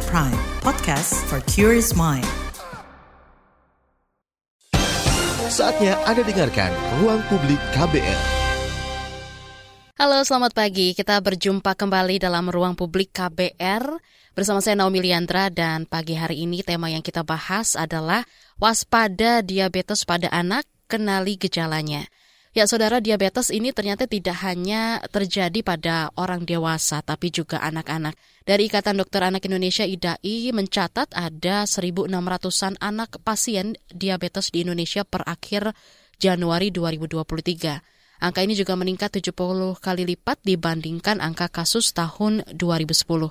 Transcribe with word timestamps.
KBR 0.00 0.08
Prime, 0.16 0.40
podcast 0.64 1.12
for 1.28 1.44
curious 1.44 1.92
mind. 1.92 2.24
Saatnya 5.52 6.00
Anda 6.08 6.24
dengarkan 6.24 6.72
Ruang 7.04 7.20
Publik 7.28 7.60
KBR. 7.76 8.20
Halo, 10.00 10.24
selamat 10.24 10.56
pagi. 10.56 10.96
Kita 10.96 11.20
berjumpa 11.20 11.76
kembali 11.76 12.16
dalam 12.16 12.48
Ruang 12.48 12.80
Publik 12.80 13.12
KBR 13.12 14.00
bersama 14.32 14.64
saya 14.64 14.80
Naomi 14.80 15.04
Liandra 15.04 15.52
dan 15.52 15.84
pagi 15.84 16.16
hari 16.16 16.48
ini 16.48 16.64
tema 16.64 16.88
yang 16.88 17.04
kita 17.04 17.20
bahas 17.20 17.76
adalah 17.76 18.24
waspada 18.56 19.44
diabetes 19.44 20.08
pada 20.08 20.32
anak, 20.32 20.64
kenali 20.88 21.36
gejalanya. 21.36 22.08
Ya, 22.50 22.66
saudara, 22.66 22.98
diabetes 22.98 23.54
ini 23.54 23.70
ternyata 23.70 24.10
tidak 24.10 24.42
hanya 24.42 24.98
terjadi 25.14 25.62
pada 25.62 26.10
orang 26.18 26.42
dewasa, 26.42 26.98
tapi 26.98 27.30
juga 27.30 27.62
anak-anak. 27.62 28.18
Dari 28.42 28.66
Ikatan 28.66 28.98
Dokter 28.98 29.22
Anak 29.22 29.46
Indonesia 29.46 29.86
IDAI 29.86 30.50
mencatat 30.50 31.14
ada 31.14 31.62
1.600-an 31.62 32.74
anak 32.82 33.22
pasien 33.22 33.78
diabetes 33.94 34.50
di 34.50 34.66
Indonesia 34.66 35.06
per 35.06 35.22
akhir 35.30 35.70
Januari 36.18 36.74
2023. 36.74 38.18
Angka 38.18 38.42
ini 38.42 38.58
juga 38.58 38.74
meningkat 38.74 39.22
70 39.22 39.30
kali 39.78 40.02
lipat 40.10 40.42
dibandingkan 40.42 41.22
angka 41.22 41.54
kasus 41.54 41.94
tahun 41.94 42.42
2010. 42.50 43.30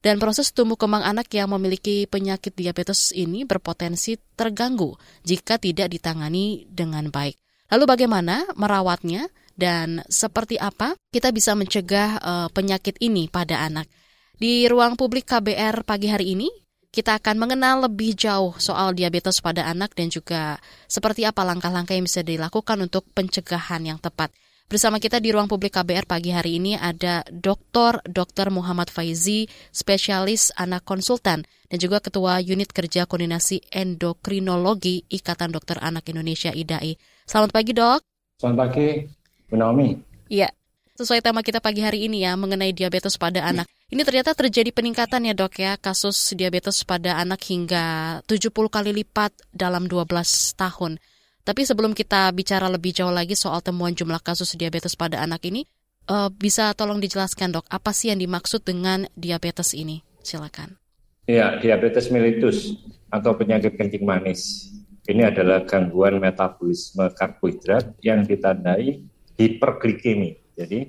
Dan 0.00 0.16
proses 0.16 0.56
tumbuh 0.56 0.80
kembang 0.80 1.04
anak 1.04 1.28
yang 1.36 1.52
memiliki 1.52 2.08
penyakit 2.08 2.56
diabetes 2.56 3.12
ini 3.12 3.44
berpotensi 3.44 4.16
terganggu 4.40 4.96
jika 5.20 5.60
tidak 5.60 5.92
ditangani 5.92 6.64
dengan 6.72 7.12
baik. 7.12 7.43
Lalu 7.74 7.90
bagaimana 7.90 8.46
merawatnya 8.54 9.26
dan 9.58 10.06
seperti 10.06 10.54
apa 10.62 10.94
kita 11.10 11.34
bisa 11.34 11.58
mencegah 11.58 12.22
uh, 12.22 12.46
penyakit 12.54 12.94
ini 13.02 13.26
pada 13.26 13.66
anak? 13.66 13.90
Di 14.38 14.70
ruang 14.70 14.94
publik 14.94 15.26
KBR 15.26 15.82
pagi 15.82 16.06
hari 16.06 16.38
ini 16.38 16.46
kita 16.94 17.18
akan 17.18 17.34
mengenal 17.34 17.90
lebih 17.90 18.14
jauh 18.14 18.54
soal 18.62 18.94
diabetes 18.94 19.42
pada 19.42 19.66
anak 19.66 19.90
dan 19.98 20.06
juga 20.06 20.62
seperti 20.86 21.26
apa 21.26 21.42
langkah-langkah 21.42 21.98
yang 21.98 22.06
bisa 22.06 22.22
dilakukan 22.22 22.78
untuk 22.78 23.10
pencegahan 23.10 23.82
yang 23.82 23.98
tepat. 23.98 24.30
Bersama 24.70 25.02
kita 25.02 25.18
di 25.18 25.34
ruang 25.34 25.50
publik 25.50 25.74
KBR 25.74 26.06
pagi 26.06 26.30
hari 26.30 26.62
ini 26.62 26.78
ada 26.78 27.26
Dr. 27.26 28.06
Dr. 28.06 28.54
Muhammad 28.54 28.86
Faizi, 28.86 29.50
spesialis 29.74 30.54
anak 30.54 30.86
konsultan 30.86 31.42
dan 31.66 31.78
juga 31.82 31.98
Ketua 31.98 32.38
Unit 32.38 32.70
Kerja 32.70 33.10
Koordinasi 33.10 33.66
Endokrinologi 33.66 35.10
Ikatan 35.10 35.50
Dokter 35.50 35.82
Anak 35.82 36.06
Indonesia 36.06 36.54
IDAI. 36.54 37.13
Selamat 37.24 37.56
pagi 37.56 37.72
dok. 37.72 38.04
Selamat 38.36 38.68
pagi, 38.68 39.08
Bu 39.48 39.56
Naomi. 39.56 39.96
Iya, 40.28 40.52
sesuai 40.92 41.24
tema 41.24 41.40
kita 41.40 41.56
pagi 41.56 41.80
hari 41.80 42.04
ini 42.04 42.20
ya 42.20 42.36
mengenai 42.36 42.76
diabetes 42.76 43.16
pada 43.16 43.48
anak. 43.48 43.64
Ini 43.88 44.04
ternyata 44.04 44.36
terjadi 44.36 44.68
peningkatan 44.76 45.24
ya 45.24 45.32
dok 45.32 45.56
ya 45.56 45.80
kasus 45.80 46.36
diabetes 46.36 46.84
pada 46.84 47.16
anak 47.16 47.40
hingga 47.48 48.20
70 48.28 48.52
kali 48.68 48.92
lipat 49.00 49.32
dalam 49.56 49.88
12 49.88 50.04
tahun. 50.52 51.00
Tapi 51.44 51.60
sebelum 51.64 51.96
kita 51.96 52.28
bicara 52.36 52.68
lebih 52.68 52.92
jauh 52.92 53.12
lagi 53.12 53.32
soal 53.36 53.64
temuan 53.64 53.96
jumlah 53.96 54.20
kasus 54.20 54.52
diabetes 54.60 54.92
pada 54.92 55.24
anak 55.24 55.48
ini, 55.48 55.64
uh, 56.12 56.28
bisa 56.28 56.76
tolong 56.76 57.00
dijelaskan 57.00 57.56
dok, 57.56 57.64
apa 57.72 57.92
sih 57.96 58.12
yang 58.12 58.20
dimaksud 58.20 58.68
dengan 58.68 59.08
diabetes 59.16 59.72
ini? 59.72 60.04
Silakan. 60.20 60.76
Ya, 61.24 61.56
diabetes 61.56 62.12
mellitus 62.12 62.76
atau 63.08 63.32
penyakit 63.32 63.80
kencing 63.80 64.04
manis. 64.04 64.68
Ini 65.04 65.28
adalah 65.28 65.68
gangguan 65.68 66.16
metabolisme 66.16 67.12
karbohidrat 67.12 68.00
yang 68.00 68.24
ditandai 68.24 69.04
hiperglikemi. 69.36 70.40
Jadi 70.56 70.88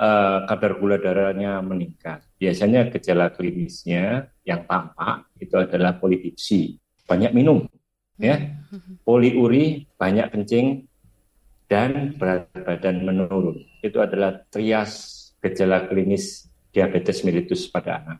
uh, 0.00 0.42
kadar 0.50 0.72
gula 0.82 0.98
darahnya 0.98 1.62
meningkat. 1.62 2.26
Biasanya 2.34 2.90
gejala 2.90 3.30
klinisnya 3.30 4.26
yang 4.42 4.66
tampak 4.66 5.30
itu 5.38 5.54
adalah 5.54 5.94
polidipsi, 6.02 6.82
banyak 7.06 7.30
minum, 7.30 7.62
ya 8.18 8.36
poliuri 9.06 9.86
banyak 9.94 10.26
kencing 10.34 10.90
dan 11.70 12.18
berat 12.18 12.50
badan 12.52 13.06
menurun 13.06 13.62
itu 13.80 13.98
adalah 14.02 14.42
trias 14.50 15.14
gejala 15.38 15.86
klinis 15.86 16.50
diabetes 16.74 17.22
mellitus 17.22 17.70
pada 17.70 18.02
anak 18.02 18.18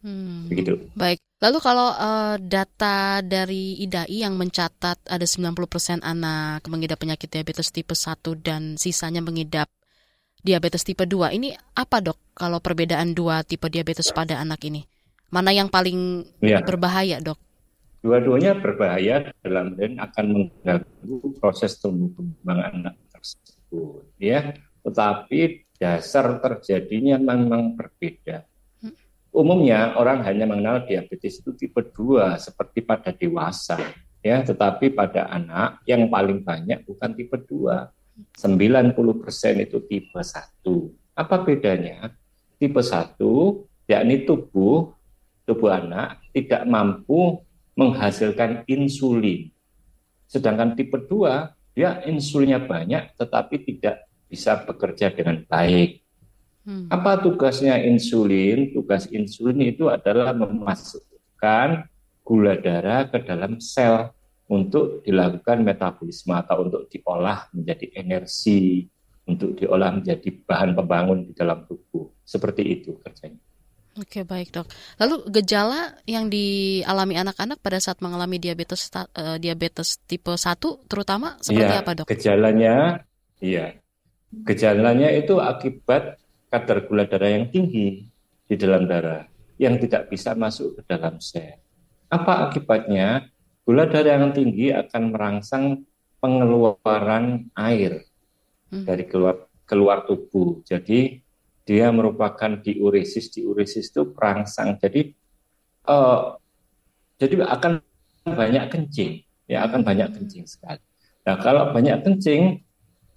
hmm. 0.00 0.48
begitu 0.48 0.88
baik 0.96 1.20
lalu 1.36 1.58
kalau 1.60 1.92
uh, 1.92 2.36
data 2.40 3.20
dari 3.20 3.80
IDAI 3.84 4.24
yang 4.24 4.40
mencatat 4.40 5.04
ada 5.04 5.26
90% 5.26 6.00
anak 6.00 6.64
mengidap 6.68 7.00
penyakit 7.00 7.28
diabetes 7.28 7.68
tipe 7.72 7.92
1 7.92 8.16
dan 8.40 8.62
sisanya 8.80 9.20
mengidap 9.20 9.68
diabetes 10.40 10.86
tipe 10.86 11.04
2 11.04 11.36
ini 11.36 11.52
apa 11.76 12.00
dok 12.00 12.16
kalau 12.36 12.60
perbedaan 12.60 13.12
dua 13.12 13.42
tipe 13.42 13.68
diabetes 13.68 14.12
pada 14.14 14.40
anak 14.40 14.62
ini 14.64 14.86
mana 15.28 15.50
yang 15.50 15.68
paling 15.68 16.22
ya. 16.40 16.62
berbahaya 16.62 17.18
dok 17.18 17.36
Dua-duanya 18.06 18.54
berbahaya 18.62 19.34
dalam 19.42 19.74
dan 19.74 19.98
akan 19.98 20.24
mengganggu 20.30 21.26
proses 21.42 21.74
tumbuh 21.82 22.14
kembang 22.14 22.62
anak 22.62 22.94
tersebut, 23.10 24.06
ya. 24.22 24.54
Tetapi 24.86 25.66
dasar 25.74 26.38
terjadinya 26.38 27.18
memang 27.18 27.74
berbeda. 27.74 28.46
Umumnya 29.36 29.92
orang 30.00 30.24
hanya 30.24 30.48
mengenal 30.48 30.88
diabetes 30.88 31.44
itu 31.44 31.52
tipe 31.52 31.84
2 31.84 32.40
seperti 32.40 32.80
pada 32.80 33.12
dewasa, 33.12 33.76
ya. 34.24 34.40
Tetapi 34.40 34.96
pada 34.96 35.28
anak 35.28 35.84
yang 35.84 36.08
paling 36.08 36.40
banyak 36.40 36.80
bukan 36.88 37.12
tipe 37.12 37.36
2. 37.36 37.92
90% 38.32 38.96
itu 39.60 39.76
tipe 39.84 40.16
1. 40.16 40.40
Apa 41.12 41.44
bedanya? 41.44 42.16
Tipe 42.56 42.80
1 42.80 43.20
yakni 43.84 44.24
tubuh 44.24 44.96
tubuh 45.44 45.70
anak 45.70 46.24
tidak 46.32 46.64
mampu 46.64 47.44
menghasilkan 47.76 48.64
insulin. 48.66 49.52
Sedangkan 50.26 50.72
tipe 50.74 50.96
2, 50.96 51.76
dia 51.76 52.00
insulinnya 52.08 52.64
banyak 52.64 53.12
tetapi 53.20 53.68
tidak 53.68 54.08
bisa 54.32 54.64
bekerja 54.64 55.12
dengan 55.12 55.44
baik. 55.44 56.05
Hmm. 56.66 56.90
Apa 56.90 57.22
tugasnya 57.22 57.78
insulin? 57.86 58.74
Tugas 58.74 59.06
insulin 59.14 59.62
itu 59.62 59.86
adalah 59.86 60.34
memasukkan 60.34 61.86
gula 62.26 62.58
darah 62.58 63.06
ke 63.06 63.22
dalam 63.22 63.62
sel 63.62 64.10
untuk 64.50 65.06
dilakukan 65.06 65.62
metabolisme 65.62 66.34
atau 66.34 66.66
untuk 66.66 66.90
diolah 66.90 67.46
menjadi 67.54 67.86
energi, 68.02 68.90
untuk 69.30 69.54
diolah 69.54 69.94
menjadi 69.94 70.26
bahan 70.42 70.74
pembangun 70.74 71.30
di 71.30 71.32
dalam 71.38 71.62
tubuh. 71.70 72.10
Seperti 72.26 72.66
itu 72.66 72.98
kerjanya. 72.98 73.38
Oke 73.96 74.28
baik 74.28 74.52
dok. 74.52 74.68
Lalu 75.00 75.24
gejala 75.40 75.96
yang 76.04 76.28
dialami 76.28 77.16
anak-anak 77.16 77.62
pada 77.64 77.80
saat 77.80 78.02
mengalami 78.04 78.36
diabetes 78.36 78.92
uh, 78.92 79.40
diabetes 79.40 80.02
tipe 80.04 80.34
1 80.34 80.58
terutama 80.84 81.40
seperti 81.40 81.72
ya, 81.72 81.80
apa 81.80 81.90
dok? 81.96 82.06
Gejalanya, 82.12 83.06
iya, 83.40 83.80
gejalanya 84.44 85.08
itu 85.16 85.40
akibat 85.40 86.20
kadar 86.48 86.86
gula 86.86 87.04
darah 87.04 87.30
yang 87.30 87.50
tinggi 87.50 88.06
di 88.46 88.54
dalam 88.54 88.86
darah 88.86 89.26
yang 89.56 89.80
tidak 89.80 90.12
bisa 90.12 90.36
masuk 90.36 90.78
ke 90.78 90.82
dalam 90.86 91.18
sel. 91.18 91.58
Apa 92.12 92.46
akibatnya? 92.48 93.26
Gula 93.66 93.90
darah 93.90 94.22
yang 94.22 94.30
tinggi 94.30 94.70
akan 94.70 95.10
merangsang 95.10 95.82
pengeluaran 96.22 97.50
air 97.58 98.06
hmm. 98.70 98.86
dari 98.86 99.04
keluar 99.10 99.50
keluar 99.66 100.06
tubuh. 100.06 100.62
Jadi 100.62 101.26
dia 101.66 101.90
merupakan 101.90 102.62
diuresis 102.62 103.34
diuresis 103.34 103.90
itu 103.90 104.06
perangsang 104.14 104.78
jadi 104.78 105.10
uh, 105.90 106.38
jadi 107.18 107.42
akan 107.42 107.82
banyak 108.22 108.64
kencing 108.70 109.26
ya 109.50 109.66
akan 109.66 109.82
banyak 109.82 110.14
kencing 110.14 110.46
sekali 110.46 110.78
nah 111.26 111.34
kalau 111.42 111.74
banyak 111.74 112.06
kencing 112.06 112.62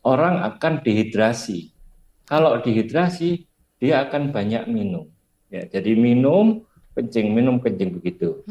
orang 0.01 0.41
akan 0.41 0.81
dehidrasi 0.81 1.69
kalau 2.29 2.61
dehidrasi 2.61 3.49
dia 3.81 4.05
akan 4.05 4.29
banyak 4.29 4.69
minum. 4.69 5.09
Ya 5.49 5.65
jadi 5.65 5.97
minum 5.97 6.61
kencing 6.93 7.33
minum 7.33 7.57
kencing 7.57 7.97
begitu. 7.97 8.45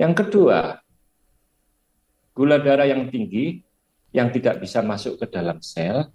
Yang 0.00 0.24
kedua 0.24 0.80
gula 2.32 2.56
darah 2.56 2.88
yang 2.88 3.12
tinggi 3.12 3.60
yang 4.16 4.32
tidak 4.32 4.64
bisa 4.64 4.80
masuk 4.80 5.20
ke 5.20 5.28
dalam 5.28 5.60
sel 5.60 6.08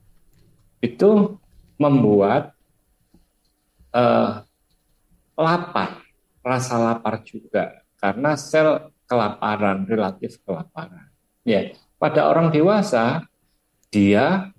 itu 0.82 1.38
membuat 1.78 2.58
uh, 3.94 4.42
lapar, 5.38 6.02
rasa 6.42 6.76
lapar 6.82 7.22
juga. 7.22 7.86
Karena 8.02 8.36
sel 8.36 8.90
kelaparan 9.06 9.86
relatif 9.86 10.42
kelaparan. 10.42 11.12
Ya, 11.44 11.76
pada 12.00 12.28
orang 12.32 12.50
dewasa 12.50 13.28
dia 13.92 14.53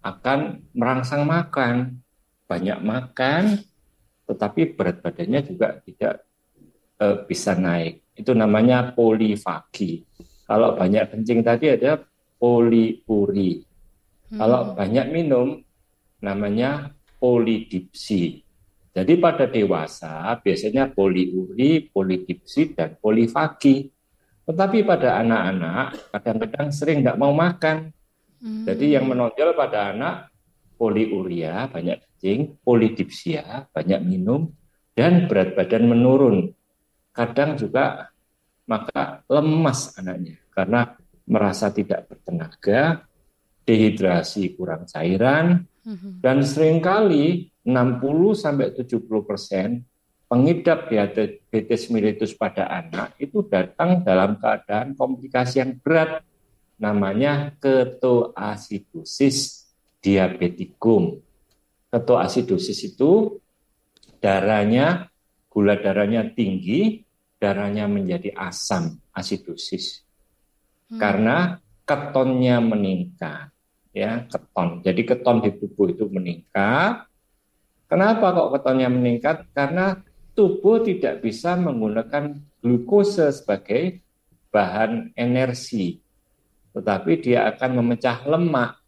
akan 0.00 0.64
merangsang 0.72 1.28
makan, 1.28 2.00
banyak 2.48 2.78
makan, 2.80 3.62
tetapi 4.24 4.74
berat 4.74 5.04
badannya 5.04 5.40
juga 5.44 5.78
tidak 5.84 6.24
uh, 7.02 7.26
bisa 7.26 7.58
naik. 7.58 8.04
Itu 8.16 8.32
namanya 8.32 8.92
polifagi. 8.96 10.04
Kalau 10.44 10.74
banyak 10.74 11.14
kencing 11.14 11.40
tadi 11.46 11.72
ada 11.72 12.02
poliuri. 12.40 13.62
Hmm. 14.30 14.38
Kalau 14.38 14.60
banyak 14.74 15.06
minum 15.12 15.60
namanya 16.24 16.92
polidipsi. 17.20 18.44
Jadi 18.90 19.12
pada 19.22 19.46
dewasa 19.46 20.34
biasanya 20.42 20.90
poliuri, 20.90 21.86
polidipsi, 21.94 22.74
dan 22.74 22.98
polifagi. 22.98 23.86
Tetapi 24.42 24.82
pada 24.82 25.22
anak-anak 25.22 26.10
kadang-kadang 26.10 26.68
sering 26.74 26.98
tidak 27.06 27.20
mau 27.20 27.30
makan. 27.30 27.94
Hmm. 28.40 28.64
Jadi 28.64 28.96
yang 28.96 29.06
menonjol 29.06 29.52
pada 29.52 29.92
anak 29.92 30.32
poliuria, 30.80 31.68
banyak 31.68 32.00
kencing, 32.00 32.56
polidipsia, 32.64 33.68
banyak 33.68 34.00
minum, 34.00 34.48
dan 34.96 35.28
berat 35.28 35.52
badan 35.52 35.84
menurun. 35.88 36.56
Kadang 37.12 37.60
juga 37.60 38.08
maka 38.64 39.20
lemas 39.28 39.92
anaknya 40.00 40.40
karena 40.56 40.96
merasa 41.28 41.68
tidak 41.68 42.08
bertenaga, 42.08 43.04
dehidrasi 43.68 44.56
kurang 44.56 44.88
cairan, 44.88 45.68
hmm. 45.84 46.24
dan 46.24 46.40
sering 46.42 46.80
kali 46.80 47.52
60 47.60 48.34
sampai 48.34 48.72
70 48.72 49.28
persen 49.28 49.84
pengidap 50.30 50.86
diabetes 50.88 51.90
mellitus 51.90 52.32
pada 52.32 52.70
anak 52.70 53.18
itu 53.18 53.42
datang 53.44 54.00
dalam 54.06 54.38
keadaan 54.38 54.94
komplikasi 54.94 55.58
yang 55.60 55.76
berat 55.82 56.22
namanya 56.80 57.52
ketoasidosis 57.60 59.68
diabetikum. 60.00 61.20
Ketoasidosis 61.92 62.96
itu 62.96 63.36
darahnya 64.18 65.12
gula 65.52 65.76
darahnya 65.76 66.24
tinggi, 66.32 67.04
darahnya 67.36 67.84
menjadi 67.84 68.32
asam 68.32 68.96
asidosis. 69.12 70.00
Hmm. 70.88 70.96
Karena 70.96 71.60
ketonnya 71.84 72.64
meningkat, 72.64 73.52
ya 73.92 74.24
keton. 74.24 74.80
Jadi 74.80 75.00
keton 75.04 75.44
di 75.44 75.52
tubuh 75.52 75.92
itu 75.92 76.08
meningkat. 76.08 77.04
Kenapa 77.90 78.32
kok 78.32 78.50
ketonnya 78.56 78.86
meningkat? 78.86 79.50
Karena 79.50 79.98
tubuh 80.38 80.86
tidak 80.86 81.26
bisa 81.26 81.58
menggunakan 81.58 82.38
glukosa 82.62 83.34
sebagai 83.34 83.98
bahan 84.54 85.10
energi, 85.18 85.98
tetapi 86.70 87.18
dia 87.18 87.50
akan 87.50 87.82
memecah 87.82 88.22
lemak 88.26 88.78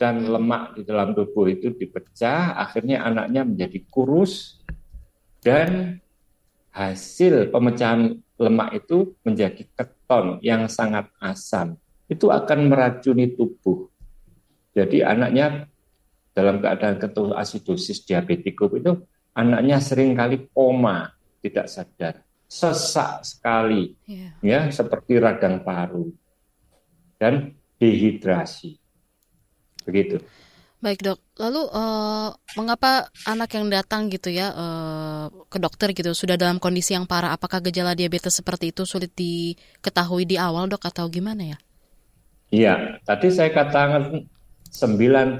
dan 0.00 0.24
lemak 0.24 0.80
di 0.80 0.82
dalam 0.84 1.12
tubuh 1.12 1.48
itu 1.48 1.72
dipecah, 1.76 2.56
akhirnya 2.56 3.04
anaknya 3.04 3.44
menjadi 3.44 3.84
kurus 3.92 4.60
dan 5.44 6.00
hasil 6.72 7.52
pemecahan 7.52 8.16
lemak 8.40 8.80
itu 8.80 9.12
menjadi 9.20 9.64
keton 9.76 10.40
yang 10.40 10.68
sangat 10.72 11.12
asam. 11.20 11.76
Itu 12.08 12.32
akan 12.32 12.72
meracuni 12.72 13.36
tubuh. 13.36 13.92
Jadi 14.72 15.04
anaknya 15.04 15.68
dalam 16.32 16.64
keadaan 16.64 16.96
ketoasidosis 16.96 18.08
diabetikum 18.08 18.70
itu 18.80 18.92
anaknya 19.36 19.84
sering 19.84 20.16
kali 20.16 20.48
koma, 20.48 21.12
tidak 21.44 21.68
sadar, 21.68 22.24
sesak 22.48 23.20
sekali, 23.26 23.98
yeah. 24.08 24.32
ya 24.40 24.60
seperti 24.72 25.20
radang 25.20 25.60
paru 25.60 26.08
dan 27.20 27.52
dehidrasi. 27.76 28.80
Begitu. 29.84 30.18
Baik 30.80 31.04
dok, 31.04 31.20
lalu 31.36 31.60
uh, 31.76 32.32
mengapa 32.56 33.12
anak 33.28 33.52
yang 33.52 33.68
datang 33.68 34.08
gitu 34.08 34.32
ya 34.32 34.48
uh, 34.48 35.28
ke 35.52 35.60
dokter 35.60 35.92
gitu 35.92 36.16
sudah 36.16 36.40
dalam 36.40 36.56
kondisi 36.56 36.96
yang 36.96 37.04
parah? 37.04 37.36
Apakah 37.36 37.60
gejala 37.60 37.92
diabetes 37.92 38.32
seperti 38.32 38.72
itu 38.72 38.88
sulit 38.88 39.12
diketahui 39.12 40.24
di 40.24 40.40
awal 40.40 40.72
dok 40.72 40.88
atau 40.88 41.04
gimana 41.12 41.52
ya? 41.52 41.58
Iya, 42.48 42.74
tadi 43.04 43.28
saya 43.28 43.52
katakan 43.52 44.24
90% 44.72 45.36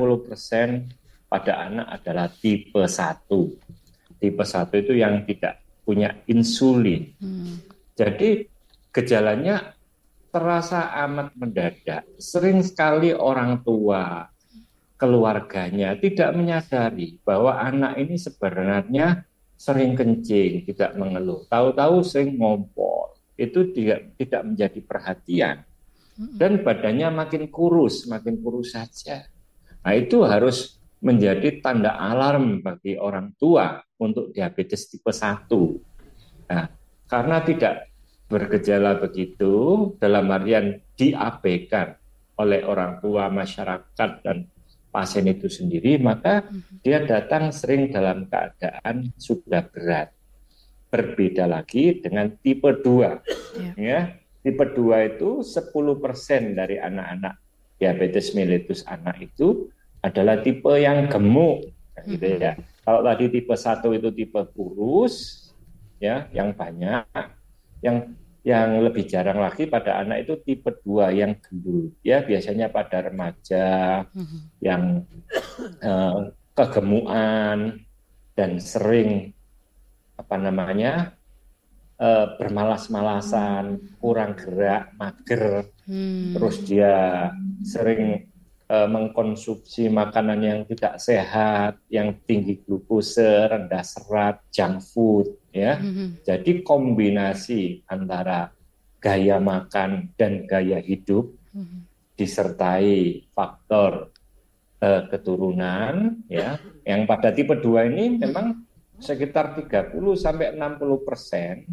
pada 1.32 1.52
anak 1.64 1.86
adalah 1.88 2.28
tipe 2.28 2.84
1 2.84 3.80
tipe 4.20 4.44
1 4.44 4.68
itu 4.84 4.92
yang 4.92 5.24
tidak 5.24 5.64
punya 5.82 6.12
insulin. 6.28 7.16
Hmm. 7.16 7.56
Jadi 7.96 8.44
gejalanya 8.92 9.72
terasa 10.30 10.94
amat 11.06 11.34
mendadak. 11.34 12.06
Sering 12.16 12.62
sekali 12.62 13.10
orang 13.10 13.60
tua, 13.66 14.30
keluarganya 14.94 15.98
tidak 15.98 16.30
menyadari 16.36 17.18
bahwa 17.26 17.58
anak 17.58 17.98
ini 17.98 18.16
sebenarnya 18.16 19.26
sering 19.58 19.92
kencing, 19.92 20.64
tidak 20.64 20.96
mengeluh. 20.96 21.44
Tahu-tahu 21.50 22.00
sering 22.00 22.40
ngompol. 22.40 23.18
Itu 23.36 23.72
tidak 23.72 24.16
tidak 24.16 24.42
menjadi 24.46 24.80
perhatian. 24.84 25.56
Dan 26.20 26.60
badannya 26.60 27.08
makin 27.08 27.48
kurus, 27.48 28.04
makin 28.04 28.44
kurus 28.44 28.76
saja. 28.76 29.24
Nah, 29.80 29.96
itu 29.96 30.20
harus 30.28 30.76
menjadi 31.00 31.64
tanda 31.64 31.96
alarm 31.96 32.60
bagi 32.60 33.00
orang 33.00 33.32
tua 33.40 33.80
untuk 33.96 34.28
diabetes 34.36 34.92
tipe 34.92 35.08
1. 35.08 35.48
Nah, 36.52 36.68
karena 37.08 37.40
tidak 37.40 37.88
bergejala 38.30 39.02
begitu, 39.02 39.52
dalam 39.98 40.30
artian 40.30 40.78
diabaikan 40.94 41.98
oleh 42.38 42.62
orang 42.62 43.02
tua, 43.02 43.26
masyarakat, 43.28 44.10
dan 44.22 44.46
pasien 44.94 45.26
itu 45.26 45.50
sendiri, 45.50 45.98
maka 45.98 46.46
mhm. 46.46 46.80
dia 46.80 47.02
datang 47.02 47.50
sering 47.50 47.90
dalam 47.90 48.30
keadaan 48.30 49.10
sudah 49.18 49.66
berat. 49.66 50.14
Berbeda 50.90 51.46
lagi 51.46 52.02
dengan 52.02 52.34
tipe 52.42 52.70
2. 52.70 53.58
Ya. 53.58 53.72
ya. 53.76 54.00
Tipe 54.40 54.64
2 54.64 55.10
itu 55.14 55.44
10% 55.44 56.56
dari 56.56 56.80
anak-anak 56.80 57.34
diabetes 57.76 58.32
mellitus 58.32 58.82
anak 58.88 59.20
itu 59.20 59.68
adalah 60.00 60.40
tipe 60.40 60.72
yang 60.80 61.06
gemuk, 61.12 61.70
gitu 62.08 62.40
ya. 62.40 62.56
Kalau 62.84 63.04
tadi 63.04 63.28
tipe 63.28 63.52
satu 63.52 63.92
itu 63.92 64.08
tipe 64.10 64.40
kurus, 64.56 65.48
ya, 66.00 66.26
yang 66.32 66.56
banyak, 66.56 67.04
yang 67.84 68.16
yang 68.40 68.80
lebih 68.80 69.04
jarang 69.04 69.38
lagi 69.40 69.68
pada 69.68 70.00
anak 70.00 70.24
itu 70.24 70.40
tipe 70.40 70.72
dua 70.80 71.12
yang 71.12 71.36
gendul, 71.44 71.92
ya, 72.00 72.24
biasanya 72.24 72.72
pada 72.72 73.04
remaja 73.04 73.66
mm-hmm. 74.08 74.40
yang 74.64 75.04
uh, 75.84 76.32
kegemukan 76.56 77.80
dan 78.32 78.50
sering 78.60 79.36
apa 80.16 80.36
namanya 80.36 81.16
uh, 82.00 82.36
bermalas-malasan, 82.40 83.96
kurang 84.00 84.36
gerak, 84.36 84.92
mager, 84.96 85.68
hmm. 85.88 86.36
terus 86.36 86.56
dia 86.64 87.28
sering 87.64 88.28
uh, 88.68 88.88
mengkonsumsi 88.88 89.88
makanan 89.88 90.40
yang 90.40 90.60
tidak 90.68 91.00
sehat, 91.00 91.80
yang 91.88 92.16
tinggi 92.24 92.60
glukose, 92.64 93.48
rendah 93.48 93.84
serat, 93.84 94.40
junk 94.52 94.84
food, 94.84 95.39
ya. 95.54 95.78
Mm-hmm. 95.78 96.08
Jadi 96.26 96.52
kombinasi 96.62 97.86
antara 97.86 98.50
gaya 99.00 99.38
makan 99.38 100.12
dan 100.14 100.46
gaya 100.46 100.78
hidup 100.82 101.30
mm-hmm. 101.54 101.80
disertai 102.14 103.24
faktor 103.32 104.14
uh, 104.80 105.02
keturunan, 105.08 106.20
ya, 106.26 106.58
yang 106.84 107.04
pada 107.04 107.30
tipe 107.32 107.54
2 107.56 107.90
ini 107.92 108.04
memang 108.20 108.64
sekitar 109.00 109.56
30 109.56 109.96
sampai 110.16 110.52
60 110.52 111.06
persen 111.08 111.64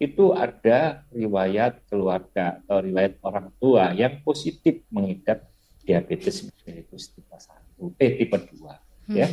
itu 0.00 0.32
ada 0.32 1.04
riwayat 1.12 1.84
keluarga 1.92 2.56
atau 2.64 2.80
riwayat 2.80 3.20
orang 3.20 3.52
tua 3.60 3.92
yang 3.92 4.24
positif 4.24 4.80
mengidap 4.88 5.44
diabetes 5.84 6.48
mellitus 6.64 7.12
tipe 7.12 7.36
1, 7.36 8.00
eh 8.00 8.12
tipe 8.24 8.36
2 8.40 8.48
ya. 8.56 8.76
hmm. 9.04 9.16
ya. 9.16 9.28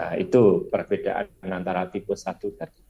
Nah, 0.00 0.16
itu 0.16 0.66
perbedaan 0.72 1.28
antara 1.44 1.86
tipe 1.86 2.10
1 2.16 2.26
dan 2.58 2.68
tipe 2.72 2.89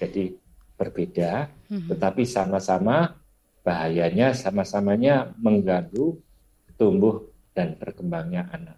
Jadi 0.00 0.34
berbeda 0.74 1.48
hmm. 1.70 1.88
tetapi 1.94 2.26
sama-sama 2.26 3.14
bahayanya 3.62 4.34
sama-samanya 4.34 5.32
mengganggu 5.38 6.18
tumbuh 6.74 7.30
dan 7.54 7.78
berkembangnya 7.78 8.50
anak. 8.50 8.76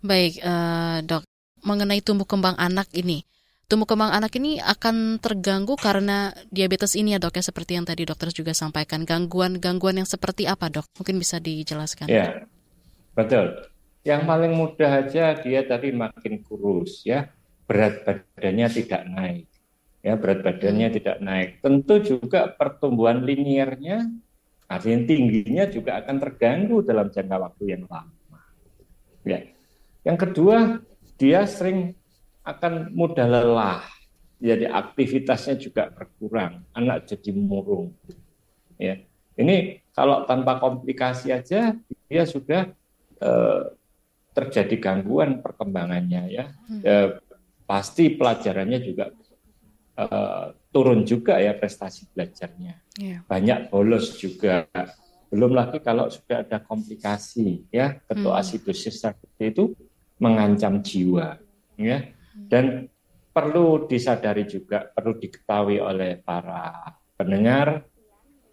Baik, 0.00 0.40
uh, 0.40 1.04
Dok. 1.04 1.22
Mengenai 1.64 2.04
tumbuh 2.04 2.28
kembang 2.28 2.56
anak 2.60 2.92
ini, 2.92 3.24
tumbuh 3.64 3.88
kembang 3.88 4.12
anak 4.12 4.36
ini 4.36 4.60
akan 4.60 5.16
terganggu 5.16 5.80
karena 5.80 6.36
diabetes 6.52 6.92
ini 6.92 7.16
ya 7.16 7.20
dok 7.20 7.40
ya 7.40 7.44
seperti 7.44 7.80
yang 7.80 7.88
tadi 7.88 8.04
dokter 8.04 8.28
juga 8.28 8.52
sampaikan 8.52 9.08
gangguan-gangguan 9.08 10.04
yang 10.04 10.08
seperti 10.08 10.44
apa 10.44 10.68
dok 10.68 10.84
mungkin 11.00 11.16
bisa 11.16 11.40
dijelaskan 11.40 12.12
ya 12.12 12.44
betul 13.16 13.64
yang 14.04 14.28
paling 14.28 14.52
mudah 14.52 15.08
aja 15.08 15.32
dia 15.40 15.64
tadi 15.64 15.96
makin 15.96 16.44
kurus 16.44 17.08
ya 17.08 17.32
berat 17.64 18.04
badannya 18.04 18.68
tidak 18.68 19.02
naik 19.08 19.48
ya 20.04 20.20
berat 20.20 20.44
badannya 20.44 20.88
hmm. 20.92 20.96
tidak 21.00 21.16
naik 21.24 21.50
tentu 21.64 21.94
juga 22.04 22.52
pertumbuhan 22.52 23.24
liniernya 23.24 24.04
artinya 24.68 25.00
tingginya 25.08 25.64
juga 25.72 26.04
akan 26.04 26.16
terganggu 26.20 26.84
dalam 26.84 27.08
jangka 27.08 27.36
waktu 27.40 27.64
yang 27.72 27.88
lama 27.88 28.12
ya 29.24 29.40
yang 30.04 30.20
kedua 30.20 30.84
dia 31.16 31.48
sering 31.48 31.96
akan 32.44 32.92
mudah 32.92 33.26
lelah. 33.26 33.82
Jadi 34.44 34.68
aktivitasnya 34.68 35.56
juga 35.56 35.88
berkurang, 35.88 36.60
anak 36.76 37.08
jadi 37.08 37.32
murung. 37.32 37.96
Ya. 38.76 39.00
Ini 39.34 39.82
kalau 39.96 40.28
tanpa 40.28 40.60
komplikasi 40.60 41.32
aja 41.32 41.74
dia 42.06 42.22
sudah 42.28 42.70
eh, 43.18 43.62
terjadi 44.36 44.76
gangguan 44.78 45.40
perkembangannya 45.40 46.22
ya. 46.28 46.44
Hmm. 46.68 46.82
Eh, 46.84 47.08
pasti 47.64 48.12
pelajarannya 48.12 48.78
juga 48.84 49.08
uh, 49.98 50.54
turun 50.74 51.06
juga 51.06 51.38
ya 51.38 51.54
prestasi 51.54 52.10
belajarnya. 52.14 52.74
Yeah. 52.98 53.20
Banyak 53.26 53.70
bolos 53.70 54.18
juga. 54.18 54.66
Belum 55.30 55.50
lagi 55.50 55.82
kalau 55.82 56.06
sudah 56.06 56.46
ada 56.46 56.62
komplikasi 56.62 57.66
ya 57.74 57.98
ketoasidosis 58.06 58.94
hmm. 58.94 59.02
seperti 59.02 59.44
itu 59.50 59.64
mengancam 60.22 60.78
jiwa 60.82 61.38
ya. 61.74 62.06
Dan 62.34 62.90
perlu 63.34 63.90
disadari 63.90 64.46
juga, 64.46 64.86
perlu 64.94 65.18
diketahui 65.18 65.82
oleh 65.82 66.22
para 66.22 66.94
pendengar 67.18 67.82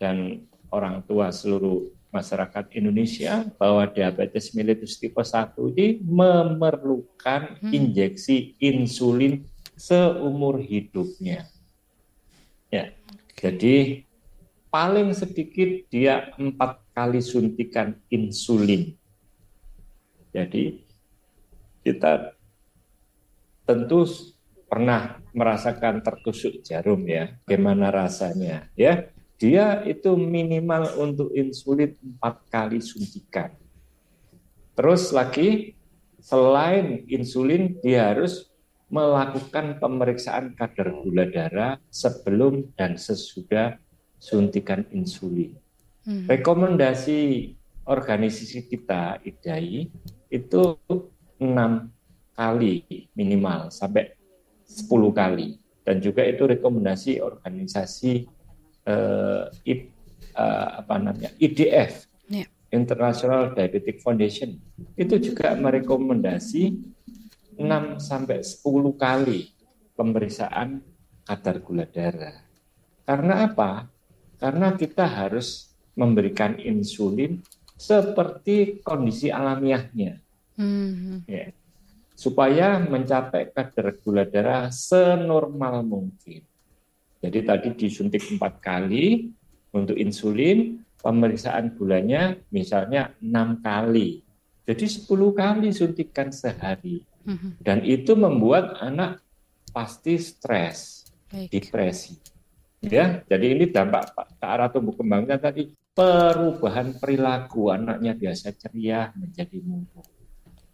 dan 0.02 0.46
orang 0.74 1.06
tua 1.06 1.30
seluruh 1.30 1.86
masyarakat 2.12 2.76
Indonesia 2.76 3.48
bahwa 3.56 3.88
diabetes 3.88 4.52
mellitus 4.52 5.00
tipe 5.00 5.22
1 5.22 5.56
ini 5.72 6.04
memerlukan 6.04 7.62
hmm. 7.64 7.72
injeksi 7.72 8.60
insulin 8.60 9.48
seumur 9.82 10.62
hidupnya. 10.62 11.50
Ya, 12.70 12.94
jadi 13.34 14.06
paling 14.70 15.10
sedikit 15.18 15.90
dia 15.90 16.30
empat 16.38 16.86
kali 16.94 17.18
suntikan 17.18 17.98
insulin. 18.14 18.94
Jadi 20.30 20.86
kita 21.82 22.38
tentu 23.66 24.06
pernah 24.70 25.20
merasakan 25.34 26.06
tertusuk 26.06 26.62
jarum 26.62 27.02
ya, 27.10 27.36
bagaimana 27.50 27.90
rasanya 27.90 28.70
ya. 28.78 29.10
Dia 29.42 29.82
itu 29.90 30.14
minimal 30.14 31.02
untuk 31.02 31.34
insulin 31.34 31.98
empat 31.98 32.46
kali 32.54 32.78
suntikan. 32.78 33.58
Terus 34.78 35.10
lagi 35.10 35.74
selain 36.22 37.02
insulin 37.10 37.82
dia 37.82 38.14
harus 38.14 38.51
melakukan 38.92 39.80
pemeriksaan 39.80 40.52
kadar 40.54 40.92
gula 41.00 41.26
darah 41.32 41.80
sebelum 41.88 42.76
dan 42.76 43.00
sesudah 43.00 43.80
suntikan 44.20 44.84
insulin. 44.92 45.56
Hmm. 46.04 46.28
Rekomendasi 46.28 47.56
organisasi 47.88 48.68
kita 48.68 49.24
IDAI 49.24 49.90
itu 50.30 50.62
enam 51.42 51.90
kali 52.36 53.08
minimal 53.16 53.72
sampai 53.74 54.14
10 54.68 54.88
kali 55.16 55.58
dan 55.82 55.98
juga 56.04 56.22
itu 56.28 56.46
rekomendasi 56.46 57.20
organisasi 57.20 58.30
uh, 58.88 59.50
I, 59.66 59.90
uh, 60.38 60.68
apa 60.86 60.96
namanya 61.02 61.32
IDF 61.42 62.06
yeah. 62.30 62.48
International 62.72 63.52
Diabetic 63.52 64.00
Foundation 64.00 64.56
itu 64.96 65.16
juga 65.20 65.58
merekomendasi 65.58 66.78
6 67.58 68.00
sampai 68.00 68.44
10 68.44 68.64
kali 68.96 69.42
pemeriksaan 69.96 70.82
kadar 71.26 71.56
gula 71.64 71.86
darah. 71.88 72.38
Karena 73.08 73.48
apa? 73.48 73.88
Karena 74.38 74.74
kita 74.74 75.06
harus 75.06 75.72
memberikan 75.94 76.58
insulin 76.58 77.44
seperti 77.76 78.82
kondisi 78.82 79.28
alamiahnya. 79.30 80.22
Mm-hmm. 80.58 81.18
Ya 81.28 81.52
supaya 82.22 82.78
mencapai 82.78 83.50
kadar 83.50 83.98
gula 84.06 84.30
darah 84.30 84.70
senormal 84.70 85.82
mungkin. 85.82 86.46
Jadi 87.18 87.40
tadi 87.42 87.70
disuntik 87.74 88.22
empat 88.30 88.62
kali 88.62 89.34
untuk 89.74 89.98
insulin, 89.98 90.86
pemeriksaan 91.02 91.74
gulanya 91.74 92.38
misalnya 92.54 93.18
enam 93.26 93.58
kali. 93.66 94.22
Jadi 94.70 94.86
sepuluh 94.86 95.34
kali 95.34 95.74
suntikan 95.74 96.30
sehari. 96.30 97.02
Mhm. 97.26 97.50
Dan 97.62 97.86
itu 97.86 98.14
membuat 98.18 98.78
anak 98.82 99.22
pasti 99.72 100.20
stres, 100.20 101.08
depresi. 101.50 102.18
Ya, 102.82 103.22
jadi 103.30 103.54
ini 103.54 103.70
dampak 103.70 104.18
ke 104.18 104.46
arah 104.46 104.68
tumbuh 104.74 104.98
kembangnya 104.98 105.38
tadi. 105.38 105.70
Perubahan 105.92 106.98
perilaku 106.98 107.70
anaknya 107.70 108.16
biasa 108.16 108.56
ceria 108.56 109.12
menjadi 109.14 109.60
murung 109.60 110.08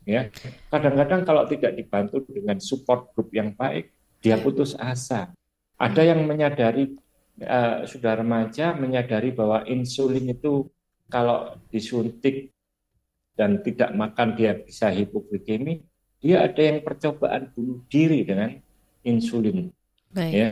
ya 0.07 0.31
kadang-kadang 0.71 1.27
kalau 1.27 1.43
tidak 1.43 1.75
dibantu 1.75 2.23
dengan 2.31 2.63
support 2.63 3.11
group 3.11 3.27
yang 3.35 3.51
baik 3.51 3.91
dia 4.23 4.39
putus 4.39 4.73
asa. 4.79 5.35
Ada 5.77 6.15
yang 6.15 6.25
menyadari 6.25 6.95
uh, 7.43 7.85
sudah 7.85 8.17
remaja 8.17 8.73
menyadari 8.73 9.29
bahwa 9.35 9.61
insulin 9.67 10.31
itu 10.31 10.65
kalau 11.11 11.53
disuntik 11.69 12.49
dan 13.37 13.61
tidak 13.61 13.93
makan 13.93 14.33
dia 14.33 14.57
bisa 14.57 14.89
hipoglikemi 14.89 15.85
dia 16.21 16.43
ada 16.45 16.61
yang 16.61 16.81
percobaan 16.81 17.53
bunuh 17.53 17.85
diri 17.87 18.25
dengan 18.25 18.53
insulin 19.05 19.69
baik. 20.11 20.33
ya 20.33 20.49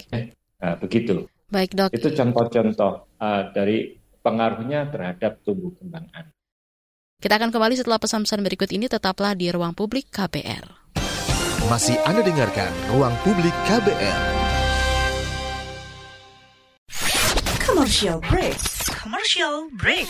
nah, 0.61 0.75
begitu 0.77 1.25
baik 1.49 1.73
dok 1.73 1.89
itu 1.93 2.09
contoh-contoh 2.13 2.93
uh, 3.17 3.41
dari 3.53 3.97
pengaruhnya 4.21 4.89
terhadap 4.89 5.41
tumbuh 5.41 5.73
kembang 5.77 6.05
anak 6.13 6.35
kita 7.25 7.41
akan 7.41 7.49
kembali 7.49 7.75
setelah 7.79 7.97
pesan-pesan 7.97 8.43
berikut 8.43 8.69
ini 8.69 8.85
tetaplah 8.91 9.33
di 9.33 9.47
Ruang 9.47 9.71
Publik 9.71 10.11
KBR. 10.11 10.67
Masih 11.65 11.97
Anda 12.05 12.21
dengarkan 12.21 12.69
Ruang 12.93 13.15
Publik 13.25 13.55
KBR. 13.65 14.21
Commercial 17.65 18.21
break. 18.29 18.59
Commercial 19.01 19.73
break. 19.73 20.05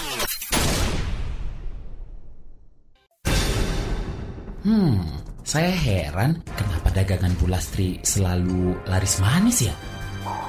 Hmm, 4.65 5.21
saya 5.45 5.69
heran 5.69 6.41
kenapa 6.57 6.89
dagangan 6.89 7.31
Bulastri 7.37 8.01
selalu 8.01 8.73
laris 8.89 9.21
manis 9.21 9.69
ya? 9.69 9.75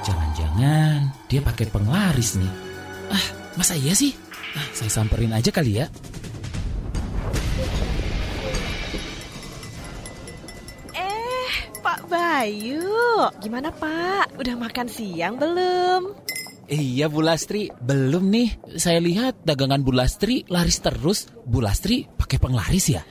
Jangan-jangan 0.01 1.13
dia 1.29 1.39
pakai 1.45 1.69
penglaris 1.69 2.41
nih. 2.41 2.53
Ah, 3.13 3.25
masa 3.53 3.77
iya 3.77 3.93
sih? 3.93 4.11
Ah, 4.57 4.67
saya 4.73 4.89
samperin 4.89 5.31
aja 5.31 5.53
kali 5.53 5.85
ya. 5.85 5.87
Bayu, 12.07 12.87
gimana 13.43 13.67
Pak? 13.67 14.39
Udah 14.39 14.55
makan 14.55 14.87
siang 14.87 15.35
belum? 15.35 16.15
Iya 16.71 17.11
Bu 17.11 17.19
Lastri, 17.19 17.67
belum 17.83 18.31
nih. 18.31 18.79
Saya 18.79 19.03
lihat 19.03 19.43
dagangan 19.43 19.83
Bu 19.83 19.91
Lastri 19.91 20.47
laris 20.47 20.79
terus. 20.79 21.27
Bu 21.43 21.59
Lastri 21.59 22.07
pakai 22.07 22.39
penglaris 22.39 22.95
ya? 22.95 23.03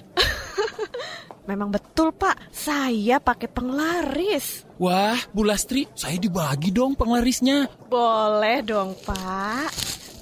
Memang 1.46 1.70
betul 1.70 2.10
Pak, 2.10 2.50
saya 2.50 3.22
pakai 3.22 3.46
penglaris. 3.46 4.66
Wah, 4.82 5.16
Bu 5.30 5.46
Lastri, 5.46 5.86
saya 5.94 6.18
dibagi 6.18 6.74
dong 6.74 6.98
penglarisnya. 6.98 7.70
Boleh 7.86 8.66
dong 8.66 8.98
Pak. 9.06 9.70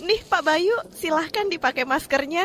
Nih 0.04 0.20
Pak 0.28 0.44
Bayu, 0.44 0.76
silahkan 0.92 1.48
dipakai 1.48 1.88
maskernya. 1.88 2.44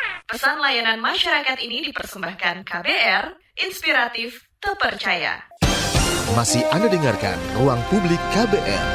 Pesan 0.31 0.63
layanan 0.63 0.95
masyarakat 1.03 1.59
ini 1.59 1.83
dipersembahkan 1.91 2.63
KBR, 2.63 3.35
inspiratif, 3.67 4.47
terpercaya. 4.63 5.43
Masih 6.31 6.63
Anda 6.71 6.87
dengarkan 6.87 7.35
Ruang 7.59 7.83
Publik 7.91 8.15
KBR. 8.31 8.85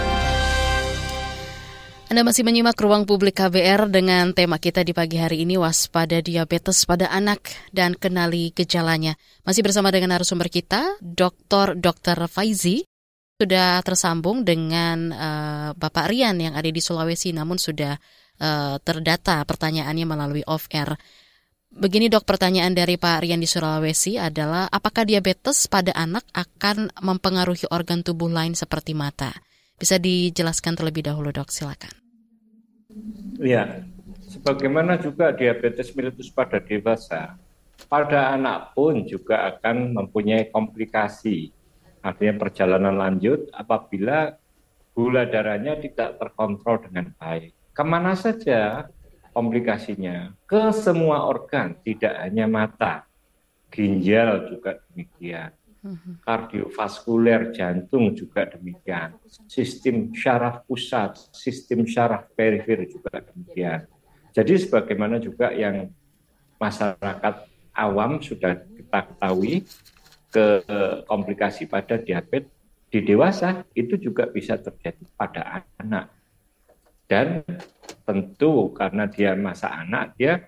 Anda 2.08 2.24
masih 2.24 2.40
menyimak 2.40 2.80
ruang 2.80 3.04
publik 3.04 3.36
KBR 3.36 3.92
dengan 3.92 4.32
tema 4.32 4.56
kita 4.56 4.80
di 4.80 4.96
pagi 4.96 5.20
hari 5.20 5.44
ini 5.44 5.60
waspada 5.60 6.24
diabetes 6.24 6.88
pada 6.88 7.12
anak 7.12 7.52
dan 7.68 7.92
kenali 7.92 8.56
gejalanya. 8.56 9.12
Masih 9.44 9.60
bersama 9.60 9.92
dengan 9.92 10.16
narasumber 10.16 10.48
kita, 10.48 10.96
Dr. 11.04 11.76
Dr. 11.76 12.32
Faizi. 12.32 12.88
Sudah 13.36 13.84
tersambung 13.84 14.40
dengan 14.40 15.12
uh, 15.12 15.70
Bapak 15.76 16.08
Rian 16.08 16.40
yang 16.40 16.56
ada 16.56 16.72
di 16.72 16.80
Sulawesi 16.80 17.36
namun 17.36 17.60
sudah 17.60 18.00
uh, 18.40 18.80
terdata 18.80 19.44
pertanyaannya 19.44 20.06
melalui 20.08 20.40
off 20.48 20.72
air. 20.72 20.96
Begini 21.74 22.06
dok, 22.06 22.22
pertanyaan 22.22 22.72
dari 22.78 22.94
Pak 22.94 23.26
Rian 23.26 23.42
di 23.42 23.48
Sulawesi 23.50 24.14
adalah 24.14 24.70
apakah 24.70 25.02
diabetes 25.02 25.66
pada 25.66 25.90
anak 25.98 26.22
akan 26.30 26.94
mempengaruhi 27.02 27.66
organ 27.74 28.06
tubuh 28.06 28.30
lain 28.30 28.54
seperti 28.54 28.94
mata? 28.94 29.34
Bisa 29.76 29.98
dijelaskan 29.98 30.78
terlebih 30.78 31.04
dahulu 31.04 31.34
dok, 31.34 31.50
silakan. 31.50 31.92
Ya, 33.42 33.82
sebagaimana 34.30 34.96
juga 35.02 35.34
diabetes 35.34 35.92
mellitus 35.92 36.32
pada 36.32 36.62
dewasa, 36.62 37.36
pada 37.90 38.32
anak 38.32 38.72
pun 38.72 39.04
juga 39.04 39.50
akan 39.52 39.92
mempunyai 39.92 40.48
komplikasi, 40.48 41.52
artinya 42.00 42.40
perjalanan 42.40 42.96
lanjut 42.96 43.52
apabila 43.52 44.32
gula 44.96 45.28
darahnya 45.28 45.76
tidak 45.76 46.16
terkontrol 46.16 46.80
dengan 46.88 47.12
baik. 47.20 47.52
Ke 47.76 47.84
mana 47.84 48.16
saja 48.16 48.88
komplikasinya? 49.36 50.32
Ke 50.48 50.72
semua 50.72 51.28
organ, 51.28 51.76
tidak 51.84 52.16
hanya 52.24 52.48
mata. 52.48 53.04
Ginjal 53.68 54.48
juga 54.48 54.80
demikian. 54.88 55.52
Kardiovaskuler 56.24 57.52
jantung 57.52 58.16
juga 58.16 58.48
demikian. 58.48 59.20
Sistem 59.44 60.10
syaraf 60.16 60.64
pusat, 60.64 61.20
sistem 61.36 61.84
syaraf 61.84 62.32
perifer 62.32 62.88
juga 62.88 63.20
demikian. 63.20 63.84
Jadi 64.32 64.52
sebagaimana 64.56 65.20
juga 65.20 65.52
yang 65.52 65.92
masyarakat 66.56 67.34
awam 67.76 68.18
sudah 68.24 68.64
kita 68.64 69.00
ketahui 69.12 69.68
ke 70.32 70.46
komplikasi 71.06 71.68
pada 71.68 72.00
diabetes 72.00 72.50
di 72.90 73.04
dewasa 73.04 73.62
itu 73.76 74.00
juga 74.00 74.26
bisa 74.26 74.56
terjadi 74.56 75.04
pada 75.14 75.62
anak. 75.78 76.08
Dan 77.06 77.46
tentu 78.06 78.70
karena 78.72 79.10
dia 79.10 79.34
masa 79.34 79.82
anak, 79.82 80.14
dia 80.14 80.46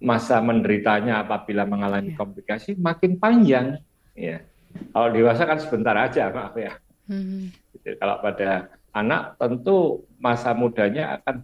masa 0.00 0.40
menderitanya 0.40 1.24
apabila 1.24 1.64
mengalami 1.68 2.12
iya. 2.12 2.18
komplikasi 2.20 2.76
makin 2.76 3.16
panjang. 3.16 3.80
Ya. 4.16 4.44
Kalau 4.92 5.08
dewasa 5.12 5.44
kan 5.44 5.60
sebentar 5.60 5.96
aja, 5.96 6.32
maaf 6.32 6.56
ya. 6.56 6.76
Hmm. 7.08 7.52
Gitu. 7.76 7.96
Kalau 8.00 8.16
pada 8.24 8.72
anak 8.92 9.40
tentu 9.40 10.04
masa 10.20 10.52
mudanya 10.52 11.20
akan 11.20 11.40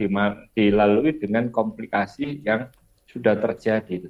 dilalui 0.53 1.17
dengan 1.17 1.49
komplikasi 1.49 2.45
yang 2.45 2.69
sudah 3.09 3.37
terjadi. 3.37 4.09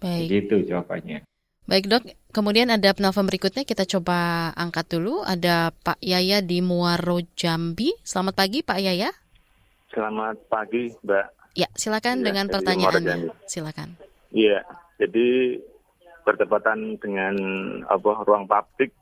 Baik. 0.00 0.26
Gitu 0.28 0.68
jawabannya. 0.68 1.24
Baik 1.62 1.86
dok, 1.86 2.02
kemudian 2.34 2.74
ada 2.74 2.90
penelpon 2.90 3.22
berikutnya 3.30 3.62
kita 3.62 3.86
coba 3.86 4.50
angkat 4.58 4.98
dulu. 4.98 5.22
Ada 5.22 5.70
Pak 5.70 6.02
Yaya 6.02 6.42
di 6.42 6.58
Muaro 6.58 7.22
Jambi. 7.38 7.94
Selamat 8.02 8.34
pagi 8.34 8.66
Pak 8.66 8.82
Yaya. 8.82 9.14
Selamat 9.92 10.40
pagi 10.48 10.88
Mbak. 11.04 11.26
Ya, 11.52 11.68
silakan 11.76 12.24
ya, 12.24 12.32
dengan 12.32 12.46
pertanyaannya. 12.48 13.28
Silakan. 13.44 13.92
Iya, 14.32 14.64
jadi 14.96 15.60
bertepatan 16.24 16.96
dengan 16.96 17.36
apa 17.84 18.24
ruang 18.24 18.48
publik 18.48 18.96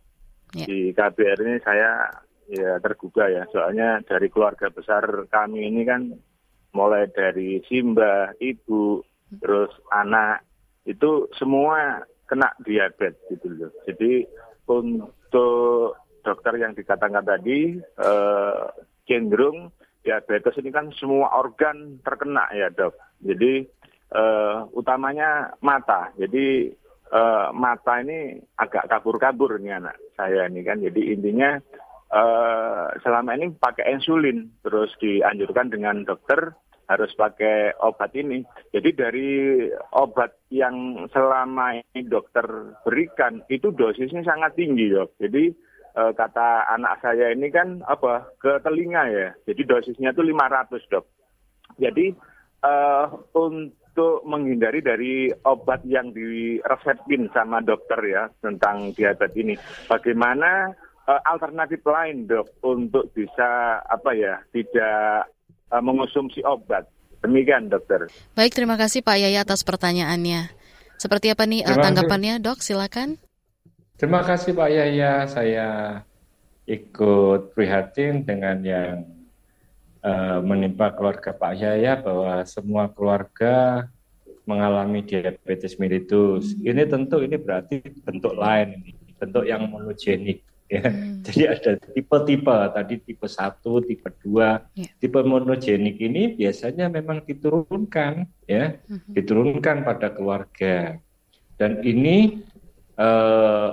ya. 0.51 0.67
di 0.67 0.91
KBR 0.91 1.39
ini 1.47 1.57
saya 1.63 2.11
ya 2.51 2.83
tergugah 2.83 3.31
ya. 3.31 3.47
Soalnya 3.55 4.03
dari 4.03 4.27
keluarga 4.27 4.67
besar 4.67 5.07
kami 5.31 5.63
ini 5.71 5.87
kan 5.87 6.11
mulai 6.75 7.07
dari 7.07 7.63
Simba, 7.71 8.35
ibu, 8.43 8.99
hmm. 8.99 9.39
terus 9.39 9.71
anak 9.95 10.43
itu 10.91 11.31
semua 11.39 12.03
kena 12.27 12.51
diabetes 12.67 13.15
gitu 13.31 13.47
loh. 13.47 13.71
Jadi 13.87 14.27
untuk 14.67 16.03
dokter 16.27 16.59
yang 16.59 16.75
dikatakan 16.75 17.23
tadi 17.23 17.79
eh, 17.79 18.65
cenderung 19.07 19.71
diabetes 20.01 20.57
ini 20.61 20.71
kan 20.73 20.89
semua 20.97 21.33
organ 21.37 22.01
terkena 22.01 22.49
ya 22.53 22.73
dok. 22.73 22.97
Jadi 23.21 23.65
eh, 24.11 24.57
utamanya 24.75 25.55
mata. 25.61 26.13
Jadi 26.17 26.73
eh, 27.13 27.49
mata 27.53 28.01
ini 28.01 28.41
agak 28.57 28.89
kabur-kabur 28.89 29.61
ini 29.61 29.71
anak 29.71 29.97
saya 30.17 30.49
ini 30.49 30.65
kan. 30.65 30.81
Jadi 30.81 31.13
intinya 31.13 31.61
eh, 32.11 32.87
selama 33.05 33.37
ini 33.37 33.53
pakai 33.55 33.93
insulin 33.93 34.49
terus 34.65 34.93
dianjurkan 34.99 35.69
dengan 35.69 36.03
dokter 36.09 36.53
harus 36.91 37.15
pakai 37.15 37.79
obat 37.79 38.11
ini. 38.19 38.43
Jadi 38.75 38.91
dari 38.99 39.31
obat 39.95 40.35
yang 40.51 41.07
selama 41.15 41.79
ini 41.79 42.03
dokter 42.03 42.75
berikan 42.83 43.47
itu 43.47 43.71
dosisnya 43.71 44.27
sangat 44.27 44.59
tinggi 44.59 44.91
dok. 44.91 45.15
Jadi 45.23 45.70
e, 45.95 46.03
kata 46.15 46.71
anak 46.71 47.03
saya 47.03 47.33
ini 47.35 47.49
kan 47.51 47.83
apa 47.87 48.31
ke 48.39 48.59
telinga 48.63 49.03
ya. 49.11 49.29
Jadi 49.47 49.63
dosisnya 49.67 50.11
itu 50.11 50.23
500 50.23 50.93
dok. 50.93 51.05
Jadi 51.79 52.07
e, 52.63 52.73
untuk 53.35 54.23
menghindari 54.27 54.81
dari 54.81 55.15
obat 55.45 55.83
yang 55.87 56.15
diresepin 56.15 57.31
sama 57.35 57.61
dokter 57.61 58.01
ya 58.07 58.31
tentang 58.41 58.95
diabetes 58.95 59.37
ini, 59.37 59.55
bagaimana 59.91 60.71
e, 61.05 61.13
alternatif 61.27 61.83
lain 61.87 62.31
dok 62.31 62.63
untuk 62.67 63.11
bisa 63.15 63.83
apa 63.85 64.15
ya 64.15 64.39
tidak 64.55 65.31
uh, 65.71 65.83
mengonsumsi 65.83 66.43
obat. 66.43 66.87
Demikian 67.21 67.69
dokter. 67.69 68.09
Baik, 68.33 68.57
terima 68.57 68.81
kasih 68.81 69.05
Pak 69.05 69.21
Yaya 69.21 69.45
atas 69.45 69.61
pertanyaannya. 69.61 70.49
Seperti 70.97 71.29
apa 71.29 71.45
nih 71.45 71.65
uh, 71.65 71.77
tanggapannya 71.77 72.41
dok? 72.41 72.65
Silakan. 72.65 73.21
Terima 74.01 74.25
kasih 74.25 74.57
Pak 74.57 74.71
Yaya. 74.73 75.29
Saya 75.29 76.01
ikut 76.65 77.53
prihatin 77.53 78.25
dengan 78.25 78.57
yang 78.65 79.05
uh, 80.01 80.41
menimpa 80.41 80.89
keluarga 80.97 81.37
Pak 81.37 81.53
Yaya 81.61 82.01
bahwa 82.01 82.41
semua 82.49 82.89
keluarga 82.89 83.85
mengalami 84.49 85.05
diabetes 85.05 85.77
mellitus. 85.77 86.57
Ini 86.65 86.89
tentu 86.89 87.21
ini 87.21 87.37
berarti 87.37 87.85
bentuk 88.01 88.41
lain, 88.41 88.81
bentuk 89.21 89.45
yang 89.45 89.69
monogenik 89.69 90.49
ya. 90.73 90.81
Hmm. 90.81 91.21
Jadi 91.21 91.43
ada 91.45 91.73
tipe-tipe 91.77 92.57
tadi 92.73 93.05
tipe 93.05 93.29
1, 93.29 93.61
tipe 93.85 94.09
2. 94.25 94.81
Yeah. 94.81 94.97
Tipe 94.97 95.21
monogenik 95.21 96.01
ini 96.01 96.41
biasanya 96.41 96.89
memang 96.89 97.21
diturunkan 97.29 98.25
ya, 98.49 98.81
hmm. 98.81 99.13
diturunkan 99.13 99.85
pada 99.85 100.09
keluarga. 100.09 100.97
Dan 101.61 101.85
ini 101.85 102.41
eh, 102.97 103.71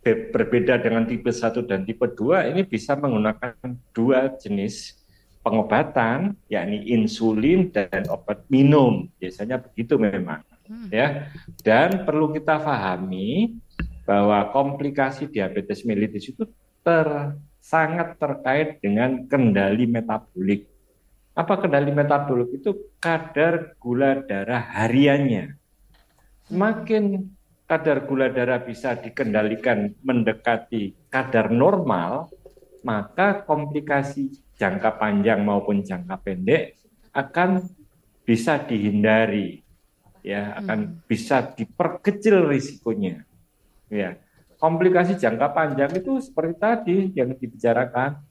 berbeda 0.00 0.80
dengan 0.80 1.04
tipe 1.04 1.28
1 1.28 1.60
dan 1.68 1.84
tipe 1.84 2.08
2 2.08 2.52
ini 2.56 2.64
bisa 2.64 2.96
menggunakan 2.96 3.52
dua 3.92 4.32
jenis 4.40 4.96
pengobatan 5.44 6.36
yakni 6.48 6.88
insulin 6.92 7.68
dan 7.72 8.08
obat 8.08 8.44
minum. 8.48 9.08
Biasanya 9.20 9.60
begitu 9.60 10.00
memang. 10.00 10.40
Hmm. 10.68 10.88
Ya. 10.88 11.32
Dan 11.60 12.04
perlu 12.08 12.32
kita 12.32 12.60
pahami 12.60 13.56
bahwa 14.04 14.48
komplikasi 14.52 15.28
diabetes 15.28 15.84
mellitus 15.84 16.32
itu 16.32 16.44
ter, 16.80 17.36
sangat 17.60 18.16
terkait 18.16 18.80
dengan 18.80 19.28
kendali 19.28 19.84
metabolik. 19.84 20.68
Apa 21.36 21.60
kendali 21.60 21.92
metabolik 21.92 22.56
itu? 22.56 22.76
Kadar 23.00 23.76
gula 23.80 24.20
darah 24.24 24.60
hariannya. 24.60 25.56
Semakin 26.50 27.30
kadar 27.70 28.02
gula 28.02 28.26
darah 28.34 28.58
bisa 28.58 28.98
dikendalikan 28.98 29.94
mendekati 30.02 31.06
kadar 31.06 31.54
normal, 31.54 32.26
maka 32.82 33.46
komplikasi 33.46 34.34
jangka 34.58 34.98
panjang 34.98 35.46
maupun 35.46 35.86
jangka 35.86 36.18
pendek 36.18 36.74
akan 37.14 37.62
bisa 38.26 38.58
dihindari 38.66 39.62
ya 40.26 40.58
akan 40.58 40.78
hmm. 40.78 40.96
bisa 41.06 41.54
diperkecil 41.54 42.44
risikonya 42.50 43.30
Ya, 43.90 44.22
komplikasi 44.62 45.18
jangka 45.18 45.50
panjang 45.50 45.90
itu 45.98 46.22
seperti 46.22 46.54
tadi 46.62 46.96
yang 47.10 47.34
dibicarakan 47.34 48.22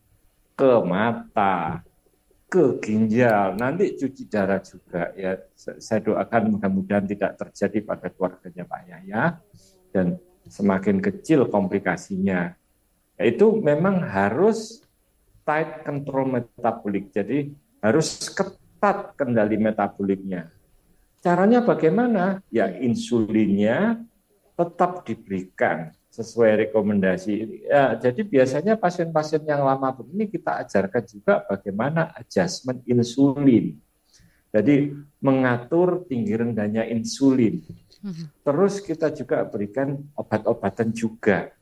ke 0.55 0.71
mata, 0.87 1.83
ke 2.49 2.81
ginjal, 2.81 3.53
nanti 3.53 3.93
cuci 3.93 4.25
darah 4.25 4.57
juga 4.57 5.13
ya. 5.13 5.37
Saya 5.53 6.01
doakan 6.01 6.57
mudah-mudahan 6.57 7.05
tidak 7.05 7.37
terjadi 7.37 7.85
pada 7.85 8.09
keluarganya 8.09 8.65
Pak 8.65 8.81
Yaya 8.89 9.23
dan 9.93 10.17
semakin 10.49 10.97
kecil 10.97 11.45
komplikasinya. 11.45 12.57
Ya, 13.21 13.23
itu 13.29 13.61
memang 13.61 14.01
harus 14.01 14.81
tight 15.45 15.85
control 15.85 16.41
metabolik. 16.41 17.13
Jadi 17.13 17.53
harus 17.85 18.33
ketat 18.33 19.13
kendali 19.13 19.61
metaboliknya. 19.61 20.49
Caranya 21.21 21.61
bagaimana? 21.61 22.41
Ya 22.49 22.73
insulinnya 22.81 24.01
tetap 24.57 25.05
diberikan 25.05 25.93
sesuai 26.09 26.67
rekomendasi. 26.67 27.65
Ya, 27.69 27.93
jadi 27.93 28.25
biasanya 28.25 28.73
pasien-pasien 28.75 29.45
yang 29.45 29.61
lama 29.61 29.93
begini 29.93 30.25
kita 30.25 30.65
ajarkan 30.65 31.03
juga 31.05 31.33
bagaimana 31.45 32.09
adjustment 32.17 32.81
insulin. 32.89 33.77
Jadi 34.49 34.89
mengatur 35.21 36.09
tinggi 36.09 36.33
rendahnya 36.33 36.89
insulin. 36.89 37.61
Terus 38.41 38.81
kita 38.81 39.13
juga 39.13 39.45
berikan 39.45 40.01
obat-obatan 40.17 40.89
juga 40.89 41.53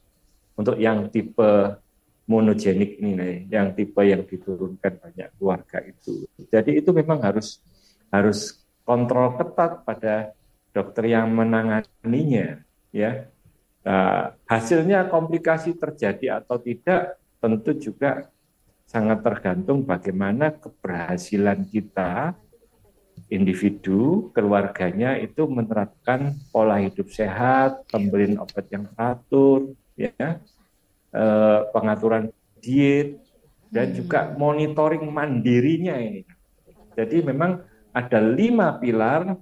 untuk 0.56 0.80
yang 0.80 1.12
tipe 1.12 1.76
monogenik 2.28 3.00
ini, 3.04 3.48
yang 3.52 3.76
tipe 3.76 4.00
yang 4.04 4.24
diturunkan 4.24 4.94
banyak 5.04 5.28
keluarga 5.36 5.84
itu. 5.84 6.24
Jadi 6.48 6.80
itu 6.80 6.96
memang 6.96 7.20
harus 7.20 7.60
harus 8.08 8.64
kontrol 8.88 9.36
ketat 9.36 9.84
pada 9.84 10.32
dokter 10.72 11.12
yang 11.12 11.28
menanganinya 11.36 12.64
ya 12.96 13.28
nah, 13.82 14.34
hasilnya 14.48 15.10
komplikasi 15.12 15.76
terjadi 15.78 16.42
atau 16.42 16.58
tidak 16.62 17.18
tentu 17.38 17.78
juga 17.78 18.30
sangat 18.88 19.20
tergantung 19.22 19.84
bagaimana 19.84 20.54
keberhasilan 20.56 21.68
kita 21.68 22.34
individu 23.28 24.32
keluarganya 24.32 25.20
itu 25.20 25.44
menerapkan 25.50 26.38
pola 26.54 26.80
hidup 26.80 27.12
sehat 27.12 27.84
pemberian 27.92 28.40
obat 28.40 28.66
yang 28.72 28.88
teratur 28.88 29.76
ya 30.00 30.40
eh, 31.12 31.60
pengaturan 31.76 32.32
diet, 32.62 33.20
dan 33.72 33.92
juga 33.92 34.32
monitoring 34.36 35.04
mandirinya 35.08 36.00
ini. 36.00 36.24
Jadi 36.96 37.22
memang 37.22 37.62
ada 37.94 38.20
lima 38.22 38.74
pilar 38.78 39.38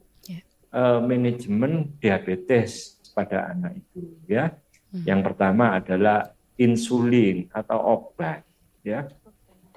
uh, 0.71 0.99
manajemen 1.03 1.91
diabetes 1.99 2.94
pada 3.15 3.55
anak 3.55 3.79
itu 3.79 4.03
ya. 4.27 4.51
Hmm. 4.91 5.07
Yang 5.07 5.21
pertama 5.31 5.79
adalah 5.79 6.35
insulin 6.59 7.47
atau 7.55 7.79
obat 7.79 8.43
ya. 8.83 9.07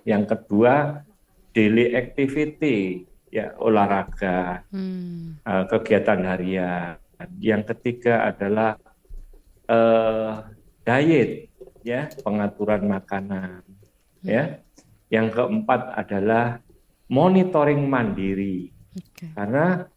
Yang 0.02 0.34
kedua 0.34 1.06
daily 1.54 1.94
activity 1.94 3.06
ya 3.30 3.54
olahraga, 3.62 4.66
hmm. 4.74 5.46
uh, 5.46 5.64
kegiatan 5.70 6.20
harian. 6.26 6.98
Yang 7.38 7.74
ketiga 7.74 8.30
adalah 8.30 8.78
uh, 9.70 10.46
diet 10.82 11.50
ya, 11.86 12.10
pengaturan 12.26 12.90
makanan 12.90 13.62
hmm. 13.64 14.26
ya. 14.26 14.44
Yang 15.08 15.40
keempat 15.40 15.96
adalah 15.96 16.60
monitoring 17.08 17.88
mandiri. 17.88 18.68
Okay. 18.92 19.32
Karena 19.32 19.88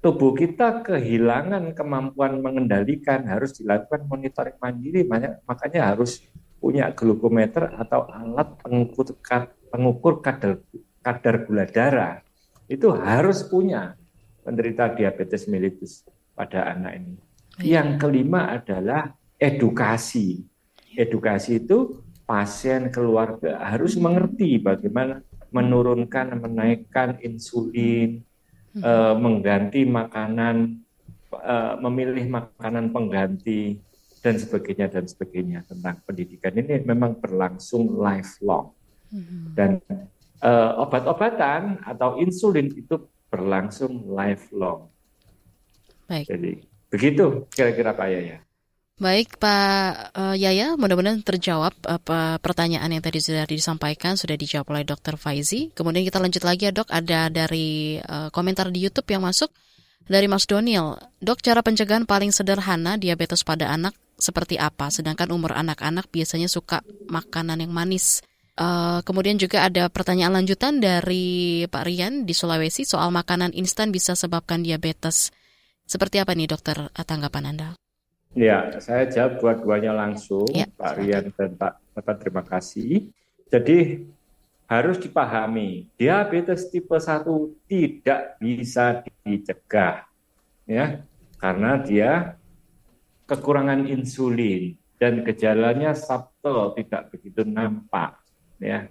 tubuh 0.00 0.32
kita 0.32 0.80
kehilangan 0.80 1.76
kemampuan 1.76 2.40
mengendalikan 2.40 3.24
harus 3.28 3.56
dilakukan 3.60 4.08
monitoring 4.08 4.56
mandiri 4.56 5.04
makanya 5.44 5.92
harus 5.92 6.24
punya 6.60 6.92
glukometer 6.92 7.72
atau 7.76 8.08
alat 8.08 8.56
pengukur 8.60 9.16
pengukur 9.72 10.24
kadar 10.24 10.60
kadar 11.00 11.34
gula 11.48 11.64
darah 11.68 12.20
itu 12.68 12.92
harus 12.92 13.44
punya 13.48 13.96
penderita 14.44 14.92
diabetes 14.92 15.48
mellitus 15.50 16.06
pada 16.32 16.70
anak 16.70 17.02
ini. 17.02 17.14
Yang 17.60 17.88
kelima 18.00 18.56
adalah 18.56 19.12
edukasi. 19.36 20.40
Edukasi 20.96 21.60
itu 21.60 22.02
pasien 22.24 22.88
keluarga 22.94 23.58
harus 23.58 23.98
mengerti 23.98 24.62
bagaimana 24.62 25.20
menurunkan 25.50 26.38
menaikkan 26.38 27.18
insulin, 27.26 28.22
hmm. 28.76 28.82
uh, 28.82 29.14
mengganti 29.18 29.86
makanan, 29.86 30.80
uh, 31.34 31.74
memilih 31.82 32.26
makanan 32.28 32.90
pengganti 32.90 33.78
dan 34.20 34.36
sebagainya 34.36 34.86
dan 34.92 35.08
sebagainya 35.08 35.64
tentang 35.64 36.04
pendidikan 36.04 36.52
ini 36.52 36.84
memang 36.84 37.16
berlangsung 37.16 37.96
lifelong 37.96 38.76
hmm. 39.08 39.56
dan 39.56 39.80
uh, 40.44 40.84
obat-obatan 40.84 41.80
atau 41.88 42.20
insulin 42.20 42.68
itu 42.68 43.08
berlangsung 43.32 44.10
lifelong. 44.12 44.90
Baik. 46.10 46.26
Jadi 46.26 46.52
begitu 46.90 47.46
kira-kira 47.54 47.94
Pak 47.94 48.08
Yaya. 48.10 48.38
Baik 49.00 49.40
Pak 49.40 50.12
uh, 50.12 50.36
Yaya, 50.36 50.76
mudah-mudahan 50.76 51.24
terjawab 51.24 51.72
apa 51.88 52.36
pertanyaan 52.36 52.92
yang 52.92 53.00
tadi 53.00 53.16
sudah 53.16 53.48
disampaikan 53.48 54.12
sudah 54.12 54.36
dijawab 54.36 54.76
oleh 54.76 54.84
Dr. 54.84 55.16
Faizi. 55.16 55.72
Kemudian 55.72 56.04
kita 56.04 56.20
lanjut 56.20 56.44
lagi 56.44 56.68
ya 56.68 56.72
Dok, 56.76 56.92
ada 56.92 57.32
dari 57.32 57.96
uh, 57.96 58.28
komentar 58.28 58.68
di 58.68 58.84
YouTube 58.84 59.08
yang 59.08 59.24
masuk 59.24 59.48
dari 60.04 60.28
Mas 60.28 60.44
Doniel. 60.44 61.00
Dok, 61.16 61.40
cara 61.40 61.64
pencegahan 61.64 62.04
paling 62.04 62.28
sederhana 62.28 63.00
diabetes 63.00 63.40
pada 63.40 63.72
anak 63.72 63.96
seperti 64.20 64.60
apa? 64.60 64.92
Sedangkan 64.92 65.32
umur 65.32 65.56
anak-anak 65.56 66.12
biasanya 66.12 66.52
suka 66.52 66.84
makanan 67.08 67.64
yang 67.64 67.72
manis. 67.72 68.20
Kemudian 69.08 69.40
juga 69.40 69.64
ada 69.64 69.88
pertanyaan 69.88 70.44
lanjutan 70.44 70.84
dari 70.84 71.64
Pak 71.64 71.88
Rian 71.88 72.28
di 72.28 72.36
Sulawesi 72.36 72.84
soal 72.84 73.08
makanan 73.08 73.56
instan 73.56 73.88
bisa 73.88 74.12
sebabkan 74.12 74.60
diabetes. 74.60 75.32
Seperti 75.88 76.20
apa 76.20 76.36
nih 76.36 76.52
dokter 76.52 76.92
tanggapan 76.92 77.56
Anda? 77.56 77.68
Ya, 78.30 78.78
saya 78.78 79.10
jawab 79.10 79.42
dua-duanya 79.42 79.90
langsung, 79.90 80.46
ya, 80.54 80.70
Pak 80.78 81.02
Rian 81.02 81.34
dan 81.34 81.58
Pak 81.58 81.82
Bapak 81.98 82.16
terima 82.22 82.46
kasih. 82.46 83.10
Jadi 83.50 84.06
harus 84.70 85.02
dipahami, 85.02 85.90
diabetes 85.98 86.70
tipe 86.70 86.94
1 86.94 87.26
tidak 87.66 88.38
bisa 88.38 89.02
dicegah. 89.26 90.06
Ya, 90.62 91.02
karena 91.42 91.82
dia 91.82 92.38
kekurangan 93.26 93.90
insulin 93.90 94.78
dan 95.02 95.26
gejalanya 95.26 95.98
subtle 95.98 96.78
tidak 96.78 97.10
begitu 97.10 97.42
nampak 97.42 98.14
ya. 98.62 98.86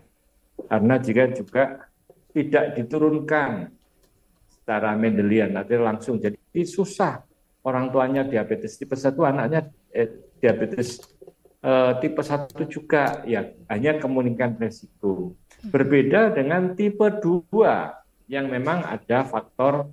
Karena 0.68 1.00
jika 1.00 1.32
juga 1.32 1.88
tidak 2.36 2.76
diturunkan 2.76 3.72
secara 4.52 5.00
Mendelian 5.00 5.56
nanti 5.56 5.80
langsung 5.80 6.20
jadi 6.20 6.36
susah 6.68 7.29
orang 7.64 7.92
tuanya 7.92 8.24
diabetes 8.24 8.80
tipe 8.80 8.96
1, 8.96 9.16
anaknya 9.20 9.72
eh, 9.92 10.10
diabetes 10.40 11.04
eh, 11.64 11.94
tipe 12.00 12.22
1 12.24 12.56
juga 12.72 13.24
ya 13.28 13.50
hanya 13.68 14.00
kemungkinan 14.00 14.60
resiko. 14.60 15.36
Berbeda 15.60 16.32
dengan 16.32 16.74
tipe 16.76 17.04
2 17.04 18.32
yang 18.32 18.48
memang 18.48 18.86
ada 18.86 19.26
faktor 19.26 19.92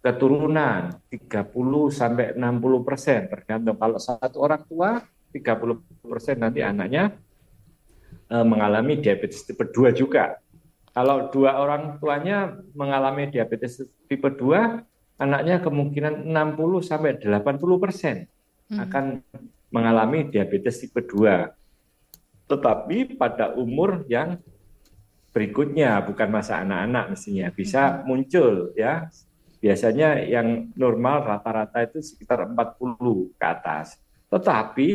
keturunan 0.00 0.96
30 1.12 1.44
sampai 1.92 2.32
60 2.32 2.88
persen 2.88 3.28
tergantung 3.28 3.76
kalau 3.76 4.00
satu 4.00 4.40
orang 4.40 4.64
tua 4.64 5.04
30 5.36 6.08
persen 6.08 6.36
nanti 6.40 6.64
anaknya 6.64 7.16
eh, 8.28 8.44
mengalami 8.44 9.00
diabetes 9.00 9.44
tipe 9.44 9.64
2 9.64 9.92
juga. 9.96 10.40
Kalau 10.90 11.30
dua 11.30 11.54
orang 11.54 12.02
tuanya 12.02 12.58
mengalami 12.74 13.30
diabetes 13.30 13.78
tipe 14.10 14.26
2, 14.26 14.89
anaknya 15.20 15.60
kemungkinan 15.60 16.24
60 16.32 16.80
sampai 16.80 17.20
80 17.20 17.84
persen 17.84 18.24
hmm. 18.72 18.78
akan 18.80 19.04
mengalami 19.68 20.32
diabetes 20.32 20.80
tipe 20.80 21.04
2. 21.04 22.48
Tetapi 22.48 23.20
pada 23.20 23.54
umur 23.54 24.08
yang 24.08 24.40
berikutnya, 25.30 26.02
bukan 26.02 26.28
masa 26.32 26.64
anak-anak 26.64 27.14
mestinya, 27.14 27.46
bisa 27.52 28.00
hmm. 28.00 28.02
muncul 28.08 28.72
ya. 28.74 29.12
Biasanya 29.60 30.24
yang 30.24 30.72
normal 30.72 31.20
rata-rata 31.20 31.84
itu 31.84 32.00
sekitar 32.00 32.48
40 32.48 33.36
ke 33.36 33.44
atas. 33.44 34.00
Tetapi 34.32 34.88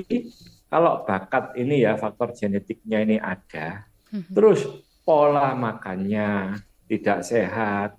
kalau 0.74 1.06
bakat 1.06 1.54
ini 1.54 1.86
ya 1.86 1.94
faktor 2.02 2.34
genetiknya 2.34 3.06
ini 3.06 3.22
ada, 3.22 3.86
hmm. 4.10 4.34
terus 4.34 4.66
pola 5.06 5.54
makannya 5.54 6.58
tidak 6.90 7.22
sehat, 7.22 7.94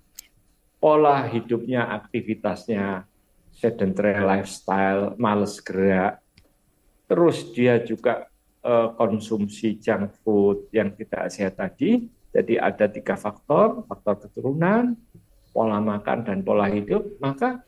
pola 0.77 1.25
hidupnya, 1.27 1.89
aktivitasnya, 1.89 3.09
sedentary 3.57 4.21
lifestyle, 4.21 5.17
males 5.17 5.59
gerak, 5.65 6.21
terus 7.09 7.49
dia 7.57 7.81
juga 7.81 8.29
uh, 8.61 8.93
konsumsi 8.95 9.81
junk 9.81 10.13
food 10.21 10.69
yang 10.75 10.93
tidak 10.93 11.33
sehat 11.33 11.57
tadi. 11.57 12.11
Jadi 12.37 12.61
ada 12.61 12.85
tiga 12.93 13.17
faktor, 13.17 13.89
faktor 13.89 14.29
keturunan, 14.29 14.93
pola 15.57 15.81
makan 15.81 16.29
dan 16.29 16.45
pola 16.45 16.69
hidup, 16.69 17.17
maka 17.17 17.65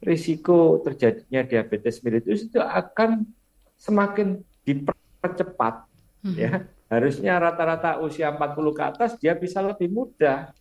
risiko 0.00 0.80
terjadinya 0.80 1.44
diabetes 1.44 2.00
mellitus 2.00 2.48
itu 2.48 2.56
akan 2.56 3.28
semakin 3.76 4.40
dipercepat. 4.64 5.84
Hmm. 6.24 6.32
Ya, 6.32 6.64
harusnya 6.88 7.36
rata-rata 7.36 8.00
usia 8.00 8.32
40 8.32 8.72
ke 8.72 8.82
atas 8.82 9.10
dia 9.20 9.36
bisa 9.36 9.60
lebih 9.60 9.92
mudah 9.92 10.54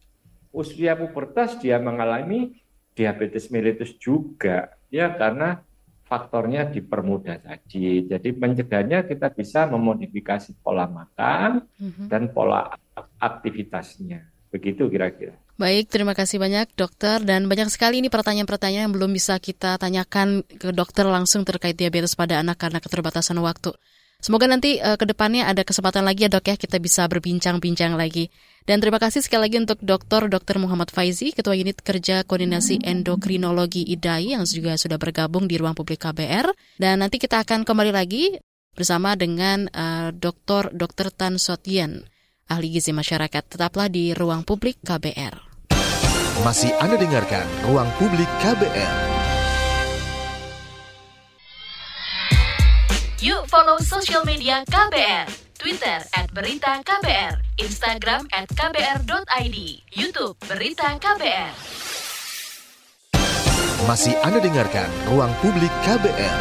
usia 0.55 0.95
pubertas 0.95 1.59
dia 1.59 1.75
mengalami 1.77 2.55
diabetes 2.95 3.51
mellitus 3.51 3.91
juga 3.99 4.71
ya 4.87 5.11
karena 5.11 5.59
faktornya 6.05 6.69
dipermudah 6.69 7.41
tadi. 7.43 8.05
Jadi 8.07 8.29
mencegahnya 8.31 9.03
kita 9.03 9.33
bisa 9.33 9.67
memodifikasi 9.67 10.55
pola 10.61 10.87
makan 10.87 11.65
mm-hmm. 11.65 12.07
dan 12.07 12.31
pola 12.31 12.71
aktivitasnya. 13.19 14.23
Begitu 14.53 14.87
kira-kira. 14.87 15.35
Baik, 15.59 15.87
terima 15.91 16.15
kasih 16.15 16.39
banyak 16.39 16.71
dokter 16.75 17.23
dan 17.23 17.47
banyak 17.47 17.71
sekali 17.71 17.99
ini 17.99 18.11
pertanyaan-pertanyaan 18.11 18.87
yang 18.87 18.95
belum 18.95 19.11
bisa 19.11 19.39
kita 19.39 19.75
tanyakan 19.79 20.43
ke 20.47 20.71
dokter 20.71 21.07
langsung 21.07 21.43
terkait 21.47 21.75
diabetes 21.75 22.15
pada 22.15 22.39
anak 22.39 22.59
karena 22.59 22.79
keterbatasan 22.79 23.39
waktu. 23.39 23.75
Semoga 24.25 24.49
nanti 24.49 24.81
uh, 24.81 24.97
ke 24.97 25.05
depannya 25.05 25.45
ada 25.45 25.61
kesempatan 25.61 26.01
lagi 26.01 26.25
ya 26.25 26.33
dok 26.33 26.49
ya 26.49 26.57
kita 26.57 26.81
bisa 26.81 27.05
berbincang-bincang 27.05 27.93
lagi. 27.93 28.33
Dan 28.65 28.81
terima 28.81 28.97
kasih 28.97 29.21
sekali 29.21 29.45
lagi 29.45 29.61
untuk 29.61 29.77
Dr. 29.85 30.25
Dr. 30.25 30.57
Muhammad 30.57 30.89
Faizi, 30.89 31.29
Ketua 31.29 31.53
Unit 31.53 31.77
Kerja 31.85 32.25
Koordinasi 32.25 32.81
Endokrinologi 32.81 33.85
IDAI 33.85 34.33
yang 34.33 34.41
juga 34.49 34.81
sudah 34.81 34.97
bergabung 34.97 35.45
di 35.45 35.61
ruang 35.61 35.77
publik 35.77 36.01
KBR. 36.01 36.49
Dan 36.81 37.05
nanti 37.05 37.21
kita 37.21 37.45
akan 37.45 37.69
kembali 37.69 37.93
lagi 37.93 38.33
bersama 38.73 39.13
dengan 39.13 39.69
uh, 39.69 40.09
Dr. 40.09 40.73
Dr. 40.73 41.13
Tan 41.13 41.37
Sotian, 41.37 42.01
ahli 42.49 42.73
gizi 42.73 42.97
masyarakat. 42.97 43.45
Tetaplah 43.45 43.93
di 43.93 44.17
ruang 44.17 44.41
publik 44.41 44.81
KBR. 44.81 45.37
Masih 46.41 46.73
Anda 46.81 46.97
dengarkan 46.97 47.45
ruang 47.69 47.93
publik 48.01 48.27
KBR. 48.41 49.14
Yuk 53.25 53.49
follow 53.49 53.81
social 53.81 54.21
media 54.21 54.61
KBR. 54.69 55.25
Twitter 55.57 55.97
at 56.13 56.29
Berita 56.29 56.77
KBR, 56.85 57.57
Instagram 57.57 58.29
at 58.29 58.45
KBR.id, 58.53 59.57
Youtube 59.97 60.37
Berita 60.45 60.93
KBR. 61.01 61.49
Masih 63.89 64.13
Anda 64.21 64.37
dengarkan 64.37 64.85
Ruang 65.09 65.33
Publik 65.41 65.73
KBR. 65.89 66.39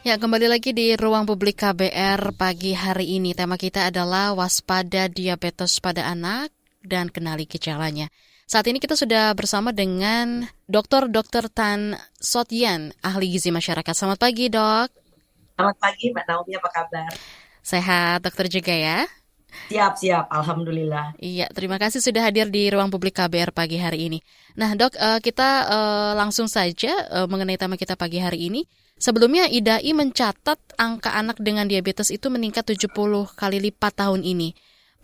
Ya, 0.00 0.16
kembali 0.16 0.48
lagi 0.48 0.72
di 0.72 0.96
ruang 0.96 1.28
publik 1.28 1.60
KBR 1.60 2.32
pagi 2.32 2.72
hari 2.72 3.20
ini. 3.20 3.36
Tema 3.36 3.60
kita 3.60 3.92
adalah 3.92 4.32
waspada 4.32 5.12
diabetes 5.12 5.76
pada 5.76 6.08
anak 6.08 6.48
dan 6.80 7.12
kenali 7.12 7.44
gejalanya. 7.44 8.08
Saat 8.44 8.68
ini 8.68 8.76
kita 8.76 8.92
sudah 8.92 9.32
bersama 9.32 9.72
dengan 9.72 10.44
Dr. 10.68 11.08
Dr. 11.08 11.48
Tan 11.48 11.96
Sotyan, 12.20 12.92
ahli 13.00 13.32
gizi 13.32 13.48
masyarakat. 13.48 13.96
Selamat 13.96 14.20
pagi, 14.20 14.52
Dok. 14.52 14.92
Selamat 15.56 15.76
pagi, 15.80 16.12
Mbak 16.12 16.24
Naomi. 16.28 16.52
Apa 16.60 16.68
kabar? 16.68 17.08
Sehat, 17.64 18.20
dokter 18.20 18.52
juga 18.52 18.76
ya? 18.76 19.08
Siap, 19.72 19.96
siap. 19.96 20.28
Alhamdulillah. 20.28 21.16
Iya, 21.16 21.48
terima 21.56 21.80
kasih 21.80 22.04
sudah 22.04 22.20
hadir 22.20 22.52
di 22.52 22.68
ruang 22.68 22.92
publik 22.92 23.16
KBR 23.16 23.48
pagi 23.56 23.80
hari 23.80 24.12
ini. 24.12 24.18
Nah, 24.60 24.76
dok, 24.76 24.92
eh, 24.92 25.24
kita 25.24 25.48
eh, 25.64 26.12
langsung 26.12 26.44
saja 26.44 26.92
eh, 26.92 27.24
mengenai 27.24 27.56
tema 27.56 27.80
kita 27.80 27.96
pagi 27.96 28.20
hari 28.20 28.52
ini. 28.52 28.68
Sebelumnya 29.00 29.48
IDAI 29.48 29.90
mencatat 29.96 30.76
angka 30.76 31.16
anak 31.16 31.40
dengan 31.40 31.64
diabetes 31.64 32.12
itu 32.12 32.28
meningkat 32.28 32.68
70 32.68 32.92
kali 33.32 33.58
lipat 33.72 34.04
tahun 34.04 34.20
ini. 34.20 34.52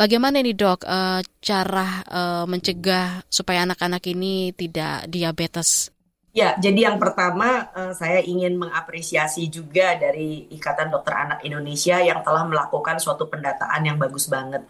Bagaimana 0.01 0.41
nih 0.41 0.57
dok 0.57 0.89
uh, 0.89 1.21
cara 1.45 2.01
uh, 2.09 2.45
mencegah 2.49 3.21
supaya 3.29 3.69
anak-anak 3.69 4.01
ini 4.09 4.49
tidak 4.57 5.05
diabetes? 5.13 5.93
Ya, 6.33 6.57
jadi 6.57 6.89
yang 6.89 6.97
pertama 6.97 7.69
uh, 7.77 7.93
saya 7.93 8.25
ingin 8.25 8.57
mengapresiasi 8.57 9.53
juga 9.53 10.01
dari 10.01 10.49
Ikatan 10.57 10.89
Dokter 10.89 11.13
Anak 11.13 11.45
Indonesia 11.45 12.01
yang 12.01 12.25
telah 12.25 12.49
melakukan 12.49 12.97
suatu 12.97 13.29
pendataan 13.29 13.85
yang 13.85 14.01
bagus 14.01 14.25
banget. 14.33 14.65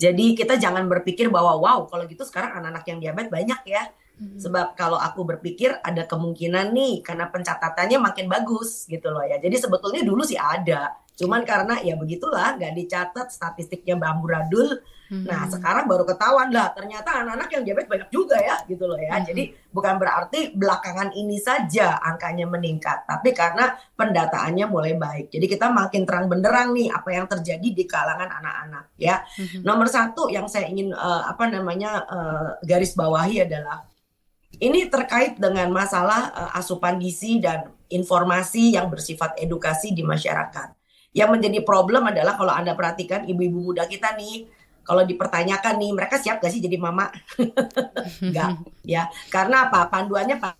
Jadi 0.00 0.32
kita 0.32 0.56
jangan 0.56 0.88
berpikir 0.88 1.28
bahwa 1.28 1.60
wow 1.60 1.84
kalau 1.84 2.08
gitu 2.08 2.24
sekarang 2.24 2.56
anak-anak 2.56 2.88
yang 2.88 2.98
diabetes 3.04 3.28
banyak 3.28 3.60
ya. 3.68 3.84
Hmm. 4.20 4.36
Sebab 4.36 4.76
kalau 4.76 5.00
aku 5.00 5.24
berpikir 5.24 5.80
ada 5.80 6.04
kemungkinan 6.04 6.76
nih 6.76 7.00
karena 7.00 7.32
pencatatannya 7.32 7.96
makin 7.96 8.28
bagus 8.28 8.84
gitu 8.84 9.08
loh 9.08 9.24
ya. 9.24 9.40
Jadi 9.40 9.56
sebetulnya 9.56 10.04
dulu 10.04 10.20
sih 10.20 10.36
ada. 10.36 10.92
Cuman 11.16 11.44
karena 11.48 11.80
ya 11.80 11.96
begitulah 11.96 12.60
nggak 12.60 12.72
dicatat 12.76 13.32
statistiknya 13.32 13.96
amburadul. 13.96 14.80
Hmm. 15.08 15.26
Nah 15.26 15.48
sekarang 15.50 15.90
baru 15.90 16.06
ketahuan 16.06 16.54
lah 16.54 16.70
ternyata 16.76 17.24
anak-anak 17.24 17.48
yang 17.50 17.62
diabetes 17.66 17.90
banyak 17.90 18.08
juga 18.12 18.36
ya 18.40 18.56
gitu 18.68 18.84
loh 18.84 19.00
ya. 19.00 19.16
Hmm. 19.16 19.24
Jadi 19.24 19.56
bukan 19.72 19.96
berarti 19.96 20.52
belakangan 20.52 21.16
ini 21.16 21.40
saja 21.40 21.96
angkanya 22.00 22.44
meningkat. 22.44 23.08
Tapi 23.08 23.32
karena 23.32 23.72
pendataannya 23.96 24.64
mulai 24.68 24.96
baik. 25.00 25.32
Jadi 25.32 25.48
kita 25.48 25.72
makin 25.72 26.04
terang 26.04 26.28
benderang 26.28 26.76
nih 26.76 26.92
apa 26.92 27.08
yang 27.08 27.24
terjadi 27.24 27.68
di 27.72 27.84
kalangan 27.88 28.28
anak-anak 28.40 28.84
ya. 29.00 29.24
Hmm. 29.24 29.64
Nomor 29.64 29.88
satu 29.88 30.28
yang 30.28 30.44
saya 30.44 30.68
ingin 30.68 30.92
uh, 30.92 31.24
apa 31.24 31.48
namanya 31.52 32.04
uh, 32.04 32.48
garis 32.64 32.92
bawahi 32.96 33.44
adalah 33.44 33.89
ini 34.60 34.92
terkait 34.92 35.40
dengan 35.40 35.72
masalah 35.72 36.30
uh, 36.36 36.50
asupan 36.60 37.00
gizi 37.00 37.40
dan 37.40 37.72
informasi 37.88 38.76
yang 38.76 38.92
bersifat 38.92 39.34
edukasi 39.40 39.96
di 39.96 40.04
masyarakat. 40.04 40.76
Yang 41.10 41.30
menjadi 41.34 41.58
problem 41.66 42.06
adalah 42.06 42.38
kalau 42.38 42.54
Anda 42.54 42.76
perhatikan 42.78 43.26
ibu-ibu 43.26 43.72
muda 43.72 43.88
kita 43.88 44.14
nih, 44.14 44.46
kalau 44.86 45.02
dipertanyakan 45.02 45.74
nih, 45.80 45.90
mereka 45.90 46.22
siap 46.22 46.38
gak 46.38 46.52
sih 46.52 46.62
jadi 46.62 46.78
mama? 46.78 47.10
Enggak, 48.24 48.62
ya. 48.86 49.10
Karena 49.26 49.66
apa? 49.66 49.90
Panduannya 49.90 50.38
pas 50.38 50.54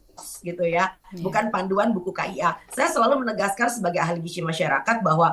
gitu 0.45 0.69
ya, 0.69 0.93
iya. 1.17 1.23
bukan 1.25 1.49
panduan 1.49 1.97
buku 1.97 2.13
KIA. 2.13 2.53
Saya 2.69 2.93
selalu 2.93 3.25
menegaskan 3.25 3.73
sebagai 3.73 4.05
ahli 4.05 4.21
gizi 4.21 4.45
masyarakat 4.45 5.01
bahwa 5.01 5.33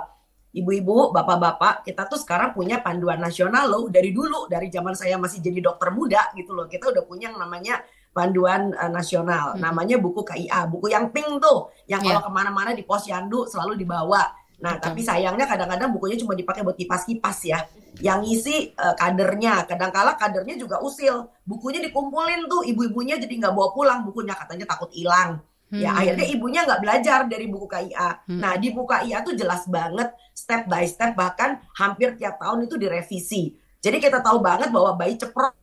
ibu-ibu, 0.56 1.12
bapak-bapak, 1.12 1.84
kita 1.84 2.08
tuh 2.08 2.16
sekarang 2.16 2.56
punya 2.56 2.80
panduan 2.80 3.20
nasional 3.20 3.68
loh 3.68 3.84
dari 3.92 4.16
dulu, 4.16 4.48
dari 4.48 4.72
zaman 4.72 4.96
saya 4.96 5.20
masih 5.20 5.44
jadi 5.44 5.60
dokter 5.60 5.92
muda 5.92 6.32
gitu 6.40 6.56
loh. 6.56 6.72
Kita 6.72 6.94
udah 6.94 7.04
punya 7.04 7.30
yang 7.34 7.40
namanya 7.42 7.84
panduan 8.18 8.74
uh, 8.74 8.90
nasional. 8.90 9.54
Hmm. 9.54 9.62
Namanya 9.62 10.02
buku 10.02 10.26
KIA, 10.26 10.66
buku 10.66 10.90
yang 10.90 11.14
pink 11.14 11.38
tuh, 11.38 11.70
yang 11.86 12.02
yeah. 12.02 12.18
kalau 12.18 12.26
ke 12.26 12.32
mana-mana 12.34 12.74
di 12.74 12.82
posyandu 12.82 13.46
selalu 13.46 13.78
dibawa. 13.78 14.34
Nah, 14.58 14.74
Betul. 14.74 14.90
tapi 14.90 15.02
sayangnya 15.06 15.46
kadang-kadang 15.46 15.94
bukunya 15.94 16.18
cuma 16.18 16.34
dipakai 16.34 16.66
buat 16.66 16.74
kipas-kipas 16.74 17.38
ya. 17.46 17.62
Yang 18.02 18.20
ngisi 18.26 18.56
uh, 18.74 18.98
kadernya, 18.98 19.70
kadang-kala 19.70 20.18
kadernya 20.18 20.58
juga 20.58 20.82
usil. 20.82 21.30
Bukunya 21.46 21.78
dikumpulin 21.86 22.50
tuh, 22.50 22.66
ibu-ibunya 22.66 23.22
jadi 23.22 23.30
nggak 23.38 23.54
bawa 23.54 23.70
pulang 23.78 24.02
bukunya, 24.02 24.34
katanya 24.34 24.66
takut 24.66 24.90
hilang. 24.90 25.38
Ya, 25.68 25.76
hmm. 25.76 25.84
Ya 25.84 25.92
akhirnya 25.94 26.26
ibunya 26.32 26.62
nggak 26.64 26.82
belajar 26.82 27.20
dari 27.30 27.46
buku 27.46 27.68
KIA. 27.70 28.10
Hmm. 28.26 28.40
Nah 28.42 28.58
di 28.58 28.74
buku 28.74 28.88
KIA 28.88 29.22
tuh 29.22 29.36
jelas 29.36 29.68
banget 29.70 30.10
step 30.32 30.66
by 30.66 30.88
step 30.88 31.12
bahkan 31.14 31.60
hampir 31.76 32.16
tiap 32.16 32.40
tahun 32.40 32.66
itu 32.66 32.80
direvisi. 32.80 33.54
Jadi 33.84 33.98
kita 34.00 34.24
tahu 34.24 34.40
banget 34.40 34.72
bahwa 34.74 34.96
bayi 34.96 35.20
ceprot 35.20 35.54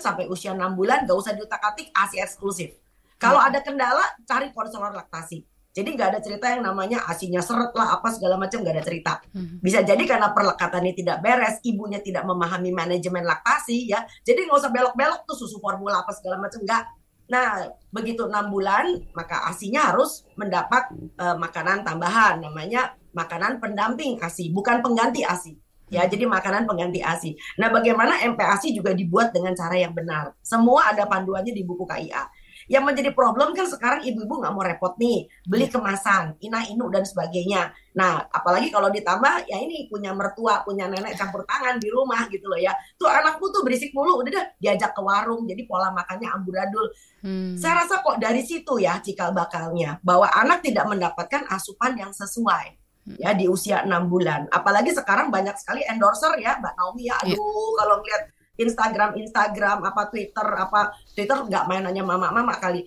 sampai 0.00 0.26
usia 0.26 0.56
6 0.56 0.74
bulan 0.74 1.04
gak 1.04 1.16
usah 1.16 1.36
diutak-atik 1.36 1.92
ASI 1.92 2.18
eksklusif. 2.24 2.74
Kalau 3.20 3.36
hmm. 3.36 3.48
ada 3.52 3.58
kendala 3.60 4.04
cari 4.24 4.48
konselor 4.50 4.96
laktasi. 4.96 5.44
Jadi 5.70 5.94
nggak 5.94 6.08
ada 6.10 6.18
cerita 6.18 6.50
yang 6.50 6.66
namanya 6.66 7.06
asinya 7.06 7.38
seret 7.38 7.70
lah 7.78 7.94
apa 7.94 8.10
segala 8.10 8.34
macam 8.34 8.58
nggak 8.58 8.74
ada 8.74 8.84
cerita. 8.84 9.12
Hmm. 9.30 9.62
Bisa 9.62 9.86
jadi 9.86 10.02
karena 10.02 10.34
perlekatannya 10.34 10.98
tidak 10.98 11.22
beres, 11.22 11.62
ibunya 11.62 12.02
tidak 12.02 12.26
memahami 12.26 12.74
manajemen 12.74 13.22
laktasi 13.22 13.86
ya. 13.86 14.02
Jadi 14.26 14.50
nggak 14.50 14.58
usah 14.66 14.72
belok-belok 14.74 15.30
tuh 15.30 15.38
susu 15.38 15.62
formula 15.62 16.02
apa 16.02 16.10
segala 16.10 16.42
macam 16.42 16.58
nggak. 16.66 16.84
Nah 17.30 17.70
begitu 17.94 18.26
enam 18.26 18.50
bulan 18.50 18.98
maka 19.14 19.46
asinya 19.46 19.94
harus 19.94 20.26
mendapat 20.34 20.90
uh, 21.22 21.38
makanan 21.38 21.86
tambahan 21.86 22.42
namanya 22.42 22.98
makanan 23.14 23.62
pendamping 23.62 24.18
asi 24.18 24.50
bukan 24.50 24.82
pengganti 24.82 25.22
asi 25.22 25.54
ya 25.90 26.06
jadi 26.06 26.24
makanan 26.24 26.64
pengganti 26.64 27.02
ASI. 27.02 27.34
Nah, 27.58 27.68
bagaimana 27.68 28.22
MPASI 28.22 28.72
juga 28.72 28.94
dibuat 28.94 29.34
dengan 29.34 29.52
cara 29.58 29.76
yang 29.76 29.92
benar. 29.92 30.32
Semua 30.40 30.94
ada 30.94 31.04
panduannya 31.04 31.50
di 31.50 31.66
buku 31.66 31.84
KIA. 31.84 32.24
Yang 32.70 32.84
menjadi 32.86 33.10
problem 33.10 33.50
kan 33.50 33.66
sekarang 33.66 34.06
ibu-ibu 34.06 34.38
nggak 34.38 34.54
mau 34.54 34.62
repot 34.62 34.94
nih 34.94 35.26
beli 35.42 35.66
iya. 35.66 35.74
kemasan, 35.74 36.38
ina 36.38 36.62
inu 36.70 36.86
dan 36.86 37.02
sebagainya. 37.02 37.74
Nah, 37.98 38.22
apalagi 38.30 38.70
kalau 38.70 38.94
ditambah 38.94 39.50
ya 39.50 39.58
ini 39.58 39.90
punya 39.90 40.14
mertua, 40.14 40.62
punya 40.62 40.86
nenek 40.86 41.18
campur 41.18 41.42
tangan 41.50 41.82
di 41.82 41.90
rumah 41.90 42.30
gitu 42.30 42.46
loh 42.46 42.62
ya. 42.62 42.70
Tuh 42.94 43.10
anakku 43.10 43.50
tuh 43.50 43.66
berisik 43.66 43.90
mulu, 43.90 44.22
udah 44.22 44.30
deh 44.30 44.46
diajak 44.62 44.94
ke 44.94 45.02
warung, 45.02 45.50
jadi 45.50 45.66
pola 45.66 45.90
makannya 45.90 46.30
amburadul. 46.30 46.86
Hmm. 47.26 47.58
Saya 47.58 47.82
rasa 47.82 48.06
kok 48.06 48.22
dari 48.22 48.46
situ 48.46 48.78
ya 48.78 49.02
cikal 49.02 49.34
bakalnya 49.34 49.98
bahwa 50.06 50.30
anak 50.30 50.62
tidak 50.62 50.86
mendapatkan 50.86 51.50
asupan 51.50 51.98
yang 51.98 52.14
sesuai 52.14 52.79
ya 53.06 53.32
di 53.32 53.48
usia 53.48 53.82
enam 53.82 54.06
bulan. 54.06 54.46
Apalagi 54.52 54.92
sekarang 54.92 55.32
banyak 55.32 55.56
sekali 55.56 55.82
endorser 55.88 56.36
ya 56.38 56.60
Mbak 56.60 56.74
Naomi 56.76 57.08
ya. 57.08 57.16
Aduh 57.24 57.34
yeah. 57.36 57.72
kalau 57.80 57.96
ngeliat 58.02 58.22
Instagram 58.60 59.10
Instagram 59.16 59.78
apa 59.88 60.02
Twitter 60.12 60.46
apa 60.46 60.92
Twitter 61.16 61.38
nggak 61.48 61.64
main 61.64 61.84
hanya 61.88 62.04
mama-mama 62.04 62.52
kali 62.60 62.84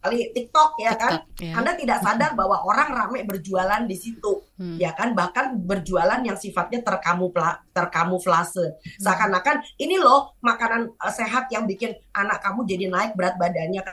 kali 0.00 0.32
TikTok 0.32 0.80
ya 0.80 0.96
kan. 0.96 1.28
ya. 1.36 1.52
Anda 1.60 1.76
tidak 1.76 2.00
sadar 2.00 2.32
bahwa 2.32 2.64
orang 2.64 2.88
ramai 2.88 3.20
berjualan 3.28 3.84
di 3.84 3.96
situ. 3.96 4.40
Hmm. 4.56 4.80
Ya 4.80 4.96
kan 4.96 5.12
bahkan 5.12 5.60
berjualan 5.60 6.24
yang 6.24 6.40
sifatnya 6.40 6.80
terkamufla 6.80 7.60
terkamuflase. 7.76 8.80
Hmm. 8.80 9.00
Seakan-akan 9.04 9.60
ini 9.76 10.00
loh 10.00 10.32
makanan 10.40 10.96
uh, 10.96 11.12
sehat 11.12 11.52
yang 11.52 11.68
bikin 11.68 11.92
anak 12.16 12.40
kamu 12.40 12.64
jadi 12.64 12.84
naik 12.88 13.12
berat 13.12 13.36
badannya 13.36 13.84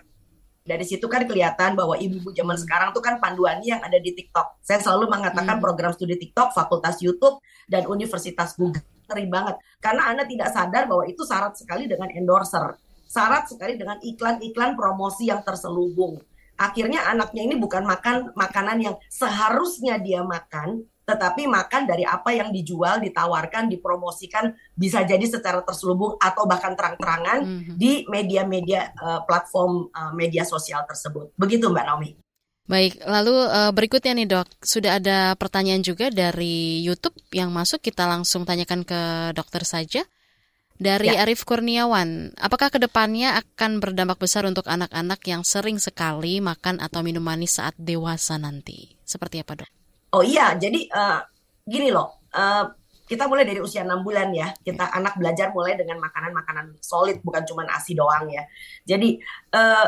dari 0.67 0.83
situ 0.83 1.07
kan 1.07 1.23
kelihatan 1.23 1.79
bahwa 1.79 1.95
ibu-ibu 1.95 2.35
zaman 2.35 2.59
sekarang 2.59 2.91
tuh 2.91 2.99
kan 2.99 3.23
panduannya 3.23 3.63
yang 3.63 3.79
ada 3.79 3.95
di 4.03 4.11
TikTok. 4.11 4.59
Saya 4.59 4.83
selalu 4.83 5.07
mengatakan 5.07 5.57
hmm. 5.57 5.63
program 5.63 5.91
studi 5.95 6.19
TikTok, 6.19 6.51
fakultas 6.51 6.99
YouTube, 6.99 7.39
dan 7.71 7.87
universitas 7.87 8.59
Google. 8.59 8.83
Ngeri 9.07 9.31
banget. 9.31 9.55
Karena 9.79 10.11
Anda 10.11 10.27
tidak 10.27 10.51
sadar 10.51 10.91
bahwa 10.91 11.07
itu 11.07 11.23
syarat 11.23 11.55
sekali 11.55 11.87
dengan 11.87 12.11
endorser. 12.11 12.75
Syarat 13.07 13.47
sekali 13.47 13.79
dengan 13.79 13.95
iklan-iklan 14.03 14.75
promosi 14.75 15.31
yang 15.31 15.39
terselubung. 15.47 16.19
Akhirnya 16.59 17.07
anaknya 17.07 17.47
ini 17.47 17.55
bukan 17.55 17.87
makan 17.87 18.35
makanan 18.35 18.77
yang 18.83 18.95
seharusnya 19.07 20.03
dia 20.03 20.27
makan, 20.27 20.83
tetapi 21.07 21.47
makan 21.47 21.87
dari 21.87 22.03
apa 22.03 22.35
yang 22.35 22.51
dijual, 22.51 22.99
ditawarkan, 22.99 23.71
dipromosikan 23.71 24.51
bisa 24.75 25.07
jadi 25.07 25.23
secara 25.23 25.63
terselubung 25.63 26.19
atau 26.19 26.43
bahkan 26.43 26.75
terang-terangan 26.75 27.47
mm 27.47 27.57
-hmm. 27.63 27.75
di 27.79 28.03
media-media 28.11 28.91
uh, 28.99 29.23
platform 29.23 29.87
uh, 29.95 30.11
media 30.11 30.43
sosial 30.43 30.83
tersebut. 30.83 31.31
Begitu 31.39 31.71
Mbak 31.71 31.85
Naomi. 31.87 32.11
Baik, 32.67 32.99
lalu 33.07 33.31
uh, 33.47 33.71
berikutnya 33.71 34.11
nih 34.19 34.27
dok, 34.27 34.51
sudah 34.59 34.99
ada 34.99 35.39
pertanyaan 35.39 35.79
juga 35.79 36.11
dari 36.11 36.83
YouTube 36.83 37.15
yang 37.31 37.47
masuk, 37.55 37.79
kita 37.79 38.03
langsung 38.03 38.43
tanyakan 38.43 38.83
ke 38.83 39.31
dokter 39.31 39.63
saja. 39.63 40.03
Dari 40.77 41.09
ya. 41.09 41.23
Arif 41.23 41.47
Kurniawan, 41.47 42.37
apakah 42.37 42.67
ke 42.69 42.77
depannya 42.77 43.39
akan 43.39 43.79
berdampak 43.81 44.19
besar 44.19 44.45
untuk 44.45 44.67
anak-anak 44.67 45.23
yang 45.25 45.41
sering 45.41 45.79
sekali 45.81 46.37
makan 46.37 46.83
atau 46.83 47.01
minum 47.01 47.23
manis 47.23 47.57
saat 47.57 47.73
dewasa 47.79 48.35
nanti? 48.37 48.93
Seperti 49.07 49.41
apa 49.41 49.63
dok? 49.63 49.76
Oh 50.15 50.23
iya, 50.23 50.55
jadi 50.55 50.87
uh, 50.87 51.19
gini 51.67 51.91
loh, 51.91 52.23
uh, 52.31 52.65
kita 53.07 53.27
mulai 53.27 53.47
dari 53.47 53.59
usia 53.59 53.83
enam 53.83 54.03
bulan 54.03 54.31
ya. 54.31 54.51
Kita 54.55 54.91
anak 54.91 55.19
belajar 55.19 55.51
mulai 55.51 55.75
dengan 55.75 55.99
makanan-makanan 56.03 56.79
solid, 56.79 57.19
bukan 57.23 57.43
cuma 57.47 57.67
asi 57.71 57.95
doang 57.95 58.27
ya. 58.31 58.43
Jadi 58.87 59.19
uh, 59.55 59.87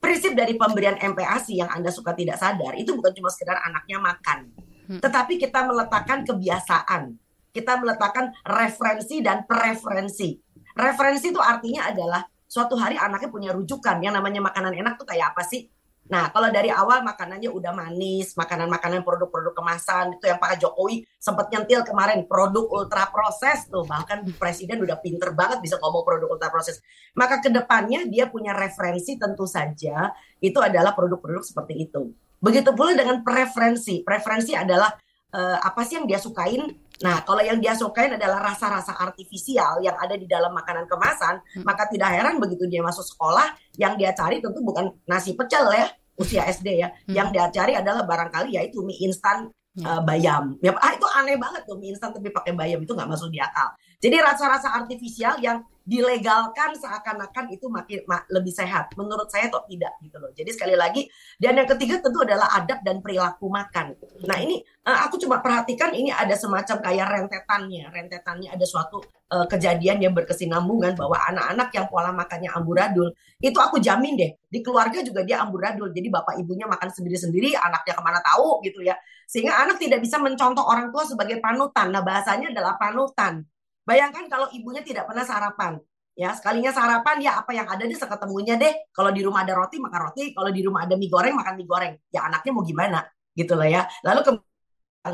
prinsip 0.00 0.32
dari 0.34 0.58
pemberian 0.58 0.96
MPASI 0.98 1.60
yang 1.60 1.70
Anda 1.70 1.94
suka 1.94 2.16
tidak 2.16 2.40
sadar 2.40 2.74
itu 2.74 2.96
bukan 2.96 3.12
cuma 3.14 3.28
sekedar 3.28 3.58
anaknya 3.62 4.00
makan, 4.00 4.48
hmm. 4.90 5.00
tetapi 5.04 5.36
kita 5.36 5.66
meletakkan 5.66 6.24
kebiasaan, 6.24 7.14
kita 7.52 7.78
meletakkan 7.78 8.32
referensi 8.42 9.20
dan 9.20 9.44
preferensi. 9.44 10.34
Referensi 10.74 11.30
itu 11.30 11.42
artinya 11.42 11.90
adalah 11.90 12.22
suatu 12.50 12.74
hari 12.74 12.98
anaknya 12.98 13.30
punya 13.30 13.50
rujukan 13.54 14.02
yang 14.02 14.16
namanya 14.16 14.42
makanan 14.42 14.74
enak 14.74 14.98
tuh 14.98 15.06
kayak 15.06 15.36
apa 15.36 15.46
sih? 15.46 15.68
Nah, 16.10 16.34
kalau 16.34 16.50
dari 16.50 16.66
awal 16.74 17.06
makanannya 17.06 17.46
udah 17.46 17.70
manis, 17.70 18.34
makanan-makanan 18.34 19.06
produk-produk 19.06 19.54
kemasan 19.54 20.18
itu 20.18 20.26
yang 20.26 20.42
Pak 20.42 20.58
Jokowi 20.58 21.06
sempat 21.22 21.46
nyentil 21.54 21.86
kemarin 21.86 22.26
produk 22.26 22.66
ultra 22.66 23.06
proses 23.14 23.70
tuh, 23.70 23.86
bahkan 23.86 24.26
presiden 24.34 24.82
udah 24.82 24.98
pinter 24.98 25.30
banget 25.30 25.62
bisa 25.62 25.78
ngomong 25.78 26.02
produk 26.02 26.34
ultra 26.34 26.50
proses. 26.50 26.82
Maka 27.14 27.38
ke 27.38 27.54
depannya 27.54 28.10
dia 28.10 28.26
punya 28.26 28.50
referensi 28.50 29.14
tentu 29.14 29.46
saja 29.46 30.10
itu 30.42 30.58
adalah 30.58 30.98
produk-produk 30.98 31.46
seperti 31.46 31.86
itu. 31.86 32.10
Begitu 32.42 32.74
pula 32.74 32.98
dengan 32.98 33.22
preferensi. 33.22 34.02
Preferensi 34.02 34.50
adalah 34.58 34.90
uh, 35.30 35.58
apa 35.62 35.86
sih 35.86 36.02
yang 36.02 36.10
dia 36.10 36.18
sukain 36.18 36.90
Nah, 37.00 37.24
kalau 37.24 37.40
yang 37.40 37.56
dia 37.56 37.72
sukain 37.72 38.12
adalah 38.12 38.52
rasa-rasa 38.52 38.92
artifisial 38.92 39.80
yang 39.80 39.96
ada 39.96 40.20
di 40.20 40.28
dalam 40.28 40.52
makanan 40.52 40.84
kemasan, 40.84 41.40
hmm. 41.40 41.64
maka 41.64 41.88
tidak 41.88 42.12
heran 42.12 42.36
begitu 42.36 42.68
dia 42.68 42.84
masuk 42.84 43.00
sekolah, 43.00 43.56
yang 43.80 43.96
dia 43.96 44.12
cari 44.12 44.44
tentu 44.44 44.60
bukan 44.60 44.92
nasi 45.08 45.32
pecel 45.32 45.64
ya, 45.72 45.88
usia 46.20 46.44
SD 46.44 46.68
ya. 46.76 46.92
Hmm. 46.92 47.16
Yang 47.16 47.28
dia 47.32 47.46
cari 47.48 47.72
adalah 47.72 48.04
barangkali 48.04 48.60
yaitu 48.60 48.84
mie 48.84 49.00
instan 49.08 49.48
uh, 49.78 50.02
bayam. 50.02 50.58
Ya, 50.58 50.74
ah 50.74 50.92
itu 50.94 51.06
aneh 51.06 51.38
banget 51.38 51.62
tuh 51.62 51.78
mie 51.78 51.94
instan 51.94 52.10
tapi 52.10 52.32
pakai 52.34 52.52
bayam 52.56 52.82
itu 52.82 52.90
nggak 52.90 53.10
masuk 53.10 53.30
di 53.30 53.38
akal. 53.38 53.70
Jadi 54.00 54.16
rasa-rasa 54.16 54.72
artifisial 54.80 55.36
yang 55.44 55.60
dilegalkan 55.84 56.72
seakan-akan 56.78 57.50
itu 57.50 57.66
makin 57.66 58.00
ma 58.06 58.22
lebih 58.30 58.54
sehat. 58.54 58.94
Menurut 58.94 59.28
saya 59.28 59.50
kok 59.50 59.66
tidak 59.68 59.92
gitu 60.00 60.16
loh. 60.16 60.30
Jadi 60.32 60.50
sekali 60.54 60.74
lagi 60.78 61.04
dan 61.36 61.58
yang 61.58 61.68
ketiga 61.68 61.98
tentu 62.00 62.22
adalah 62.22 62.48
adab 62.56 62.80
dan 62.80 63.02
perilaku 63.02 63.50
makan. 63.50 63.98
Nah 64.24 64.38
ini 64.38 64.62
uh, 64.86 65.04
aku 65.04 65.18
cuma 65.18 65.42
perhatikan 65.42 65.92
ini 65.92 66.14
ada 66.14 66.32
semacam 66.38 66.78
kayak 66.80 67.06
rentetannya. 67.10 67.84
Rentetannya 67.90 68.48
ada 68.54 68.64
suatu 68.64 69.02
uh, 69.34 69.46
kejadian 69.50 69.98
yang 70.00 70.14
berkesinambungan 70.14 70.94
bahwa 70.94 71.18
anak-anak 71.26 71.68
yang 71.74 71.86
pola 71.90 72.14
makannya 72.14 72.48
amburadul 72.54 73.10
itu 73.40 73.58
aku 73.58 73.82
jamin 73.82 74.14
deh 74.14 74.30
di 74.46 74.58
keluarga 74.62 75.02
juga 75.02 75.26
dia 75.26 75.42
amburadul. 75.42 75.90
Jadi 75.90 76.06
bapak 76.06 76.38
ibunya 76.38 76.70
makan 76.70 76.88
sendiri-sendiri, 76.88 77.52
anaknya 77.58 77.98
ke 77.98 78.02
mana 78.04 78.20
tahu 78.22 78.62
gitu 78.62 78.80
ya. 78.80 78.94
Sehingga 79.30 79.62
anak 79.62 79.78
tidak 79.78 80.02
bisa 80.02 80.18
mencontoh 80.18 80.66
orang 80.66 80.90
tua 80.90 81.06
sebagai 81.06 81.38
panutan. 81.38 81.94
Nah 81.94 82.02
bahasanya 82.02 82.50
adalah 82.50 82.74
panutan 82.74 83.46
Bayangkan 83.90 84.30
kalau 84.30 84.46
ibunya 84.54 84.86
tidak 84.86 85.10
pernah 85.10 85.26
sarapan. 85.26 85.80
Ya, 86.14 86.30
sekalinya 86.36 86.70
sarapan 86.70 87.16
ya 87.18 87.42
apa 87.42 87.50
yang 87.50 87.66
ada 87.66 87.82
di 87.82 87.96
seketemunya 87.96 88.54
deh. 88.54 88.70
Kalau 88.94 89.10
di 89.10 89.18
rumah 89.24 89.42
ada 89.42 89.58
roti 89.58 89.82
makan 89.82 90.00
roti, 90.10 90.30
kalau 90.30 90.54
di 90.54 90.62
rumah 90.62 90.86
ada 90.86 90.94
mie 90.94 91.10
goreng 91.10 91.34
makan 91.34 91.58
mie 91.58 91.66
goreng. 91.66 91.92
Ya 92.14 92.30
anaknya 92.30 92.50
mau 92.54 92.62
gimana? 92.62 93.02
Gitu 93.34 93.50
lah 93.58 93.66
ya. 93.66 93.82
Lalu 94.06 94.20
ke 94.22 94.32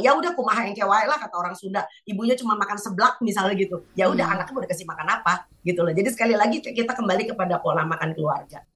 ya 0.02 0.18
udah 0.18 0.34
kumaha 0.34 0.66
yang 0.66 0.74
kewai 0.74 1.06
lah 1.06 1.14
kata 1.14 1.30
orang 1.38 1.54
Sunda 1.54 1.86
ibunya 2.02 2.34
cuma 2.34 2.58
makan 2.58 2.74
seblak 2.74 3.22
misalnya 3.22 3.54
gitu 3.54 3.86
ya 3.94 4.10
udah 4.10 4.26
hmm. 4.26 4.34
anaknya 4.34 4.52
mau 4.58 4.64
dikasih 4.66 4.82
makan 4.82 5.06
apa 5.06 5.46
gitu 5.62 5.86
loh 5.86 5.94
jadi 5.94 6.10
sekali 6.10 6.34
lagi 6.34 6.58
kita 6.58 6.90
kembali 6.90 7.30
kepada 7.30 7.62
pola 7.62 7.86
makan 7.86 8.10
keluarga 8.10 8.66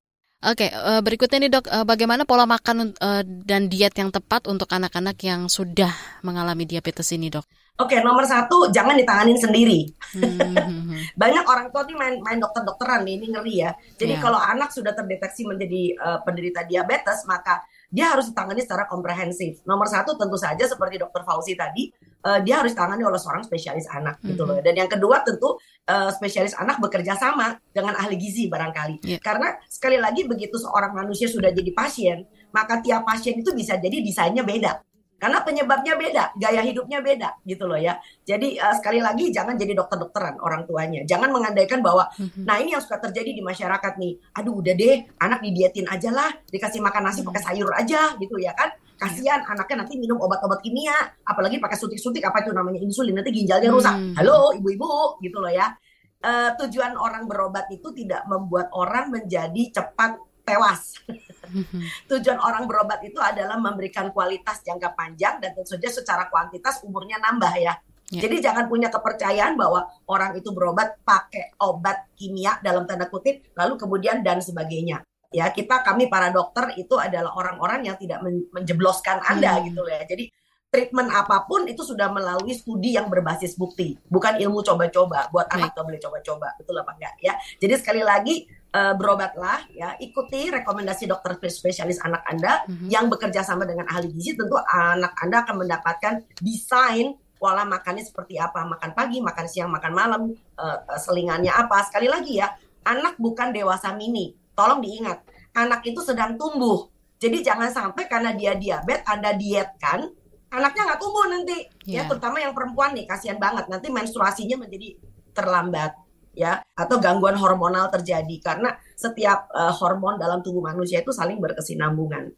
Oke, 0.41 0.73
uh, 0.73 1.05
berikutnya 1.05 1.37
nih 1.37 1.53
dok, 1.53 1.69
uh, 1.69 1.85
bagaimana 1.85 2.25
pola 2.25 2.49
makan 2.49 2.97
uh, 2.97 3.21
dan 3.45 3.69
diet 3.69 3.93
yang 3.93 4.09
tepat 4.09 4.49
untuk 4.49 4.73
anak-anak 4.73 5.21
yang 5.21 5.53
sudah 5.53 5.93
mengalami 6.25 6.65
diabetes 6.65 7.13
ini 7.13 7.29
dok? 7.29 7.45
Oke, 7.77 8.01
nomor 8.01 8.25
satu 8.25 8.73
jangan 8.73 8.97
ditanganin 8.97 9.37
sendiri. 9.37 9.93
Hmm. 10.17 10.97
Banyak 11.21 11.45
orang 11.45 11.69
tua 11.69 11.85
nih 11.85 11.93
main, 11.93 12.17
main 12.25 12.41
dokter-dokteran 12.41 13.05
nih, 13.05 13.21
ini 13.21 13.27
ngeri 13.37 13.55
ya. 13.69 13.71
Jadi 14.01 14.17
yeah. 14.17 14.25
kalau 14.25 14.41
anak 14.41 14.73
sudah 14.73 14.97
terdeteksi 14.97 15.45
menjadi 15.45 15.93
uh, 16.01 16.19
penderita 16.25 16.65
diabetes, 16.65 17.29
maka 17.29 17.61
dia 17.91 18.15
harus 18.15 18.31
ditangani 18.31 18.63
secara 18.63 18.87
komprehensif. 18.87 19.61
Nomor 19.67 19.91
satu 19.91 20.15
tentu 20.15 20.39
saja 20.39 20.63
seperti 20.63 21.03
dokter 21.03 21.27
Fauzi 21.27 21.59
tadi, 21.59 21.91
uh, 22.23 22.39
dia 22.41 22.63
harus 22.63 22.71
ditangani 22.71 23.03
oleh 23.03 23.19
seorang 23.19 23.43
spesialis 23.43 23.91
anak 23.91 24.17
mm 24.17 24.23
-hmm. 24.23 24.31
gitu 24.31 24.43
loh. 24.47 24.59
Dan 24.63 24.75
yang 24.79 24.87
kedua 24.87 25.27
tentu 25.27 25.59
uh, 25.91 26.11
spesialis 26.15 26.55
anak 26.55 26.79
bekerja 26.79 27.19
sama 27.19 27.59
dengan 27.75 27.99
ahli 27.99 28.15
gizi 28.15 28.47
barangkali. 28.47 29.03
Yeah. 29.03 29.21
Karena 29.21 29.59
sekali 29.67 29.99
lagi 29.99 30.23
begitu 30.23 30.55
seorang 30.57 30.95
manusia 30.95 31.27
sudah 31.27 31.51
jadi 31.51 31.75
pasien, 31.75 32.25
maka 32.55 32.79
tiap 32.79 33.03
pasien 33.03 33.43
itu 33.43 33.51
bisa 33.51 33.75
jadi 33.77 33.99
desainnya 33.99 34.47
beda. 34.47 34.87
Karena 35.21 35.45
penyebabnya 35.45 35.95
beda, 36.01 36.25
gaya 36.41 36.65
hidupnya 36.65 37.05
beda 37.05 37.37
gitu 37.45 37.69
loh 37.69 37.77
ya. 37.77 38.01
Jadi 38.25 38.57
uh, 38.57 38.73
sekali 38.81 39.05
lagi 39.05 39.29
jangan 39.29 39.61
jadi 39.61 39.77
dokter-dokteran 39.77 40.41
orang 40.41 40.65
tuanya. 40.65 41.05
Jangan 41.05 41.29
mengandaikan 41.29 41.85
bahwa 41.85 42.09
mm-hmm. 42.17 42.49
nah 42.49 42.57
ini 42.57 42.73
yang 42.73 42.81
suka 42.81 42.97
terjadi 43.05 43.37
di 43.37 43.45
masyarakat 43.45 44.01
nih. 44.01 44.17
Aduh 44.41 44.65
udah 44.65 44.73
deh, 44.73 44.97
anak 45.21 45.45
didietin 45.45 45.85
aja 45.93 46.09
lah, 46.09 46.33
dikasih 46.49 46.81
makan 46.81 47.13
nasi 47.13 47.21
pakai 47.21 47.43
sayur 47.45 47.69
aja 47.77 48.17
gitu 48.17 48.41
ya 48.41 48.57
kan 48.57 48.73
kasihan 49.01 49.41
anaknya 49.49 49.81
nanti 49.81 49.97
minum 49.97 50.21
obat-obat 50.21 50.61
kimia 50.61 50.93
apalagi 51.25 51.57
pakai 51.57 51.81
suntik-suntik 51.81 52.21
apa 52.21 52.45
itu 52.45 52.53
namanya 52.53 52.85
insulin 52.85 53.17
nanti 53.17 53.33
ginjalnya 53.33 53.73
rusak 53.73 53.97
hmm. 53.97 54.13
halo 54.21 54.53
ibu-ibu 54.53 55.17
gitu 55.25 55.41
loh 55.41 55.49
ya 55.49 55.73
uh, 56.21 56.53
tujuan 56.61 56.93
orang 57.01 57.25
berobat 57.25 57.65
itu 57.73 57.89
tidak 57.97 58.29
membuat 58.29 58.69
orang 58.77 59.09
menjadi 59.09 59.73
cepat 59.73 60.21
tewas 60.51 60.99
tujuan 62.11 62.39
orang 62.43 62.67
berobat 62.67 63.01
itu 63.07 63.23
adalah 63.23 63.55
memberikan 63.63 64.11
kualitas 64.11 64.63
jangka 64.67 64.99
panjang 64.99 65.39
dan 65.39 65.55
tentu 65.55 65.79
saja 65.79 65.89
secara 65.91 66.27
kuantitas 66.27 66.83
umurnya 66.83 67.23
nambah 67.23 67.55
ya 67.59 67.75
Yeah. 68.11 68.27
Jadi 68.27 68.43
jangan 68.43 68.67
punya 68.67 68.91
kepercayaan 68.91 69.55
bahwa 69.55 69.87
orang 70.11 70.35
itu 70.35 70.51
berobat 70.51 70.99
pakai 71.07 71.55
obat 71.63 72.11
kimia 72.19 72.59
dalam 72.59 72.83
tanda 72.83 73.07
kutip, 73.07 73.55
lalu 73.55 73.79
kemudian 73.79 74.19
dan 74.27 74.43
sebagainya 74.43 75.07
ya 75.31 75.47
kita 75.55 75.87
kami 75.87 76.11
para 76.11 76.35
dokter 76.35 76.75
itu 76.75 76.99
adalah 76.99 77.31
orang-orang 77.39 77.87
yang 77.87 77.97
tidak 77.97 78.19
menjebloskan 78.51 79.23
Anda 79.23 79.59
hmm. 79.59 79.63
gitu 79.71 79.83
ya. 79.87 80.03
Jadi 80.05 80.25
treatment 80.71 81.11
apa 81.11 81.47
pun 81.51 81.67
itu 81.67 81.83
sudah 81.83 82.11
melalui 82.11 82.55
studi 82.55 82.95
yang 82.95 83.11
berbasis 83.11 83.59
bukti, 83.59 83.99
bukan 84.07 84.39
ilmu 84.39 84.63
coba-coba. 84.63 85.31
Buat 85.31 85.51
anak 85.55 85.75
atau 85.75 85.83
boleh 85.87 85.99
coba-coba, 86.03 86.55
betul 86.59 86.79
apa 86.79 86.95
enggak 86.99 87.15
ya? 87.23 87.35
Jadi 87.59 87.75
sekali 87.79 88.03
lagi 88.03 88.47
uh, 88.75 88.95
berobatlah 88.95 89.67
ya, 89.75 89.95
ikuti 89.99 90.51
rekomendasi 90.51 91.11
dokter 91.11 91.37
spesialis 91.51 91.99
anak 92.03 92.23
Anda 92.27 92.65
mm-hmm. 92.67 92.89
yang 92.91 93.07
bekerja 93.11 93.43
sama 93.43 93.67
dengan 93.67 93.87
ahli 93.91 94.11
gizi. 94.15 94.39
Tentu 94.39 94.57
anak 94.59 95.15
Anda 95.21 95.43
akan 95.47 95.57
mendapatkan 95.67 96.15
desain 96.39 97.15
pola 97.41 97.65
makannya 97.65 98.05
seperti 98.05 98.37
apa, 98.37 98.69
makan 98.69 98.93
pagi, 98.93 99.19
makan 99.25 99.47
siang, 99.49 99.73
makan 99.73 99.93
malam, 99.97 100.23
uh, 100.61 100.79
selingannya 101.01 101.51
apa. 101.51 101.83
Sekali 101.89 102.07
lagi 102.07 102.39
ya, 102.39 102.53
anak 102.85 103.17
bukan 103.17 103.51
dewasa 103.51 103.97
mini 103.97 104.37
tolong 104.53 104.85
diingat, 104.85 105.25
anak 105.57 105.81
itu 105.89 106.05
sedang 106.05 106.37
tumbuh. 106.37 106.85
Jadi 107.21 107.45
jangan 107.45 107.73
sampai 107.73 108.09
karena 108.09 108.33
dia 108.37 108.57
diabetes, 108.57 109.05
Anda 109.09 109.33
dietkan, 109.37 110.09
anaknya 110.53 110.83
nggak 110.93 111.01
tumbuh 111.01 111.25
nanti. 111.33 111.57
Yeah. 111.89 111.89
Ya, 111.89 111.93
iya. 112.05 112.09
terutama 112.09 112.37
yang 112.45 112.53
perempuan 112.53 112.93
nih, 112.93 113.09
kasihan 113.09 113.41
banget. 113.41 113.73
Nanti 113.73 113.89
menstruasinya 113.89 114.61
menjadi 114.61 114.97
terlambat 115.33 115.97
ya 116.41 116.65
atau 116.73 116.97
gangguan 116.97 117.37
hormonal 117.37 117.93
terjadi 117.93 118.37
karena 118.41 118.73
setiap 118.97 119.53
uh, 119.53 119.77
hormon 119.77 120.17
dalam 120.17 120.41
tubuh 120.41 120.65
manusia 120.65 121.05
itu 121.05 121.13
saling 121.13 121.37
berkesinambungan. 121.37 122.33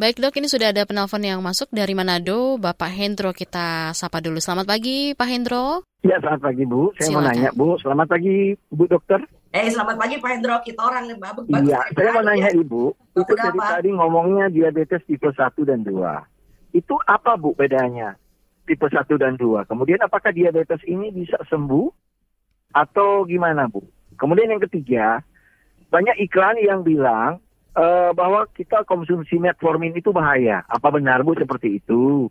Baik 0.00 0.16
dok, 0.16 0.32
ini 0.40 0.48
sudah 0.48 0.72
ada 0.72 0.88
penelpon 0.88 1.20
yang 1.20 1.44
masuk 1.44 1.68
dari 1.70 1.92
Manado, 1.92 2.56
Bapak 2.56 2.88
Hendro 2.88 3.36
kita 3.36 3.92
sapa 3.92 4.24
dulu. 4.24 4.40
Selamat 4.40 4.64
pagi 4.64 5.12
Pak 5.12 5.28
Hendro. 5.28 5.84
Ya 6.00 6.16
selamat 6.24 6.40
pagi 6.40 6.64
Bu, 6.64 6.88
saya 6.96 7.12
Silakan. 7.12 7.20
mau 7.20 7.28
nanya 7.28 7.50
Bu, 7.52 7.68
selamat 7.76 8.06
pagi 8.08 8.36
Bu 8.72 8.84
Dokter. 8.88 9.20
Eh 9.52 9.68
selamat 9.68 10.00
pagi 10.00 10.16
Pak 10.16 10.30
Hendro, 10.32 10.56
kita 10.64 10.80
orang 10.80 11.04
nih 11.04 11.18
Bapak. 11.20 11.42
Iya, 11.52 11.80
saya 11.92 12.10
mau 12.16 12.24
nanya 12.24 12.48
Ibu, 12.48 12.82
itu 13.12 13.32
dari 13.36 13.60
tadi 13.60 13.90
ngomongnya 13.92 14.48
diabetes 14.48 15.04
tipe 15.04 15.28
1 15.28 15.52
dan 15.68 15.84
2. 15.84 16.72
Itu 16.72 16.96
apa 17.04 17.36
Bu 17.36 17.52
bedanya 17.52 18.16
tipe 18.64 18.88
1 18.88 19.04
dan 19.20 19.36
2? 19.36 19.68
Kemudian 19.68 20.00
apakah 20.00 20.32
diabetes 20.32 20.80
ini 20.88 21.12
bisa 21.12 21.36
sembuh 21.44 22.09
atau 22.70 23.26
gimana 23.26 23.66
Bu? 23.66 23.82
Kemudian 24.16 24.52
yang 24.52 24.62
ketiga, 24.68 25.24
banyak 25.88 26.16
iklan 26.22 26.56
yang 26.60 26.84
bilang 26.86 27.42
uh, 27.74 28.10
bahwa 28.14 28.46
kita 28.52 28.84
konsumsi 28.86 29.38
metformin 29.40 29.96
itu 29.96 30.14
bahaya. 30.14 30.62
Apa 30.68 30.92
benar 30.94 31.22
Bu 31.26 31.34
seperti 31.34 31.82
itu? 31.82 32.30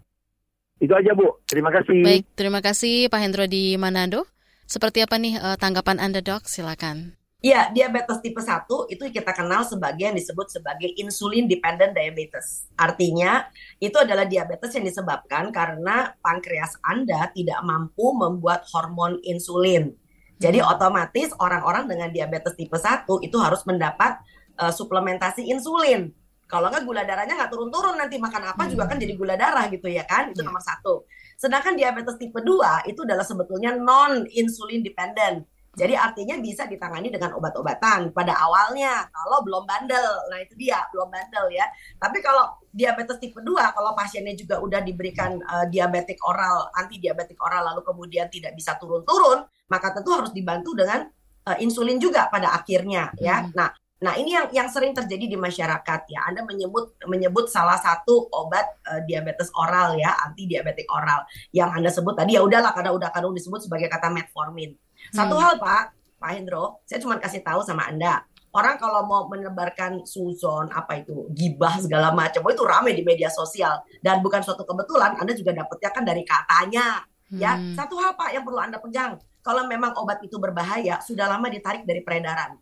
Itu 0.80 0.94
aja 0.96 1.12
Bu. 1.12 1.44
Terima 1.44 1.70
kasih. 1.74 2.02
Baik, 2.04 2.26
terima 2.36 2.60
kasih 2.64 3.12
Pak 3.12 3.20
Hendro 3.20 3.46
di 3.46 3.76
Manado. 3.76 4.24
Seperti 4.70 5.02
apa 5.02 5.18
nih 5.18 5.36
uh, 5.42 5.58
tanggapan 5.58 5.98
Anda 5.98 6.22
dok? 6.22 6.46
Silakan. 6.46 7.20
Ya, 7.40 7.72
diabetes 7.72 8.20
tipe 8.20 8.44
1 8.44 8.68
itu 8.92 9.00
kita 9.16 9.32
kenal 9.32 9.64
sebagai 9.64 10.12
yang 10.12 10.18
disebut 10.20 10.52
sebagai 10.52 10.92
insulin 11.00 11.48
dependent 11.48 11.96
diabetes. 11.96 12.68
Artinya, 12.76 13.48
itu 13.80 13.96
adalah 13.96 14.28
diabetes 14.28 14.76
yang 14.76 14.84
disebabkan 14.84 15.48
karena 15.56 16.20
pankreas 16.20 16.76
Anda 16.84 17.32
tidak 17.32 17.64
mampu 17.64 18.12
membuat 18.12 18.68
hormon 18.68 19.24
insulin. 19.24 19.96
Jadi 20.40 20.64
otomatis 20.64 21.36
orang-orang 21.36 21.92
dengan 21.92 22.10
diabetes 22.16 22.56
tipe 22.56 22.80
1 22.80 23.04
itu 23.28 23.38
harus 23.44 23.60
mendapat 23.68 24.24
uh, 24.56 24.72
suplementasi 24.72 25.52
insulin. 25.52 26.16
Kalau 26.50 26.72
nggak 26.72 26.82
gula 26.88 27.06
darahnya 27.06 27.38
nggak 27.38 27.52
turun-turun 27.54 27.94
nanti 28.00 28.18
makan 28.18 28.56
apa 28.56 28.66
hmm. 28.66 28.72
juga 28.74 28.84
kan 28.90 28.98
jadi 28.98 29.14
gula 29.14 29.36
darah 29.38 29.70
gitu 29.70 29.86
ya 29.86 30.02
kan 30.08 30.32
itu 30.32 30.42
yeah. 30.42 30.48
nomor 30.48 30.64
satu. 30.64 31.06
Sedangkan 31.38 31.76
diabetes 31.76 32.18
tipe 32.18 32.40
2 32.40 32.90
itu 32.90 33.04
adalah 33.06 33.22
sebetulnya 33.28 33.76
non 33.76 34.26
insulin 34.32 34.82
dependent. 34.82 35.46
Jadi 35.78 35.94
artinya 35.94 36.36
bisa 36.42 36.66
ditangani 36.66 37.14
dengan 37.14 37.38
obat-obatan 37.38 38.10
pada 38.10 38.34
awalnya 38.42 39.06
kalau 39.14 39.46
belum 39.46 39.64
bandel. 39.70 40.26
Nah 40.34 40.42
itu 40.42 40.58
dia 40.58 40.82
belum 40.90 41.14
bandel 41.14 41.54
ya. 41.54 41.70
Tapi 42.02 42.18
kalau 42.26 42.58
diabetes 42.74 43.22
tipe 43.22 43.38
2 43.38 43.46
kalau 43.76 43.94
pasiennya 43.94 44.34
juga 44.34 44.58
udah 44.58 44.82
diberikan 44.82 45.38
uh, 45.40 45.70
diabetik 45.70 46.18
oral, 46.26 46.74
anti 46.74 46.98
diabetik 46.98 47.38
oral 47.44 47.62
lalu 47.76 47.86
kemudian 47.86 48.28
tidak 48.34 48.58
bisa 48.58 48.74
turun-turun, 48.82 49.46
maka 49.70 49.94
tentu 49.94 50.10
harus 50.12 50.34
dibantu 50.34 50.74
dengan 50.74 51.06
uh, 51.46 51.58
insulin 51.62 52.02
juga 52.02 52.28
pada 52.28 52.52
akhirnya 52.52 53.14
ya. 53.22 53.46
Hmm. 53.46 53.54
Nah, 53.56 53.70
Nah, 54.00 54.16
ini 54.16 54.32
yang 54.32 54.48
yang 54.56 54.72
sering 54.72 54.96
terjadi 54.96 55.28
di 55.28 55.36
masyarakat 55.36 56.02
ya. 56.08 56.24
Anda 56.24 56.48
menyebut 56.48 56.96
menyebut 57.04 57.52
salah 57.52 57.76
satu 57.76 58.32
obat 58.32 58.64
uh, 58.88 59.04
diabetes 59.04 59.52
oral 59.52 60.00
ya, 60.00 60.16
anti 60.24 60.48
diabetik 60.48 60.88
oral. 60.88 61.28
Yang 61.52 61.70
Anda 61.76 61.90
sebut 61.92 62.16
tadi 62.16 62.40
ya 62.40 62.42
udahlah 62.44 62.72
karena 62.72 62.96
udah 62.96 63.12
kadang 63.12 63.36
disebut 63.36 63.68
sebagai 63.68 63.92
kata 63.92 64.08
metformin. 64.08 64.72
Satu 65.12 65.36
hmm. 65.36 65.44
hal 65.44 65.54
Pak, 65.60 65.84
Pak 66.16 66.32
Hendro, 66.32 66.80
saya 66.88 67.04
cuma 67.04 67.20
kasih 67.20 67.44
tahu 67.44 67.60
sama 67.60 67.92
Anda. 67.92 68.24
Orang 68.56 68.80
kalau 68.80 69.04
mau 69.06 69.28
menebarkan 69.30 70.08
suzon 70.08 70.72
apa 70.74 71.04
itu 71.04 71.28
gibah 71.36 71.78
segala 71.84 72.16
macam, 72.16 72.42
itu 72.50 72.64
ramai 72.66 72.96
di 72.96 73.04
media 73.04 73.28
sosial 73.28 73.84
dan 74.00 74.24
bukan 74.24 74.40
suatu 74.40 74.64
kebetulan. 74.64 75.20
Anda 75.20 75.36
juga 75.36 75.52
dapetnya 75.52 75.90
kan 75.92 76.04
dari 76.08 76.24
katanya. 76.24 77.04
Ya, 77.30 77.54
hmm. 77.60 77.78
satu 77.78 78.00
hal 78.00 78.16
Pak 78.16 78.32
yang 78.32 78.48
perlu 78.48 78.58
Anda 78.64 78.80
pegang. 78.80 79.20
Kalau 79.50 79.66
memang 79.66 79.98
obat 79.98 80.22
itu 80.22 80.38
berbahaya, 80.38 81.02
sudah 81.02 81.26
lama 81.26 81.50
ditarik 81.50 81.82
dari 81.82 82.06
peredaran. 82.06 82.54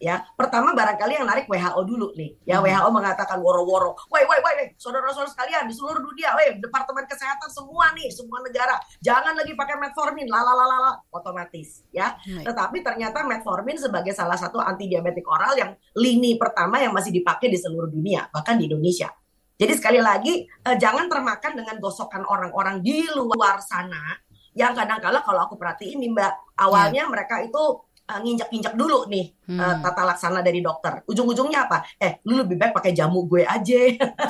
Ya 0.00 0.24
pertama 0.32 0.72
barangkali 0.72 1.20
yang 1.20 1.28
narik 1.28 1.44
WHO 1.44 1.80
dulu 1.84 2.16
nih. 2.16 2.32
Ya 2.48 2.56
hmm. 2.56 2.64
WHO 2.64 2.88
mengatakan 2.88 3.36
woro-woro. 3.44 3.92
Woi 4.08 4.24
woi 4.24 4.40
woi 4.40 4.72
saudara-saudara 4.80 5.28
sekalian 5.28 5.68
di 5.68 5.76
seluruh 5.76 6.00
dunia 6.00 6.32
woi 6.32 6.56
departemen 6.56 7.04
kesehatan 7.04 7.52
semua 7.52 7.92
nih 7.92 8.08
semua 8.08 8.40
negara. 8.40 8.80
Jangan 9.04 9.36
lagi 9.36 9.52
pakai 9.52 9.76
metformin 9.76 10.24
lalalala 10.24 11.04
otomatis 11.12 11.84
ya. 11.92 12.16
Hmm. 12.24 12.40
tetapi 12.40 12.80
ternyata 12.80 13.20
metformin 13.28 13.76
sebagai 13.76 14.16
salah 14.16 14.40
satu 14.40 14.56
anti 14.56 14.88
diabetik 14.88 15.28
oral 15.28 15.52
yang 15.52 15.76
lini 15.92 16.40
pertama 16.40 16.80
yang 16.80 16.96
masih 16.96 17.12
dipakai 17.12 17.52
di 17.52 17.60
seluruh 17.60 17.92
dunia 17.92 18.24
bahkan 18.32 18.56
di 18.56 18.72
Indonesia. 18.72 19.12
Jadi 19.60 19.76
sekali 19.76 20.00
lagi 20.00 20.48
eh, 20.48 20.76
jangan 20.80 21.12
termakan 21.12 21.60
dengan 21.60 21.76
gosokan 21.76 22.24
orang-orang 22.24 22.80
di 22.80 23.04
luar 23.12 23.60
sana 23.60 24.16
yang 24.54 24.74
kadang-kala 24.74 25.22
kalau 25.22 25.46
aku 25.46 25.54
perhatiin 25.54 26.02
nih 26.02 26.10
Mbak 26.10 26.32
awalnya 26.58 27.06
yeah. 27.06 27.12
mereka 27.12 27.38
itu 27.42 27.62
uh, 28.10 28.18
nginjak-nginjak 28.18 28.74
dulu 28.74 29.06
nih 29.06 29.30
hmm. 29.46 29.58
uh, 29.58 29.76
tata 29.78 30.02
laksana 30.02 30.42
dari 30.42 30.58
dokter. 30.58 31.06
Ujung-ujungnya 31.06 31.70
apa? 31.70 31.86
Eh, 32.02 32.18
lu 32.26 32.42
lebih 32.42 32.58
baik 32.58 32.74
pakai 32.74 32.90
jamu 32.90 33.24
gue 33.30 33.46
aja. 33.46 33.80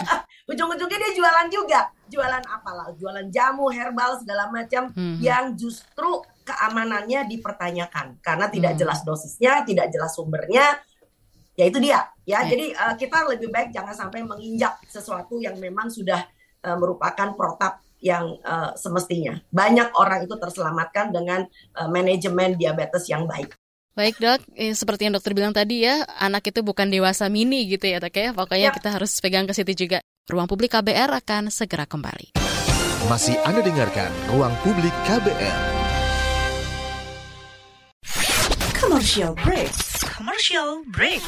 Ujung-ujungnya 0.52 0.98
dia 1.00 1.12
jualan 1.16 1.46
juga. 1.48 1.80
Jualan 2.10 2.44
apa 2.44 2.70
lah? 2.74 2.88
Jualan 3.00 3.32
jamu, 3.32 3.72
herbal 3.72 4.20
segala 4.20 4.52
macam 4.52 4.92
hmm. 4.92 5.22
yang 5.24 5.56
justru 5.56 6.20
keamanannya 6.44 7.24
dipertanyakan 7.30 8.20
karena 8.20 8.46
tidak 8.52 8.72
hmm. 8.76 8.80
jelas 8.84 9.00
dosisnya, 9.06 9.64
tidak 9.64 9.88
jelas 9.88 10.12
sumbernya. 10.12 10.76
Ya 11.56 11.64
itu 11.68 11.78
dia. 11.80 12.08
Ya, 12.28 12.44
hmm. 12.44 12.48
jadi 12.50 12.66
uh, 12.76 12.94
kita 12.98 13.18
lebih 13.30 13.48
baik 13.48 13.72
jangan 13.72 13.94
sampai 13.96 14.22
menginjak 14.22 14.80
sesuatu 14.86 15.40
yang 15.40 15.56
memang 15.58 15.88
sudah 15.88 16.24
uh, 16.66 16.76
merupakan 16.76 17.32
protap 17.34 17.80
yang 18.00 18.40
uh, 18.42 18.72
semestinya. 18.74 19.38
Banyak 19.52 19.94
orang 19.96 20.24
itu 20.24 20.34
terselamatkan 20.36 21.12
dengan 21.12 21.44
uh, 21.76 21.88
manajemen 21.88 22.56
diabetes 22.56 23.06
yang 23.08 23.28
baik. 23.28 23.54
Baik 23.94 24.16
dok, 24.16 24.40
eh, 24.56 24.72
seperti 24.72 25.06
yang 25.10 25.14
dokter 25.18 25.36
bilang 25.36 25.52
tadi 25.52 25.84
ya, 25.84 26.06
anak 26.16 26.48
itu 26.48 26.64
bukan 26.64 26.88
dewasa 26.88 27.28
mini 27.28 27.68
gitu 27.68 27.84
ya 27.84 28.00
dok 28.00 28.16
ya. 28.16 28.32
Pokoknya 28.32 28.72
ya. 28.72 28.74
kita 28.74 28.96
harus 28.96 29.12
pegang 29.20 29.44
ke 29.44 29.52
situ 29.52 29.86
juga. 29.86 30.00
Ruang 30.30 30.46
Publik 30.46 30.72
KBR 30.72 31.10
akan 31.20 31.50
segera 31.52 31.84
kembali. 31.84 32.32
Masih 33.10 33.34
Anda 33.42 33.60
dengarkan 33.60 34.08
Ruang 34.30 34.54
Publik 34.62 34.94
KBR. 35.04 35.58
Commercial 38.78 39.34
break. 39.42 39.72
Commercial 40.06 40.86
break. 40.88 41.22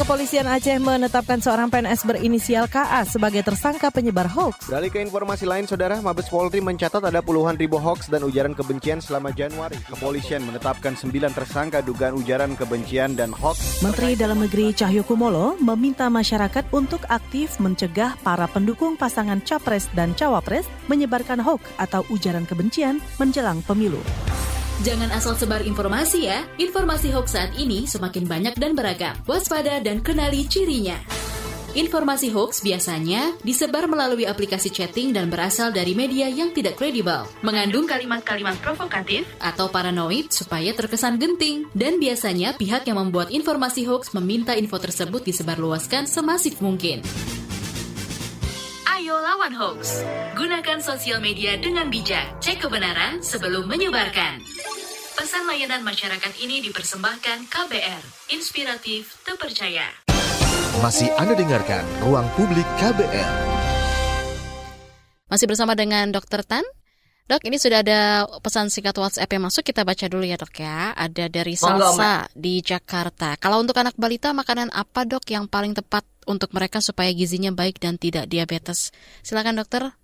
Kepolisian 0.00 0.48
Aceh 0.48 0.80
menetapkan 0.80 1.44
seorang 1.44 1.68
PNS 1.68 2.08
berinisial 2.08 2.72
KA 2.72 3.04
sebagai 3.04 3.44
tersangka 3.44 3.92
penyebar 3.92 4.32
hoax. 4.32 4.72
Beralih 4.72 4.88
ke 4.88 4.96
informasi 5.04 5.44
lain, 5.44 5.68
Saudara, 5.68 6.00
Mabes 6.00 6.24
Polri 6.32 6.64
mencatat 6.64 7.04
ada 7.04 7.20
puluhan 7.20 7.60
ribu 7.60 7.76
hoax 7.76 8.08
dan 8.08 8.24
ujaran 8.24 8.56
kebencian 8.56 9.04
selama 9.04 9.28
Januari. 9.36 9.76
Kepolisian 9.76 10.40
menetapkan 10.48 10.96
sembilan 10.96 11.36
tersangka 11.36 11.84
dugaan 11.84 12.16
ujaran 12.16 12.56
kebencian 12.56 13.12
dan 13.12 13.36
hoax. 13.36 13.84
Menteri 13.84 14.16
Dalam 14.16 14.40
Negeri 14.40 14.72
Cahyokumolo 14.72 15.60
meminta 15.60 16.08
masyarakat 16.08 16.72
untuk 16.72 17.04
aktif 17.12 17.60
mencegah 17.60 18.16
para 18.24 18.48
pendukung 18.48 18.96
pasangan 18.96 19.44
Capres 19.44 19.84
dan 19.92 20.16
Cawapres 20.16 20.64
menyebarkan 20.88 21.44
hoax 21.44 21.60
atau 21.76 22.08
ujaran 22.08 22.48
kebencian 22.48 23.04
menjelang 23.20 23.60
pemilu. 23.68 24.00
Jangan 24.80 25.12
asal 25.12 25.36
sebar 25.36 25.60
informasi 25.60 26.24
ya. 26.24 26.40
Informasi 26.56 27.12
hoax 27.12 27.36
saat 27.36 27.52
ini 27.60 27.84
semakin 27.84 28.24
banyak 28.24 28.56
dan 28.56 28.72
beragam. 28.72 29.12
Waspada 29.28 29.76
dan 29.84 30.00
kenali 30.00 30.48
cirinya. 30.48 30.96
Informasi 31.76 32.32
hoax 32.32 32.64
biasanya 32.64 33.36
disebar 33.44 33.84
melalui 33.84 34.24
aplikasi 34.24 34.72
chatting 34.72 35.12
dan 35.12 35.28
berasal 35.28 35.68
dari 35.68 35.92
media 35.92 36.32
yang 36.32 36.56
tidak 36.56 36.80
kredibel, 36.80 37.28
mengandung 37.44 37.84
kalimat-kalimat 37.84 38.56
provokatif 38.64 39.28
atau 39.36 39.68
paranoid 39.68 40.32
supaya 40.32 40.72
terkesan 40.72 41.20
genting. 41.20 41.68
Dan 41.76 42.00
biasanya 42.00 42.56
pihak 42.56 42.88
yang 42.88 42.96
membuat 43.04 43.28
informasi 43.28 43.84
hoax 43.84 44.16
meminta 44.16 44.56
info 44.56 44.80
tersebut 44.80 45.20
disebarluaskan 45.28 46.08
semasif 46.08 46.56
mungkin. 46.64 47.04
Ayo 49.10 49.26
lawan 49.26 49.50
hoax. 49.58 50.06
Gunakan 50.38 50.78
sosial 50.78 51.18
media 51.18 51.58
dengan 51.58 51.90
bijak. 51.90 52.38
Cek 52.38 52.62
kebenaran 52.62 53.18
sebelum 53.18 53.66
menyebarkan. 53.66 54.38
Pesan 55.18 55.50
layanan 55.50 55.82
masyarakat 55.82 56.30
ini 56.38 56.62
dipersembahkan 56.62 57.50
KBR, 57.50 58.30
inspiratif, 58.30 59.18
terpercaya. 59.26 59.90
Masih 60.78 61.10
Anda 61.18 61.34
dengarkan 61.34 61.82
Ruang 62.06 62.30
Publik 62.38 62.62
KBR. 62.78 63.34
Masih 65.26 65.50
bersama 65.50 65.74
dengan 65.74 66.14
Dr. 66.14 66.46
Tan. 66.46 66.62
Dok, 67.30 67.46
ini 67.46 67.62
sudah 67.62 67.86
ada 67.86 68.26
pesan 68.42 68.74
singkat 68.74 68.98
WhatsApp 68.98 69.30
yang 69.30 69.46
masuk. 69.46 69.62
Kita 69.62 69.86
baca 69.86 70.02
dulu 70.10 70.26
ya 70.26 70.34
dok 70.34 70.50
ya. 70.50 70.90
Ada 70.98 71.30
dari 71.30 71.54
Salsa 71.54 72.26
di 72.34 72.58
Jakarta. 72.58 73.38
Kalau 73.38 73.62
untuk 73.62 73.78
anak 73.78 73.94
balita, 73.94 74.34
makanan 74.34 74.74
apa 74.74 75.06
dok 75.06 75.22
yang 75.30 75.46
paling 75.46 75.70
tepat 75.70 76.02
untuk 76.26 76.50
mereka 76.50 76.82
supaya 76.82 77.06
gizinya 77.14 77.54
baik 77.54 77.78
dan 77.78 78.02
tidak 78.02 78.26
diabetes? 78.26 78.90
Silakan 79.22 79.62
dokter. 79.62 79.94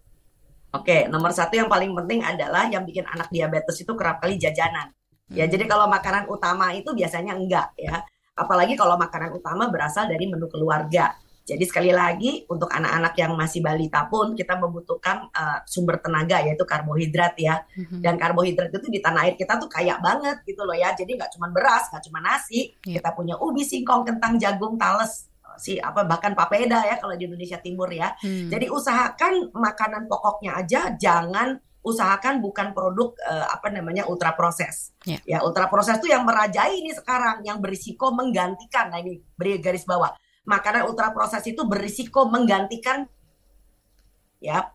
Oke, 0.70 1.11
nomor 1.11 1.35
satu 1.35 1.59
yang 1.59 1.66
paling 1.66 1.99
penting 1.99 2.22
adalah 2.22 2.70
yang 2.70 2.87
bikin 2.87 3.03
anak 3.11 3.27
diabetes 3.35 3.74
itu 3.83 3.91
kerap 3.99 4.22
kali 4.22 4.39
jajanan. 4.39 4.95
Ya, 5.27 5.51
hmm. 5.51 5.53
jadi 5.59 5.66
kalau 5.66 5.91
makanan 5.91 6.31
utama 6.31 6.79
itu 6.79 6.95
biasanya 6.95 7.35
enggak 7.35 7.74
ya. 7.74 8.07
Apalagi 8.39 8.79
kalau 8.79 8.95
makanan 8.95 9.35
utama 9.35 9.66
berasal 9.66 10.07
dari 10.07 10.31
menu 10.31 10.47
keluarga. 10.47 11.18
Jadi 11.47 11.62
sekali 11.62 11.94
lagi 11.94 12.42
untuk 12.51 12.66
anak-anak 12.66 13.14
yang 13.14 13.38
masih 13.38 13.62
balita 13.62 14.11
pun 14.11 14.34
kita 14.34 14.59
membutuhkan 14.59 15.30
uh, 15.30 15.62
sumber 15.62 16.03
tenaga 16.03 16.42
yaitu 16.42 16.66
karbohidrat 16.66 17.38
ya. 17.38 17.62
Mm-hmm. 17.78 18.03
Dan 18.03 18.18
karbohidrat 18.18 18.74
itu 18.74 18.90
di 18.90 18.99
tanah 18.99 19.30
air 19.30 19.38
kita 19.38 19.55
tuh 19.62 19.70
kaya 19.70 19.94
banget 20.03 20.42
gitu 20.42 20.66
loh 20.66 20.74
ya. 20.74 20.90
Jadi 20.99 21.14
nggak 21.14 21.30
cuma 21.38 21.47
beras, 21.55 21.86
nggak 21.94 22.03
cuma 22.11 22.18
nasi, 22.18 22.74
yeah. 22.82 22.99
kita 22.99 23.14
punya 23.14 23.38
ubi, 23.38 23.62
singkong, 23.62 24.03
kentang, 24.03 24.42
jagung, 24.42 24.74
tales, 24.74 25.30
si 25.57 25.78
apa 25.78 26.05
bahkan 26.05 26.34
papeda 26.34 26.84
ya 26.84 26.99
kalau 26.99 27.14
di 27.14 27.30
Indonesia 27.30 27.62
Timur 27.62 27.88
ya. 27.94 28.12
Hmm. 28.18 28.51
Jadi 28.51 28.66
usahakan 28.66 29.55
makanan 29.55 30.11
pokoknya 30.11 30.59
aja 30.59 30.80
jangan 30.99 31.62
usahakan 31.86 32.42
bukan 32.42 32.74
produk 32.74 33.14
uh, 33.22 33.47
apa 33.55 33.70
namanya 33.70 34.11
ultra 34.11 34.34
proses. 34.34 34.90
Yeah. 35.07 35.22
Ya, 35.22 35.38
ultra 35.47 35.70
proses 35.70 36.03
itu 36.03 36.11
yang 36.11 36.26
merajai 36.26 36.82
ini 36.82 36.90
sekarang 36.90 37.47
yang 37.47 37.62
berisiko 37.62 38.11
menggantikan. 38.11 38.90
Nah, 38.90 38.99
ini 38.99 39.22
beri 39.38 39.62
garis 39.62 39.86
bawah. 39.86 40.11
Makanan 40.47 40.86
ultra 40.86 41.11
proses 41.11 41.42
itu 41.44 41.66
berisiko 41.66 42.30
menggantikan 42.30 43.11
ya. 44.38 44.70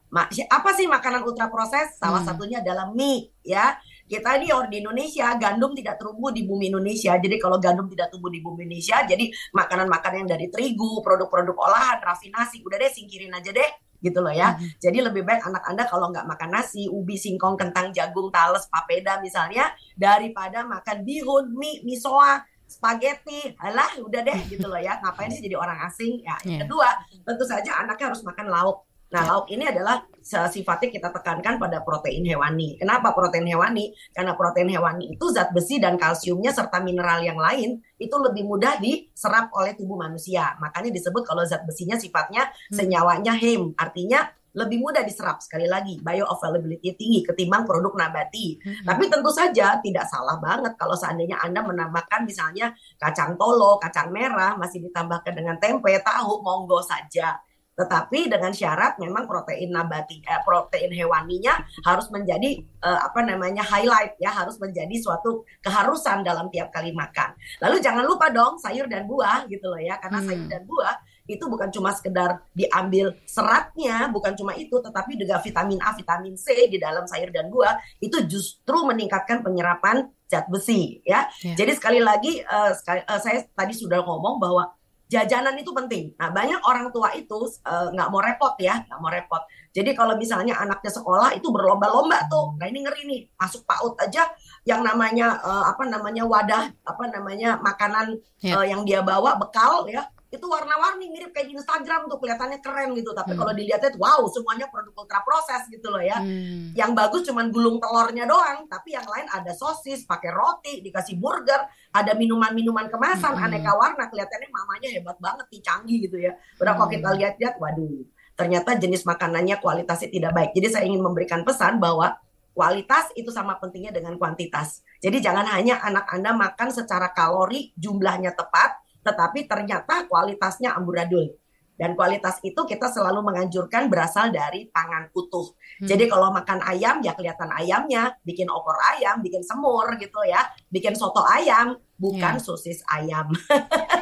Apa 0.51 0.69
sih 0.76 0.86
makanan 0.86 1.24
ultra 1.24 1.47
proses? 1.47 1.95
Salah 1.95 2.22
hmm. 2.22 2.28
satunya 2.28 2.57
adalah 2.59 2.91
mie 2.91 3.32
ya. 3.41 3.80
Kita 4.11 4.36
ini 4.36 4.51
orang 4.51 4.67
di 4.67 4.84
Indonesia 4.84 5.32
gandum 5.39 5.72
tidak 5.72 5.95
tumbuh 5.95 6.36
di 6.36 6.43
bumi 6.43 6.67
Indonesia. 6.67 7.15
Jadi 7.15 7.39
kalau 7.39 7.55
gandum 7.63 7.88
tidak 7.88 8.11
tumbuh 8.11 8.28
di 8.28 8.43
bumi 8.43 8.67
Indonesia, 8.67 9.07
jadi 9.07 9.32
makanan-makanan 9.55 10.28
yang 10.28 10.30
dari 10.36 10.51
terigu, 10.51 10.99
produk-produk 10.99 11.55
olahan, 11.55 12.03
rafinasi, 12.03 12.59
udah 12.67 12.76
deh 12.76 12.91
singkirin 12.91 13.32
aja 13.32 13.55
deh 13.55 13.72
gitu 14.01 14.19
loh 14.19 14.34
ya. 14.34 14.57
Hmm. 14.57 14.67
Jadi 14.82 14.99
lebih 14.99 15.24
baik 15.24 15.47
anak 15.47 15.63
Anda 15.63 15.88
kalau 15.88 16.11
nggak 16.11 16.28
makan 16.28 16.49
nasi, 16.51 16.91
ubi, 16.91 17.15
singkong, 17.15 17.55
kentang, 17.55 17.93
jagung, 17.95 18.34
tales, 18.34 18.67
papeda 18.67 19.22
misalnya, 19.24 19.72
daripada 19.95 20.67
makan 20.67 21.07
bihun, 21.07 21.55
mie, 21.55 21.80
misoa, 21.86 22.43
spaghetti, 22.82 23.53
alah 23.61 24.01
udah 24.01 24.25
deh 24.25 24.39
gitu 24.49 24.65
loh 24.65 24.82
ya. 24.82 24.97
Ngapain 25.05 25.29
sih 25.29 25.45
jadi 25.45 25.61
orang 25.61 25.77
asing? 25.86 26.25
Ya, 26.25 26.34
yeah. 26.41 26.65
kedua, 26.65 26.89
tentu 27.21 27.45
saja 27.45 27.77
anaknya 27.77 28.09
harus 28.09 28.25
makan 28.25 28.49
lauk 28.49 28.89
Nah, 29.11 29.27
lauk 29.27 29.51
ini 29.51 29.67
adalah 29.67 30.07
sifatnya 30.23 30.88
kita 30.88 31.11
tekankan 31.11 31.59
pada 31.59 31.84
protein 31.84 32.23
hewani. 32.23 32.79
Kenapa 32.79 33.11
protein 33.11 33.43
hewani? 33.43 33.91
Karena 34.15 34.39
protein 34.39 34.71
hewani 34.71 35.11
itu 35.11 35.27
zat 35.36 35.51
besi 35.51 35.84
dan 35.84 35.99
kalsiumnya 35.99 36.55
serta 36.55 36.79
mineral 36.79 37.19
yang 37.19 37.36
lain 37.36 37.84
itu 37.99 38.15
lebih 38.15 38.47
mudah 38.47 38.79
diserap 38.79 39.51
oleh 39.51 39.75
tubuh 39.75 39.99
manusia. 39.99 40.55
Makanya 40.63 40.95
disebut 40.95 41.27
kalau 41.27 41.43
zat 41.43 41.67
besinya 41.67 41.99
sifatnya 41.99 42.47
hmm. 42.47 42.75
senyawanya 42.79 43.36
hem, 43.36 43.75
artinya 43.75 44.32
lebih 44.52 44.84
mudah 44.84 45.04
diserap 45.04 45.39
sekali 45.39 45.66
lagi 45.68 45.99
bioavailability 46.04 46.95
tinggi 46.99 47.24
ketimbang 47.24 47.64
produk 47.64 47.95
nabati. 47.95 48.60
Hmm. 48.60 48.86
Tapi 48.88 49.04
tentu 49.08 49.32
saja 49.32 49.80
tidak 49.80 50.06
salah 50.08 50.38
banget 50.39 50.76
kalau 50.76 50.95
seandainya 50.95 51.39
Anda 51.39 51.64
menambahkan 51.64 52.28
misalnya 52.28 52.76
kacang 52.99 53.39
tolo, 53.39 53.80
kacang 53.80 54.12
merah 54.12 54.60
masih 54.60 54.84
ditambahkan 54.84 55.34
dengan 55.34 55.56
tempe, 55.60 55.95
tahu, 56.04 56.43
monggo 56.43 56.84
saja 56.84 57.39
tetapi 57.72 58.28
dengan 58.28 58.52
syarat 58.52 58.99
memang 58.99 59.26
protein 59.26 59.72
nabati 59.72 60.22
eh, 60.22 60.41
protein 60.45 60.93
hewaninya 60.93 61.56
harus 61.88 62.12
menjadi 62.12 62.62
eh, 62.62 62.99
apa 63.02 63.24
namanya 63.26 63.66
highlight 63.66 64.20
ya 64.20 64.30
harus 64.30 64.60
menjadi 64.60 64.91
suatu 64.99 65.47
keharusan 65.64 66.22
dalam 66.22 66.52
tiap 66.54 66.70
kali 66.70 66.91
makan. 66.91 67.32
Lalu 67.64 67.82
jangan 67.82 68.04
lupa 68.04 68.28
dong 68.30 68.60
sayur 68.60 68.86
dan 68.86 69.08
buah 69.08 69.49
gitu 69.49 69.72
loh 69.72 69.82
ya 69.82 69.97
karena 69.97 70.20
hmm. 70.20 70.28
sayur 70.28 70.47
dan 70.52 70.62
buah 70.68 70.95
itu 71.30 71.45
bukan 71.45 71.69
cuma 71.69 71.93
sekedar 71.93 72.41
diambil 72.51 73.13
seratnya, 73.24 74.09
bukan 74.09 74.34
cuma 74.34 74.57
itu, 74.57 74.74
tetapi 74.82 75.15
juga 75.17 75.39
vitamin 75.39 75.80
A, 75.82 75.93
vitamin 75.93 76.34
C 76.36 76.67
di 76.67 76.78
dalam 76.82 77.05
sayur 77.05 77.30
dan 77.30 77.47
buah 77.49 77.78
itu 78.01 78.17
justru 78.26 78.78
meningkatkan 78.86 79.45
penyerapan 79.45 80.09
zat 80.26 80.47
besi, 80.47 81.03
ya. 81.03 81.28
Yeah. 81.43 81.55
Jadi 81.59 81.72
sekali 81.78 81.99
lagi, 81.99 82.41
uh, 82.43 82.72
sekali, 82.72 83.03
uh, 83.03 83.19
saya 83.19 83.43
tadi 83.51 83.76
sudah 83.76 83.99
ngomong 84.01 84.39
bahwa 84.39 84.72
jajanan 85.11 85.59
itu 85.59 85.76
penting. 85.76 86.15
Nah, 86.15 86.32
banyak 86.32 86.63
orang 86.63 86.88
tua 86.95 87.11
itu 87.11 87.36
uh, 87.67 87.91
nggak 87.91 88.07
mau 88.07 88.24
repot 88.24 88.55
ya, 88.63 88.80
nggak 88.88 88.99
mau 89.03 89.11
repot. 89.11 89.43
Jadi 89.76 89.91
kalau 89.91 90.15
misalnya 90.15 90.55
anaknya 90.55 90.91
sekolah 90.91 91.36
itu 91.36 91.51
berlomba-lomba 91.51 92.32
tuh, 92.32 92.55
nah 92.55 92.67
ini 92.67 92.80
ngeri 92.84 93.03
nih, 93.07 93.22
masuk 93.36 93.67
PAUD 93.67 93.99
aja 93.99 94.32
yang 94.63 94.84
namanya 94.84 95.41
uh, 95.43 95.67
apa 95.67 95.84
namanya 95.89 96.24
wadah 96.24 96.69
apa 96.86 97.03
namanya 97.09 97.57
makanan 97.59 98.19
yeah. 98.39 98.61
uh, 98.61 98.65
yang 98.67 98.86
dia 98.86 99.01
bawa 99.01 99.36
bekal 99.41 99.89
ya 99.89 100.05
itu 100.32 100.47
warna-warni 100.47 101.11
mirip 101.11 101.36
kayak 101.36 101.51
di 101.51 101.59
Instagram 101.59 102.07
tuh 102.07 102.15
kelihatannya 102.15 102.63
keren 102.63 102.95
gitu 102.95 103.11
tapi 103.11 103.36
hmm. 103.36 103.39
kalau 103.43 103.51
dilihatnya 103.51 103.91
wow 103.99 104.23
semuanya 104.32 104.71
produk 104.71 105.03
ultra 105.03 105.19
proses 105.27 105.67
gitu 105.67 105.91
loh 105.91 105.99
ya 105.99 106.23
hmm. 106.23 106.71
yang 106.71 106.95
bagus 106.95 107.27
cuman 107.27 107.51
gulung 107.51 107.84
telurnya 107.84 108.23
doang 108.23 108.63
tapi 108.71 108.95
yang 108.95 109.03
lain 109.03 109.27
ada 109.27 109.51
sosis 109.51 110.07
pakai 110.07 110.32
roti 110.32 110.79
dikasih 110.79 111.19
burger 111.19 111.67
ada 111.91 112.15
minuman-minuman 112.15 112.88
kemasan 112.88 113.36
hmm. 113.36 113.45
aneka 113.51 113.75
warna 113.75 114.07
kelihatannya 114.07 114.47
mamanya 114.47 114.89
hebat 114.95 115.17
banget 115.19 115.45
nih 115.51 115.61
canggih 115.67 115.97
gitu 116.07 116.17
ya 116.23 116.32
udah 116.63 116.63
hmm. 116.63 116.79
kalau 116.79 116.89
kita 116.89 117.09
lihat-lihat 117.11 117.55
waduh 117.59 118.01
ternyata 118.39 118.69
jenis 118.79 119.03
makanannya 119.03 119.59
kualitasnya 119.59 120.09
tidak 120.15 120.32
baik 120.32 120.55
jadi 120.55 120.67
saya 120.79 120.84
ingin 120.88 121.03
memberikan 121.03 121.43
pesan 121.43 121.75
bahwa 121.84 122.15
kualitas 122.55 123.11
itu 123.19 123.36
sama 123.36 123.59
pentingnya 123.59 123.91
dengan 123.91 124.15
kuantitas 124.15 124.79
jadi 125.03 125.19
jangan 125.19 125.43
hanya 125.51 125.84
anak 125.84 126.07
anda 126.07 126.32
makan 126.32 126.71
secara 126.71 127.11
kalori 127.11 127.75
jumlahnya 127.75 128.32
tepat 128.32 128.80
tetapi 129.02 129.49
ternyata 129.49 130.06
kualitasnya 130.06 130.74
amburadul. 130.78 131.38
Dan 131.82 131.97
kualitas 131.97 132.38
itu 132.45 132.62
kita 132.70 132.93
selalu 132.93 133.26
menganjurkan 133.26 133.89
berasal 133.89 134.30
dari 134.30 134.70
pangan 134.70 135.10
utuh. 135.18 135.49
Hmm. 135.82 135.89
Jadi 135.89 136.06
kalau 136.06 136.30
makan 136.30 136.62
ayam 136.62 137.02
ya 137.02 137.18
kelihatan 137.18 137.49
ayamnya, 137.49 138.14
bikin 138.22 138.45
opor 138.54 138.78
ayam, 138.93 139.18
bikin 139.26 139.41
semur 139.41 139.89
gitu 139.97 140.22
ya, 140.22 140.45
bikin 140.70 140.93
soto 140.93 141.26
ayam, 141.26 141.74
bukan 141.97 142.38
yeah. 142.38 142.43
sosis 142.43 142.86
ayam. 142.86 143.34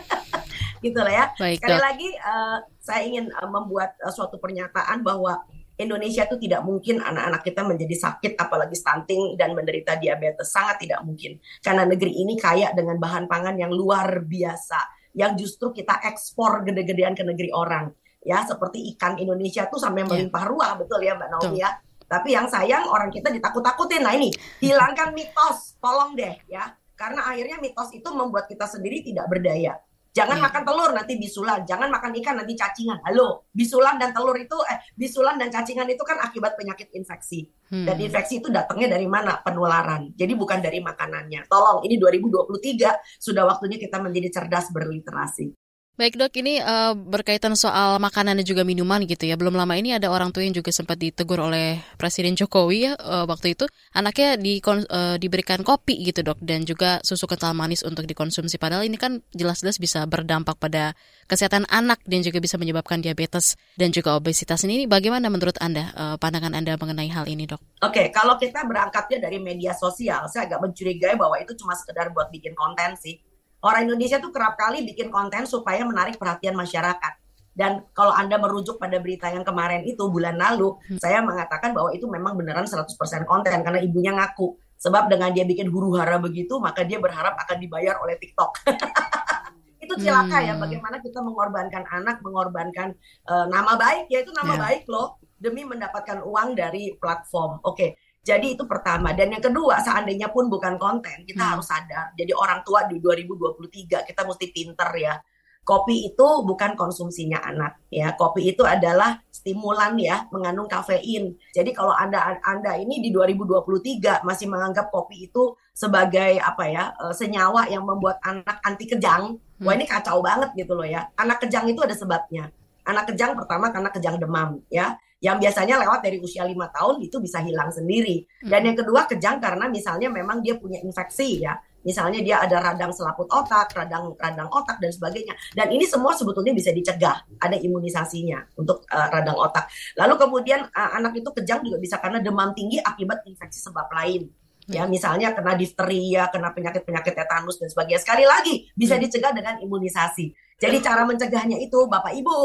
gitu 0.84 1.00
lah 1.00 1.14
ya. 1.14 1.26
Baik, 1.40 1.64
Sekali 1.64 1.80
lagi 1.80 2.10
uh, 2.20 2.58
saya 2.84 3.02
ingin 3.08 3.32
uh, 3.32 3.48
membuat 3.48 3.96
uh, 4.04 4.12
suatu 4.12 4.36
pernyataan 4.44 5.00
bahwa 5.00 5.40
Indonesia 5.80 6.28
itu 6.28 6.36
tidak 6.36 6.68
mungkin 6.68 7.00
anak-anak 7.00 7.40
kita 7.40 7.64
menjadi 7.64 7.96
sakit 7.96 8.36
apalagi 8.36 8.76
stunting 8.76 9.40
dan 9.40 9.56
menderita 9.56 9.96
diabetes. 9.96 10.52
Sangat 10.52 10.84
tidak 10.84 11.00
mungkin. 11.08 11.40
Karena 11.64 11.88
negeri 11.88 12.20
ini 12.20 12.36
kaya 12.36 12.76
dengan 12.76 13.00
bahan 13.00 13.32
pangan 13.32 13.56
yang 13.56 13.72
luar 13.72 14.28
biasa 14.28 15.16
yang 15.16 15.40
justru 15.40 15.72
kita 15.72 16.04
ekspor 16.04 16.68
gede-gedean 16.68 17.16
ke 17.16 17.24
negeri 17.24 17.50
orang. 17.56 17.88
Ya 18.20 18.44
seperti 18.44 18.92
ikan 18.94 19.16
Indonesia 19.16 19.72
tuh 19.72 19.80
sampai 19.80 20.04
iya. 20.04 20.10
melimpah 20.12 20.44
ruah 20.52 20.76
betul 20.76 21.00
ya 21.00 21.16
Mbak 21.16 21.30
Naomi 21.32 21.64
ya? 21.64 21.72
Tapi 22.10 22.36
yang 22.36 22.52
sayang 22.52 22.84
orang 22.92 23.08
kita 23.08 23.32
ditakut-takutin. 23.32 24.04
Nah 24.04 24.12
ini 24.20 24.36
hilangkan 24.60 25.16
mitos. 25.16 25.80
Tolong 25.80 26.12
deh 26.20 26.36
ya. 26.52 26.76
Karena 27.00 27.32
akhirnya 27.32 27.56
mitos 27.64 27.96
itu 27.96 28.12
membuat 28.12 28.52
kita 28.52 28.68
sendiri 28.68 29.00
tidak 29.00 29.32
berdaya 29.32 29.80
Jangan 30.20 30.36
hmm. 30.36 30.46
makan 30.52 30.64
telur 30.68 30.92
nanti 30.92 31.14
bisulan, 31.16 31.64
jangan 31.64 31.88
makan 31.88 32.12
ikan 32.20 32.36
nanti 32.44 32.52
cacingan. 32.60 33.00
Halo, 33.08 33.48
bisulan 33.56 33.96
dan 33.96 34.12
telur 34.12 34.36
itu 34.36 34.58
eh 34.68 34.84
bisulan 35.00 35.40
dan 35.40 35.48
cacingan 35.48 35.88
itu 35.88 36.04
kan 36.04 36.20
akibat 36.20 36.60
penyakit 36.60 36.92
infeksi. 36.92 37.48
Hmm. 37.72 37.88
Dan 37.88 37.96
infeksi 38.04 38.44
itu 38.44 38.52
datangnya 38.52 39.00
dari 39.00 39.08
mana? 39.08 39.40
Penularan. 39.40 40.12
Jadi 40.20 40.36
bukan 40.36 40.60
dari 40.60 40.84
makanannya. 40.84 41.48
Tolong, 41.48 41.88
ini 41.88 41.96
2023 41.96 43.00
sudah 43.16 43.48
waktunya 43.48 43.80
kita 43.80 44.04
menjadi 44.04 44.28
cerdas 44.28 44.68
berliterasi. 44.76 45.56
Baik 46.00 46.16
dok, 46.16 46.32
ini 46.40 46.64
uh, 46.64 46.96
berkaitan 46.96 47.60
soal 47.60 48.00
makanan 48.00 48.40
dan 48.40 48.46
juga 48.48 48.64
minuman 48.64 49.04
gitu 49.04 49.28
ya. 49.28 49.36
Belum 49.36 49.52
lama 49.52 49.76
ini 49.76 49.92
ada 49.92 50.08
orang 50.08 50.32
tua 50.32 50.48
yang 50.48 50.56
juga 50.56 50.72
sempat 50.72 50.96
ditegur 50.96 51.44
oleh 51.44 51.76
Presiden 52.00 52.40
Jokowi 52.40 52.88
ya 52.88 52.96
uh, 52.96 53.28
waktu 53.28 53.52
itu. 53.52 53.68
Anaknya 53.92 54.40
di, 54.40 54.64
uh, 54.64 55.20
diberikan 55.20 55.60
kopi 55.60 56.00
gitu 56.08 56.24
dok 56.24 56.40
dan 56.40 56.64
juga 56.64 57.04
susu 57.04 57.28
kental 57.28 57.52
manis 57.52 57.84
untuk 57.84 58.08
dikonsumsi. 58.08 58.56
Padahal 58.56 58.88
ini 58.88 58.96
kan 58.96 59.20
jelas-jelas 59.36 59.76
bisa 59.76 60.08
berdampak 60.08 60.56
pada 60.56 60.96
kesehatan 61.28 61.68
anak 61.68 62.00
dan 62.08 62.24
juga 62.24 62.40
bisa 62.40 62.56
menyebabkan 62.56 63.04
diabetes 63.04 63.60
dan 63.76 63.92
juga 63.92 64.16
obesitas. 64.16 64.64
Ini 64.64 64.88
bagaimana 64.88 65.28
menurut 65.28 65.60
Anda, 65.60 65.92
uh, 66.00 66.16
pandangan 66.16 66.56
Anda 66.56 66.80
mengenai 66.80 67.12
hal 67.12 67.28
ini 67.28 67.44
dok? 67.44 67.60
Oke, 67.84 68.08
kalau 68.16 68.40
kita 68.40 68.64
berangkatnya 68.64 69.20
dari 69.20 69.36
media 69.36 69.76
sosial, 69.76 70.32
saya 70.32 70.48
agak 70.48 70.64
mencurigai 70.64 71.20
bahwa 71.20 71.36
itu 71.44 71.60
cuma 71.60 71.76
sekedar 71.76 72.16
buat 72.16 72.32
bikin 72.32 72.56
konten 72.56 72.96
sih 72.96 73.20
Orang 73.60 73.92
Indonesia 73.92 74.24
tuh 74.24 74.32
kerap 74.32 74.56
kali 74.56 74.88
bikin 74.88 75.12
konten 75.12 75.44
supaya 75.44 75.84
menarik 75.84 76.16
perhatian 76.16 76.56
masyarakat. 76.56 77.14
Dan 77.52 77.84
kalau 77.92 78.16
Anda 78.16 78.40
merujuk 78.40 78.80
pada 78.80 79.04
berita 79.04 79.28
yang 79.28 79.44
kemarin 79.44 79.84
itu 79.84 80.08
bulan 80.08 80.40
lalu, 80.40 80.80
hmm. 80.88 81.04
saya 81.04 81.20
mengatakan 81.20 81.76
bahwa 81.76 81.92
itu 81.92 82.08
memang 82.08 82.40
beneran 82.40 82.64
100% 82.64 82.96
konten 83.28 83.60
karena 83.60 83.80
ibunya 83.84 84.16
ngaku. 84.16 84.56
Sebab 84.80 85.12
dengan 85.12 85.36
dia 85.36 85.44
bikin 85.44 85.68
huru 85.68 85.92
hara 86.00 86.16
begitu, 86.24 86.56
maka 86.56 86.88
dia 86.88 87.04
berharap 87.04 87.36
akan 87.36 87.60
dibayar 87.60 88.00
oleh 88.00 88.16
TikTok. 88.16 88.64
itu 89.84 90.08
celaka 90.08 90.40
ya, 90.40 90.56
hmm. 90.56 90.60
ya, 90.60 90.64
bagaimana 90.64 90.98
kita 91.04 91.20
mengorbankan 91.20 91.84
anak, 91.84 92.24
mengorbankan 92.24 92.96
uh, 93.28 93.52
nama 93.52 93.76
baik, 93.76 94.08
yaitu 94.08 94.32
nama 94.32 94.56
yeah. 94.56 94.64
baik 94.64 94.84
loh, 94.88 95.20
demi 95.36 95.68
mendapatkan 95.68 96.24
uang 96.24 96.56
dari 96.56 96.96
platform. 96.96 97.60
Oke, 97.68 97.76
okay. 97.76 97.90
Jadi 98.30 98.54
itu 98.54 98.64
pertama. 98.70 99.10
Dan 99.18 99.34
yang 99.34 99.42
kedua, 99.42 99.82
seandainya 99.82 100.30
pun 100.30 100.46
bukan 100.46 100.78
konten, 100.78 101.26
kita 101.26 101.42
hmm. 101.42 101.52
harus 101.58 101.66
sadar. 101.66 102.14
Jadi 102.14 102.30
orang 102.38 102.62
tua 102.62 102.86
di 102.86 103.02
2023 103.02 104.06
kita 104.06 104.22
mesti 104.22 104.46
pinter 104.54 104.90
ya. 105.02 105.18
Kopi 105.66 106.14
itu 106.14 106.28
bukan 106.46 106.74
konsumsinya 106.74 107.42
anak 107.46 107.90
ya. 107.90 108.14
Kopi 108.14 108.54
itu 108.54 108.62
adalah 108.66 109.18
stimulan 109.30 109.98
ya, 109.98 110.30
mengandung 110.30 110.70
kafein. 110.70 111.38
Jadi 111.54 111.74
kalau 111.74 111.94
Anda 111.94 112.38
Anda 112.46 112.78
ini 112.78 113.02
di 113.02 113.10
2023 113.10 114.26
masih 114.26 114.46
menganggap 114.50 114.90
kopi 114.94 115.30
itu 115.30 115.58
sebagai 115.74 116.38
apa 116.42 116.64
ya, 116.70 116.94
eh, 116.94 117.14
senyawa 117.14 117.70
yang 117.70 117.86
membuat 117.86 118.22
anak 118.26 118.62
anti 118.66 118.86
kejang, 118.86 119.38
hmm. 119.38 119.66
wah 119.66 119.74
ini 119.74 119.86
kacau 119.90 120.22
banget 120.22 120.54
gitu 120.54 120.74
loh 120.78 120.86
ya. 120.86 121.10
Anak 121.18 121.42
kejang 121.42 121.66
itu 121.70 121.82
ada 121.82 121.94
sebabnya. 121.98 122.50
Anak 122.86 123.14
kejang 123.14 123.38
pertama 123.38 123.70
karena 123.70 123.90
kejang 123.94 124.18
demam 124.18 124.62
ya 124.74 124.98
yang 125.20 125.36
biasanya 125.36 125.76
lewat 125.84 126.00
dari 126.00 126.18
usia 126.24 126.48
lima 126.48 126.72
tahun 126.72 127.04
itu 127.04 127.20
bisa 127.20 127.44
hilang 127.44 127.68
sendiri. 127.72 128.24
Dan 128.40 128.72
yang 128.72 128.78
kedua 128.80 129.04
kejang 129.04 129.44
karena 129.44 129.68
misalnya 129.68 130.08
memang 130.08 130.40
dia 130.40 130.56
punya 130.56 130.80
infeksi 130.80 131.44
ya. 131.44 131.60
Misalnya 131.80 132.20
dia 132.20 132.44
ada 132.44 132.60
radang 132.60 132.92
selaput 132.92 133.28
otak, 133.32 133.72
radang 133.72 134.12
radang 134.20 134.52
otak 134.52 134.80
dan 134.84 134.92
sebagainya. 134.92 135.32
Dan 135.56 135.72
ini 135.72 135.88
semua 135.88 136.12
sebetulnya 136.16 136.52
bisa 136.52 136.72
dicegah. 136.76 137.24
Ada 137.40 137.56
imunisasinya 137.60 138.60
untuk 138.60 138.84
uh, 138.92 139.08
radang 139.12 139.36
otak. 139.36 139.68
Lalu 139.96 140.16
kemudian 140.20 140.68
uh, 140.72 140.92
anak 141.00 141.20
itu 141.20 141.32
kejang 141.36 141.64
juga 141.64 141.80
bisa 141.80 141.96
karena 142.00 142.20
demam 142.20 142.52
tinggi 142.52 142.80
akibat 142.84 143.24
infeksi 143.28 143.64
sebab 143.64 143.88
lain 143.96 144.28
ya 144.70 144.86
hmm. 144.86 144.94
misalnya 144.94 145.34
kena 145.34 145.58
difteria, 145.58 146.30
kena 146.30 146.54
penyakit-penyakit 146.54 147.14
tetanus 147.18 147.58
dan 147.58 147.68
sebagainya. 147.74 148.00
Sekali 148.00 148.24
lagi 148.24 148.70
bisa 148.78 148.96
hmm. 148.96 149.04
dicegah 149.04 149.34
dengan 149.34 149.58
imunisasi. 149.60 150.32
Jadi 150.60 150.78
cara 150.84 151.08
mencegahnya 151.08 151.58
itu 151.58 151.88
Bapak 151.88 152.12
Ibu 152.14 152.38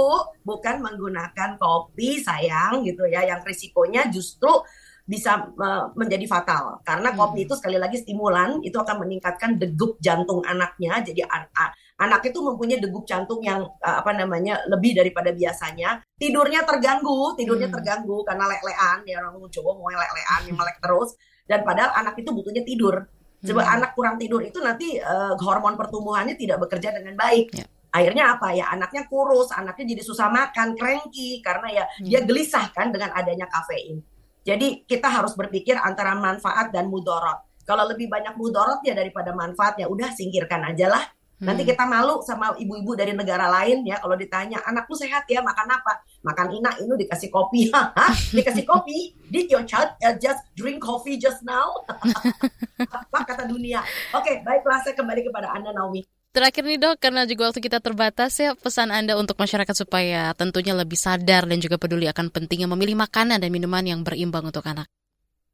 bukan 0.47 0.81
menggunakan 0.81 1.59
kopi 1.59 2.23
sayang 2.23 2.87
gitu 2.87 3.05
ya 3.11 3.27
yang 3.27 3.43
risikonya 3.43 4.07
justru 4.09 4.51
bisa 5.05 5.53
menjadi 5.93 6.25
fatal 6.25 6.81
karena 6.81 7.13
hmm. 7.13 7.19
kopi 7.21 7.45
itu 7.45 7.53
sekali 7.53 7.77
lagi 7.77 8.01
stimulan 8.01 8.65
itu 8.65 8.73
akan 8.81 9.05
meningkatkan 9.05 9.61
degup 9.61 10.01
jantung 10.01 10.41
anaknya 10.49 11.05
jadi 11.05 11.29
an 11.29 11.45
anak 12.01 12.25
itu 12.25 12.41
mempunyai 12.41 12.81
degup 12.81 13.05
jantung 13.05 13.45
yang 13.45 13.69
apa 13.85 14.17
namanya 14.17 14.65
lebih 14.65 14.97
daripada 14.97 15.29
biasanya 15.37 16.01
tidurnya 16.17 16.65
terganggu 16.65 17.37
tidurnya 17.37 17.69
hmm. 17.69 17.77
terganggu 17.77 18.25
karena 18.25 18.49
lelean 18.49 18.99
ya 19.05 19.21
orang 19.21 19.45
cowok 19.45 19.75
mau 19.77 19.93
lelean 19.93 20.41
yang 20.49 20.57
melek 20.57 20.81
terus 20.81 21.21
dan 21.45 21.61
padahal 21.63 21.93
anak 21.97 22.19
itu 22.21 22.31
butuhnya 22.33 22.65
tidur 22.65 23.07
Coba 23.45 23.61
hmm. 23.61 23.75
anak 23.77 23.91
kurang 23.93 24.17
tidur 24.17 24.41
itu 24.41 24.57
nanti 24.57 24.97
uh, 25.05 25.37
hormon 25.37 25.77
pertumbuhannya 25.77 26.33
tidak 26.33 26.65
bekerja 26.65 26.97
dengan 26.97 27.13
baik. 27.13 27.53
Yeah 27.53 27.69
akhirnya 27.95 28.35
apa 28.35 28.51
ya 28.59 28.75
anaknya 28.75 29.07
kurus 29.07 29.55
anaknya 29.55 29.95
jadi 29.95 30.03
susah 30.03 30.27
makan 30.27 30.75
cranky 30.75 31.39
karena 31.39 31.69
ya 31.71 31.85
hmm. 31.87 32.11
dia 32.11 32.21
gelisah 32.27 32.67
kan 32.75 32.91
dengan 32.91 33.15
adanya 33.15 33.47
kafein 33.47 34.03
jadi 34.43 34.83
kita 34.83 35.07
harus 35.07 35.39
berpikir 35.39 35.79
antara 35.79 36.19
manfaat 36.19 36.75
dan 36.75 36.91
mudorot 36.91 37.47
kalau 37.63 37.87
lebih 37.87 38.11
banyak 38.11 38.35
mudorot 38.35 38.83
ya 38.83 38.99
daripada 38.99 39.31
manfaat 39.31 39.79
ya 39.79 39.87
udah 39.87 40.11
singkirkan 40.11 40.75
aja 40.75 40.91
lah 40.91 41.05
nanti 41.43 41.67
hmm. 41.67 41.71
kita 41.75 41.85
malu 41.89 42.23
sama 42.23 42.55
ibu-ibu 42.55 42.95
dari 42.95 43.11
negara 43.11 43.51
lain 43.51 43.83
ya 43.83 43.99
kalau 43.99 44.15
ditanya 44.15 44.63
anakku 44.63 44.95
sehat 44.95 45.27
ya 45.27 45.43
makan 45.43 45.67
apa? 45.71 46.05
Makan 46.23 46.47
ina 46.55 46.71
ini 46.79 46.95
dikasih 47.07 47.31
kopi. 47.33 47.73
Dikasih 48.37 48.65
kopi? 48.67 49.15
Did 49.31 49.51
your 49.51 49.67
child 49.67 49.95
uh, 50.05 50.15
just 50.19 50.47
drink 50.55 50.79
coffee 50.79 51.19
just 51.19 51.43
now? 51.43 51.71
Apa 52.99 53.27
kata 53.27 53.45
dunia? 53.51 53.83
Oke 54.15 54.31
okay, 54.31 54.35
baiklah 54.47 54.81
saya 54.83 54.95
kembali 54.95 55.27
kepada 55.27 55.51
anda 55.51 55.75
Naomi. 55.75 56.03
Terakhir 56.35 56.67
nih 56.67 56.83
dok, 56.83 56.99
karena 56.99 57.23
juga 57.31 57.47
waktu 57.47 57.63
kita 57.63 57.79
terbatas 57.79 58.35
ya, 58.43 58.59
pesan 58.59 58.91
Anda 58.91 59.15
untuk 59.15 59.39
masyarakat 59.39 59.71
supaya 59.71 60.35
tentunya 60.35 60.75
lebih 60.75 60.99
sadar 60.99 61.47
dan 61.47 61.63
juga 61.63 61.79
peduli 61.79 62.11
akan 62.11 62.27
pentingnya 62.27 62.67
memilih 62.67 62.99
makanan 62.99 63.39
dan 63.39 63.55
minuman 63.55 63.87
yang 63.87 64.03
berimbang 64.03 64.43
untuk 64.43 64.67
anak. 64.67 64.91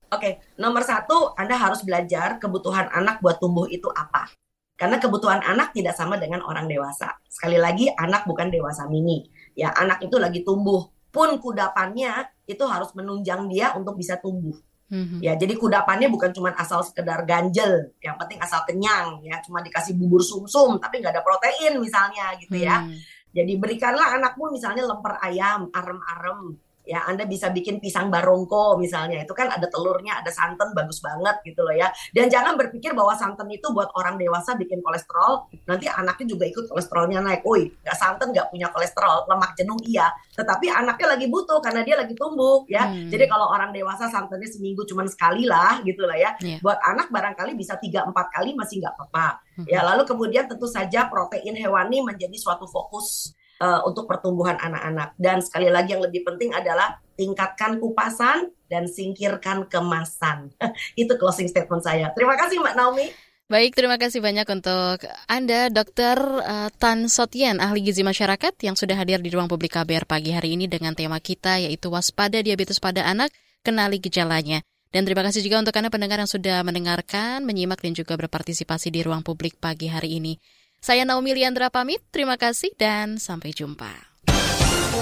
Oke, 0.09 0.41
nomor 0.57 0.81
satu, 0.81 1.37
Anda 1.37 1.61
harus 1.61 1.85
belajar 1.85 2.41
kebutuhan 2.41 2.89
anak 2.97 3.21
buat 3.21 3.37
tumbuh 3.37 3.69
itu 3.69 3.93
apa. 3.93 4.33
Karena 4.81 4.97
kebutuhan 4.97 5.45
anak 5.45 5.77
tidak 5.77 5.93
sama 5.93 6.17
dengan 6.17 6.41
orang 6.41 6.65
dewasa. 6.65 7.21
Sekali 7.29 7.61
lagi, 7.61 7.93
anak 7.93 8.25
bukan 8.25 8.49
dewasa 8.49 8.89
mini. 8.89 9.29
Ya, 9.53 9.77
anak 9.77 10.01
itu 10.01 10.17
lagi 10.17 10.41
tumbuh. 10.41 10.89
Pun 11.13 11.37
kudapannya 11.37 12.33
itu 12.49 12.65
harus 12.65 12.89
menunjang 12.97 13.45
dia 13.53 13.77
untuk 13.77 14.01
bisa 14.01 14.17
tumbuh. 14.17 14.57
Mm-hmm. 14.91 15.21
Ya, 15.21 15.37
jadi 15.37 15.55
kudapannya 15.55 16.09
bukan 16.09 16.33
cuma 16.33 16.51
asal 16.57 16.83
sekedar 16.83 17.23
ganjel, 17.23 17.95
yang 18.03 18.19
penting 18.19 18.43
asal 18.43 18.67
kenyang 18.67 19.23
ya, 19.23 19.39
cuma 19.39 19.63
dikasih 19.63 19.95
bubur 19.95 20.19
sumsum 20.19 20.83
tapi 20.83 20.99
nggak 20.99 21.15
ada 21.15 21.23
protein 21.23 21.79
misalnya 21.79 22.35
gitu 22.43 22.59
ya. 22.59 22.83
Mm. 22.83 22.99
Jadi 23.31 23.53
berikanlah 23.55 24.19
anakmu 24.19 24.51
misalnya 24.51 24.83
lemper 24.91 25.15
ayam, 25.23 25.71
arem-arem, 25.71 26.59
ya 26.85 27.07
Anda 27.07 27.29
bisa 27.29 27.53
bikin 27.53 27.79
pisang 27.79 28.09
barongko 28.09 28.81
misalnya. 28.81 29.23
Itu 29.23 29.37
kan 29.37 29.53
ada 29.53 29.67
telurnya 29.69 30.21
ada 30.21 30.31
santan 30.33 30.73
bagus 30.73 30.99
banget 31.05 31.41
gitu 31.45 31.63
loh 31.65 31.75
ya. 31.75 31.89
Dan 32.13 32.27
jangan 32.33 32.57
berpikir 32.57 32.97
bahwa 32.97 33.15
santan 33.17 33.49
itu 33.53 33.71
buat 33.71 33.93
orang 33.97 34.17
dewasa 34.17 34.57
bikin 34.57 34.81
kolesterol 34.81 35.51
nanti 35.69 35.87
anaknya 35.87 36.27
juga 36.37 36.45
ikut 36.49 36.65
kolesterolnya 36.71 37.21
naik. 37.23 37.43
Woi 37.45 37.69
nggak 37.71 37.97
santan 37.97 38.33
nggak 38.33 38.49
punya 38.51 38.69
kolesterol 38.73 39.29
lemak 39.29 39.53
jenuh 39.57 39.79
iya. 39.87 40.09
Tetapi 40.35 40.67
anaknya 40.73 41.07
lagi 41.17 41.27
butuh 41.29 41.59
karena 41.61 41.81
dia 41.85 41.97
lagi 41.99 42.15
tumbuh 42.17 42.65
ya. 42.67 42.89
Hmm. 42.91 43.07
jadi 43.13 43.29
kalau 43.29 43.53
orang 43.53 43.71
dewasa 43.71 44.09
santannya 44.09 44.49
seminggu 44.49 44.83
cuma 44.89 45.05
sekali 45.07 45.45
lah 45.47 45.81
gitu 45.85 46.05
lah 46.05 46.17
ya. 46.17 46.31
Yeah. 46.41 46.59
buat 46.65 46.81
anak 46.81 47.13
barangkali 47.13 47.55
bisa 47.55 47.77
tiga 47.79 48.03
empat 48.09 48.33
kali 48.33 48.57
masih 48.57 48.81
nggak 48.83 48.95
apa-apa 48.97 49.29
hmm. 49.61 49.67
ya. 49.69 49.85
Lalu 49.85 50.03
kemudian 50.09 50.45
tentu 50.49 50.67
saja 50.67 51.07
protein 51.07 51.55
hewani 51.55 52.03
menjadi 52.03 52.37
suatu 52.37 52.67
fokus 52.67 53.37
uh, 53.61 53.85
untuk 53.87 54.09
pertumbuhan 54.09 54.57
anak-anak. 54.57 55.15
Dan 55.21 55.45
sekali 55.45 55.69
lagi 55.69 55.95
yang 55.95 56.03
lebih 56.03 56.25
penting 56.27 56.51
adalah 56.57 56.99
tingkatkan 57.15 57.77
kupasan 57.79 58.51
dan 58.67 58.89
singkirkan 58.89 59.69
kemasan. 59.69 60.51
Itu 61.01 61.21
closing 61.21 61.47
statement 61.47 61.85
saya. 61.85 62.11
Terima 62.17 62.35
kasih 62.41 62.59
Mbak 62.59 62.75
Naomi. 62.75 63.07
Baik, 63.51 63.75
terima 63.75 63.99
kasih 63.99 64.23
banyak 64.23 64.47
untuk 64.47 65.11
Anda, 65.27 65.75
Dr. 65.75 66.19
Uh, 66.39 66.71
Tan 66.79 67.11
Sotien, 67.11 67.59
ahli 67.59 67.83
gizi 67.83 68.07
masyarakat 68.07 68.55
yang 68.63 68.79
sudah 68.79 68.95
hadir 68.95 69.19
di 69.19 69.27
ruang 69.27 69.51
publik 69.51 69.75
KBR 69.75 70.07
pagi 70.07 70.31
hari 70.31 70.55
ini 70.55 70.71
dengan 70.71 70.95
tema 70.95 71.19
kita 71.19 71.59
yaitu 71.59 71.91
waspada 71.91 72.47
diabetes 72.47 72.79
pada 72.79 73.03
anak, 73.11 73.35
kenali 73.67 73.99
gejalanya. 73.99 74.63
Dan 74.95 75.03
terima 75.03 75.27
kasih 75.27 75.43
juga 75.43 75.67
untuk 75.67 75.75
Anda 75.75 75.91
pendengar 75.91 76.23
yang 76.23 76.31
sudah 76.31 76.63
mendengarkan, 76.63 77.43
menyimak 77.43 77.83
dan 77.83 77.91
juga 77.91 78.15
berpartisipasi 78.15 78.95
di 78.95 79.03
ruang 79.03 79.27
publik 79.27 79.59
pagi 79.59 79.91
hari 79.91 80.23
ini. 80.23 80.39
Saya 80.81 81.05
Naomi 81.05 81.37
Liandra 81.37 81.69
pamit, 81.69 82.01
terima 82.09 82.41
kasih 82.41 82.73
dan 82.81 83.21
sampai 83.21 83.53
jumpa. 83.53 83.93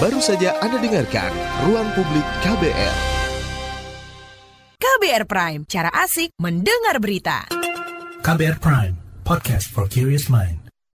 Baru 0.03 0.19
saja 0.19 0.59
Anda 0.59 0.75
dengarkan 0.75 1.31
Ruang 1.71 1.87
Publik 1.95 2.27
KBR. 2.43 2.95
KBR 4.75 5.23
Prime, 5.23 5.63
cara 5.71 5.87
asik 6.03 6.35
mendengar 6.35 6.99
berita. 6.99 7.47
KBR 8.19 8.59
Prime, 8.59 8.95
podcast 9.23 9.71
for 9.71 9.87
curious 9.87 10.27
mind. 10.27 10.58